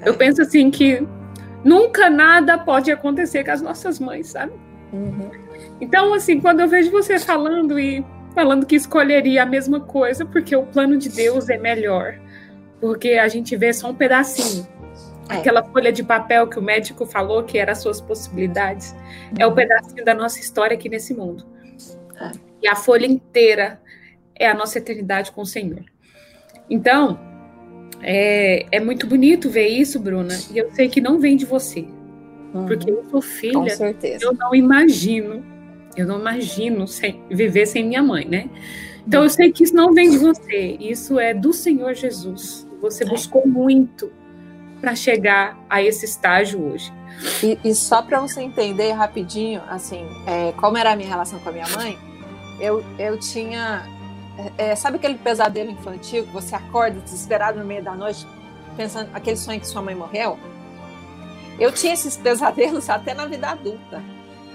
É. 0.00 0.08
Eu 0.08 0.14
penso 0.14 0.42
assim 0.42 0.70
que 0.70 1.06
nunca 1.64 2.08
nada 2.10 2.58
pode 2.58 2.90
acontecer 2.90 3.44
com 3.44 3.50
as 3.50 3.62
nossas 3.62 3.98
mães, 3.98 4.28
sabe? 4.28 4.52
Uhum. 4.92 5.30
Então, 5.80 6.14
assim, 6.14 6.40
quando 6.40 6.60
eu 6.60 6.68
vejo 6.68 6.90
você 6.90 7.18
falando 7.18 7.78
e 7.78 8.04
falando 8.34 8.66
que 8.66 8.76
escolheria 8.76 9.42
a 9.42 9.46
mesma 9.46 9.80
coisa, 9.80 10.24
porque 10.24 10.54
o 10.54 10.64
plano 10.64 10.96
de 10.96 11.08
Deus 11.08 11.48
é 11.48 11.58
melhor 11.58 12.18
porque 12.82 13.10
a 13.10 13.28
gente 13.28 13.56
vê 13.56 13.72
só 13.72 13.90
um 13.90 13.94
pedacinho. 13.94 14.66
É. 15.30 15.36
Aquela 15.36 15.62
folha 15.62 15.92
de 15.92 16.02
papel 16.02 16.48
que 16.48 16.58
o 16.58 16.62
médico 16.62 17.06
falou 17.06 17.44
que 17.44 17.56
era 17.56 17.70
as 17.70 17.78
suas 17.78 18.00
possibilidades, 18.00 18.90
uhum. 18.90 19.36
é 19.38 19.46
o 19.46 19.52
pedacinho 19.54 20.04
da 20.04 20.12
nossa 20.12 20.40
história 20.40 20.74
aqui 20.74 20.88
nesse 20.88 21.14
mundo. 21.14 21.46
É. 22.20 22.32
E 22.60 22.66
a 22.66 22.74
folha 22.74 23.06
inteira 23.06 23.80
é 24.34 24.48
a 24.48 24.54
nossa 24.54 24.78
eternidade 24.78 25.30
com 25.30 25.42
o 25.42 25.46
Senhor. 25.46 25.84
Então, 26.68 27.20
é, 28.00 28.66
é 28.72 28.80
muito 28.80 29.06
bonito 29.06 29.48
ver 29.48 29.68
isso, 29.68 30.00
Bruna, 30.00 30.36
e 30.52 30.58
eu 30.58 30.68
sei 30.72 30.88
que 30.88 31.00
não 31.00 31.20
vem 31.20 31.36
de 31.36 31.46
você. 31.46 31.86
Uhum. 32.52 32.66
Porque 32.66 32.90
eu 32.90 33.04
sou 33.08 33.22
filha, 33.22 33.76
eu 34.20 34.32
não 34.32 34.52
imagino, 34.56 35.44
eu 35.96 36.04
não 36.04 36.18
imagino 36.18 36.88
sem, 36.88 37.22
viver 37.30 37.64
sem 37.64 37.86
minha 37.86 38.02
mãe, 38.02 38.26
né? 38.26 38.50
Então 39.06 39.22
eu 39.22 39.30
sei 39.30 39.52
que 39.52 39.62
isso 39.62 39.74
não 39.74 39.94
vem 39.94 40.10
de 40.10 40.18
você, 40.18 40.76
isso 40.80 41.20
é 41.20 41.32
do 41.32 41.52
Senhor 41.52 41.94
Jesus. 41.94 42.71
Você 42.82 43.04
buscou 43.04 43.46
muito 43.46 44.10
para 44.80 44.96
chegar 44.96 45.56
a 45.70 45.80
esse 45.80 46.04
estágio 46.04 46.60
hoje. 46.60 46.92
E, 47.40 47.56
e 47.62 47.74
só 47.76 48.02
para 48.02 48.20
você 48.20 48.42
entender 48.42 48.90
rapidinho, 48.90 49.62
assim, 49.68 50.04
é, 50.26 50.50
como 50.52 50.76
era 50.76 50.90
a 50.90 50.96
minha 50.96 51.08
relação 51.08 51.38
com 51.38 51.48
a 51.48 51.52
minha 51.52 51.68
mãe, 51.68 51.96
eu, 52.58 52.84
eu 52.98 53.16
tinha. 53.20 53.86
É, 54.58 54.70
é, 54.70 54.74
sabe 54.74 54.96
aquele 54.96 55.14
pesadelo 55.14 55.70
infantil 55.70 56.24
que 56.24 56.32
você 56.32 56.56
acorda 56.56 56.98
desesperado 56.98 57.60
no 57.60 57.64
meio 57.64 57.84
da 57.84 57.94
noite, 57.94 58.26
pensando 58.76 59.08
aquele 59.14 59.36
sonho 59.36 59.60
que 59.60 59.66
sua 59.68 59.80
mãe 59.80 59.94
morreu? 59.94 60.36
Eu 61.60 61.70
tinha 61.70 61.94
esses 61.94 62.16
pesadelos 62.16 62.90
até 62.90 63.14
na 63.14 63.26
vida 63.26 63.50
adulta. 63.50 64.02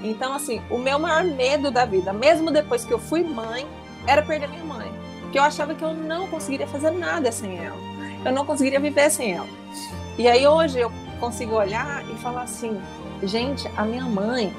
Então, 0.03 0.33
assim, 0.33 0.61
o 0.69 0.77
meu 0.77 0.99
maior 0.99 1.23
medo 1.23 1.71
da 1.71 1.85
vida, 1.85 2.11
mesmo 2.11 2.51
depois 2.51 2.83
que 2.83 2.93
eu 2.93 2.99
fui 2.99 3.23
mãe, 3.23 3.65
era 4.05 4.21
perder 4.21 4.49
minha 4.49 4.65
mãe. 4.65 4.91
Porque 5.21 5.39
eu 5.39 5.43
achava 5.43 5.73
que 5.73 5.83
eu 5.83 5.93
não 5.93 6.27
conseguiria 6.27 6.67
fazer 6.67 6.91
nada 6.91 7.31
sem 7.31 7.57
ela 7.57 7.86
eu 8.25 8.31
não 8.31 8.45
conseguiria 8.45 8.79
viver 8.79 9.09
sem 9.09 9.33
ela. 9.33 9.47
E 10.17 10.27
aí 10.27 10.47
hoje 10.47 10.79
eu 10.79 10.91
consigo 11.19 11.55
olhar 11.55 12.03
e 12.09 12.15
falar 12.15 12.43
assim, 12.43 12.79
gente, 13.23 13.67
a 13.75 13.83
minha 13.83 14.05
mãe, 14.05 14.53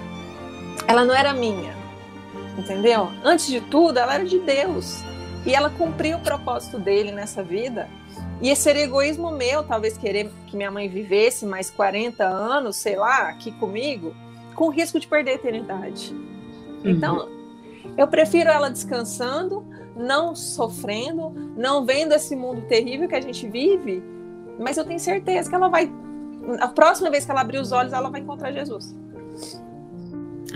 ela 0.87 1.05
não 1.05 1.15
era 1.15 1.33
minha, 1.33 1.75
entendeu? 2.57 3.11
Antes 3.25 3.47
de 3.47 3.61
tudo, 3.61 3.99
ela 3.99 4.15
era 4.15 4.25
de 4.25 4.39
Deus. 4.39 5.03
E 5.47 5.55
ela 5.55 5.71
cumpriu 5.71 6.19
o 6.19 6.21
propósito 6.21 6.79
dele 6.79 7.13
nessa 7.13 7.43
vida. 7.43 7.89
E 8.41 8.51
esse 8.51 8.69
era 8.69 8.79
egoísmo 8.79 9.31
meu, 9.31 9.65
talvez 9.65 9.97
querer 9.97 10.31
que 10.47 10.57
minha 10.57 10.71
mãe 10.71 10.89
vivesse 10.89 11.47
mais 11.47 11.71
40 11.71 12.25
anos, 12.25 12.77
sei 12.77 12.97
lá, 12.97 13.29
aqui 13.29 13.51
comigo, 13.53 14.15
com 14.55 14.69
risco 14.69 15.01
de 15.01 15.07
perder 15.07 15.33
a 15.33 15.35
eternidade. 15.35 16.13
Uhum. 16.13 16.91
Então, 16.91 17.29
eu 17.97 18.07
prefiro 18.07 18.51
ela 18.51 18.69
descansando 18.69 19.65
não 19.99 20.35
sofrendo, 20.35 21.33
não 21.57 21.85
vendo 21.85 22.13
esse 22.13 22.37
mundo 22.37 22.63
terrível 22.63 23.09
que 23.09 23.17
a 23.17 23.21
gente 23.21 23.47
vive, 23.49 24.03
mas 24.59 24.77
eu 24.77 24.85
tenho 24.85 25.01
certeza 25.01 25.49
que 25.49 25.55
ela 25.55 25.69
vai, 25.69 25.93
a 26.61 26.69
próxima 26.69 27.11
vez 27.11 27.25
que 27.25 27.31
ela 27.31 27.41
abrir 27.41 27.59
os 27.59 27.73
olhos, 27.73 27.93
ela 27.93 28.09
vai 28.09 28.21
encontrar 28.21 28.53
Jesus. 28.53 28.97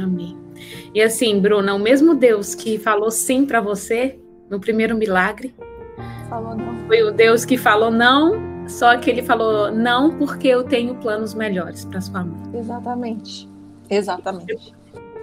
Amém. 0.00 0.38
E 0.94 1.02
assim, 1.02 1.40
Bruna, 1.40 1.74
o 1.74 1.78
mesmo 1.78 2.14
Deus 2.14 2.54
que 2.54 2.78
falou 2.78 3.10
sim 3.10 3.44
para 3.44 3.60
você 3.60 4.18
no 4.48 4.60
primeiro 4.60 4.96
milagre, 4.96 5.54
falou 6.28 6.54
não. 6.56 6.86
Foi 6.86 7.02
o 7.02 7.10
Deus 7.10 7.44
que 7.44 7.58
falou 7.58 7.90
não, 7.90 8.68
só 8.68 8.96
que 8.96 9.10
ele 9.10 9.22
falou 9.22 9.70
não 9.70 10.16
porque 10.16 10.48
eu 10.48 10.64
tenho 10.64 10.94
planos 10.96 11.34
melhores 11.34 11.84
para 11.84 12.00
sua 12.00 12.24
mãe. 12.24 12.58
Exatamente. 12.58 13.48
Exatamente. 13.90 14.74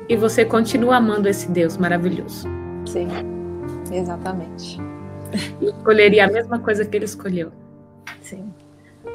E 0.08 0.16
você 0.16 0.44
continua 0.44 0.98
amando 0.98 1.28
esse 1.28 1.50
Deus 1.50 1.78
maravilhoso. 1.78 2.48
Sim. 2.86 3.08
Exatamente. 3.92 4.80
escolheria 5.62 6.26
a 6.26 6.28
mesma 6.28 6.60
coisa 6.60 6.86
que 6.86 6.96
ele 6.96 7.06
escolheu. 7.06 7.52
Sim. 8.22 8.52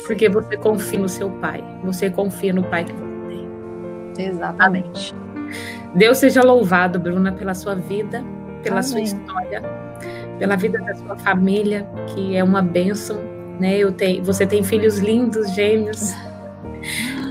Porque 0.07 0.29
você 0.29 0.57
confia 0.57 0.99
no 0.99 1.09
seu 1.09 1.31
pai. 1.31 1.63
Você 1.85 2.11
confia 2.11 2.53
no 2.53 2.65
pai 2.65 2.85
que 2.85 2.93
você 2.93 4.15
tem. 4.15 4.27
Exatamente. 4.27 5.15
Deus 5.95 6.19
seja 6.19 6.43
louvado, 6.43 6.99
Bruna, 6.99 7.33
pela 7.33 7.55
sua 7.55 7.75
vida, 7.75 8.25
pela 8.63 8.81
Amém. 8.81 8.83
sua 8.83 9.01
história, 9.01 9.63
pela 10.39 10.57
vida 10.57 10.79
da 10.79 10.95
sua 10.95 11.17
família, 11.17 11.87
que 12.09 12.37
é 12.37 12.43
uma 12.43 12.63
bênção. 12.63 13.19
Né? 13.61 13.77
Eu 13.79 13.93
tenho, 13.93 14.25
você 14.25 14.47
tem 14.47 14.65
filhos 14.65 14.99
lindos, 14.99 15.53
gêmeos. 15.55 16.15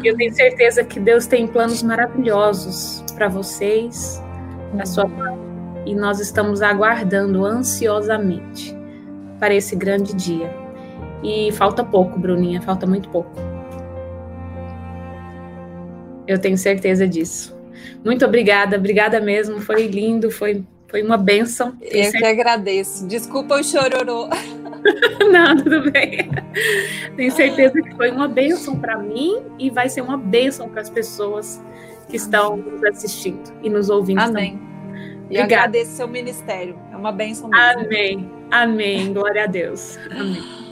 Eu 0.03 0.15
tenho 0.15 0.33
certeza 0.33 0.83
que 0.83 0.99
Deus 0.99 1.27
tem 1.27 1.47
planos 1.47 1.83
maravilhosos 1.83 3.03
para 3.15 3.27
vocês, 3.27 4.21
para 4.73 4.85
sua 4.85 5.07
família 5.07 5.52
e 5.85 5.95
nós 5.95 6.19
estamos 6.19 6.61
aguardando 6.61 7.45
ansiosamente 7.45 8.75
para 9.39 9.53
esse 9.53 9.75
grande 9.75 10.13
dia. 10.13 10.53
E 11.23 11.51
falta 11.53 11.83
pouco, 11.83 12.19
Bruninha, 12.19 12.61
falta 12.61 12.85
muito 12.85 13.09
pouco. 13.09 13.31
Eu 16.27 16.39
tenho 16.39 16.57
certeza 16.57 17.07
disso. 17.07 17.55
Muito 18.03 18.25
obrigada, 18.25 18.77
obrigada 18.77 19.19
mesmo. 19.19 19.59
Foi 19.59 19.87
lindo, 19.87 20.31
foi, 20.31 20.63
foi 20.87 21.01
uma 21.01 21.17
benção. 21.17 21.75
Eu 21.81 21.89
certeza. 21.89 22.17
que 22.17 22.25
agradeço. 22.25 23.07
Desculpa 23.07 23.55
o 23.55 23.63
chororô. 23.63 24.29
Não, 25.31 25.55
tudo 25.57 25.91
bem. 25.91 26.29
Tenho 27.15 27.31
certeza 27.31 27.81
que 27.81 27.95
foi 27.95 28.11
uma 28.11 28.27
bênção 28.27 28.79
para 28.79 28.97
mim 28.97 29.41
e 29.57 29.69
vai 29.69 29.89
ser 29.89 30.01
uma 30.01 30.17
bênção 30.17 30.69
para 30.69 30.81
as 30.81 30.89
pessoas 30.89 31.61
que 32.09 32.17
estão 32.17 32.57
nos 32.57 32.83
assistindo 32.83 33.53
e 33.61 33.69
nos 33.69 33.89
ouvindo. 33.89 34.19
Amém. 34.19 34.57
Também. 34.57 34.72
E 35.33 35.37
Obrigada. 35.37 35.63
agradeço 35.63 35.93
seu 35.93 36.07
ministério. 36.07 36.77
É 36.91 36.95
uma 36.95 37.11
bênção 37.11 37.49
mesmo. 37.49 37.81
Amém. 37.81 38.31
Amém. 38.51 39.11
Glória 39.13 39.45
a 39.45 39.47
Deus. 39.47 39.97
Amém. 40.11 40.63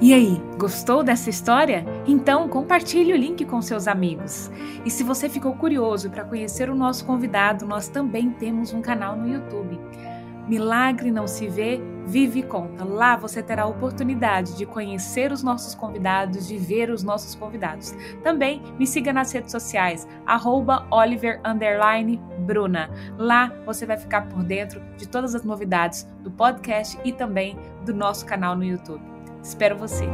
E 0.00 0.14
aí, 0.14 0.39
gostou 0.60 1.02
dessa 1.02 1.30
história? 1.30 1.86
Então 2.06 2.46
compartilhe 2.46 3.14
o 3.14 3.16
link 3.16 3.46
com 3.46 3.62
seus 3.62 3.88
amigos. 3.88 4.50
E 4.84 4.90
se 4.90 5.02
você 5.02 5.26
ficou 5.26 5.54
curioso 5.54 6.10
para 6.10 6.22
conhecer 6.22 6.68
o 6.68 6.74
nosso 6.74 7.06
convidado, 7.06 7.66
nós 7.66 7.88
também 7.88 8.28
temos 8.28 8.74
um 8.74 8.82
canal 8.82 9.16
no 9.16 9.26
YouTube. 9.26 9.80
Milagre 10.46 11.10
não 11.10 11.26
se 11.26 11.48
vê, 11.48 11.80
vive 12.04 12.40
e 12.40 12.42
conta. 12.42 12.84
Lá 12.84 13.16
você 13.16 13.42
terá 13.42 13.62
a 13.62 13.66
oportunidade 13.66 14.54
de 14.58 14.66
conhecer 14.66 15.32
os 15.32 15.42
nossos 15.42 15.74
convidados, 15.74 16.46
de 16.46 16.58
ver 16.58 16.90
os 16.90 17.02
nossos 17.02 17.34
convidados. 17.34 17.94
Também 18.22 18.62
me 18.78 18.86
siga 18.86 19.14
nas 19.14 19.32
redes 19.32 19.52
sociais, 19.52 20.06
@oliver_bruna. 20.90 22.90
Lá 23.16 23.50
você 23.64 23.86
vai 23.86 23.96
ficar 23.96 24.28
por 24.28 24.42
dentro 24.42 24.82
de 24.98 25.08
todas 25.08 25.34
as 25.34 25.42
novidades 25.42 26.06
do 26.20 26.30
podcast 26.30 26.98
e 27.02 27.12
também 27.12 27.56
do 27.86 27.94
nosso 27.94 28.26
canal 28.26 28.54
no 28.54 28.64
YouTube. 28.64 29.00
Espero 29.42 29.78
você! 29.78 30.04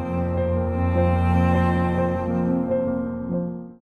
Thank 0.97 1.31
you. 1.31 1.36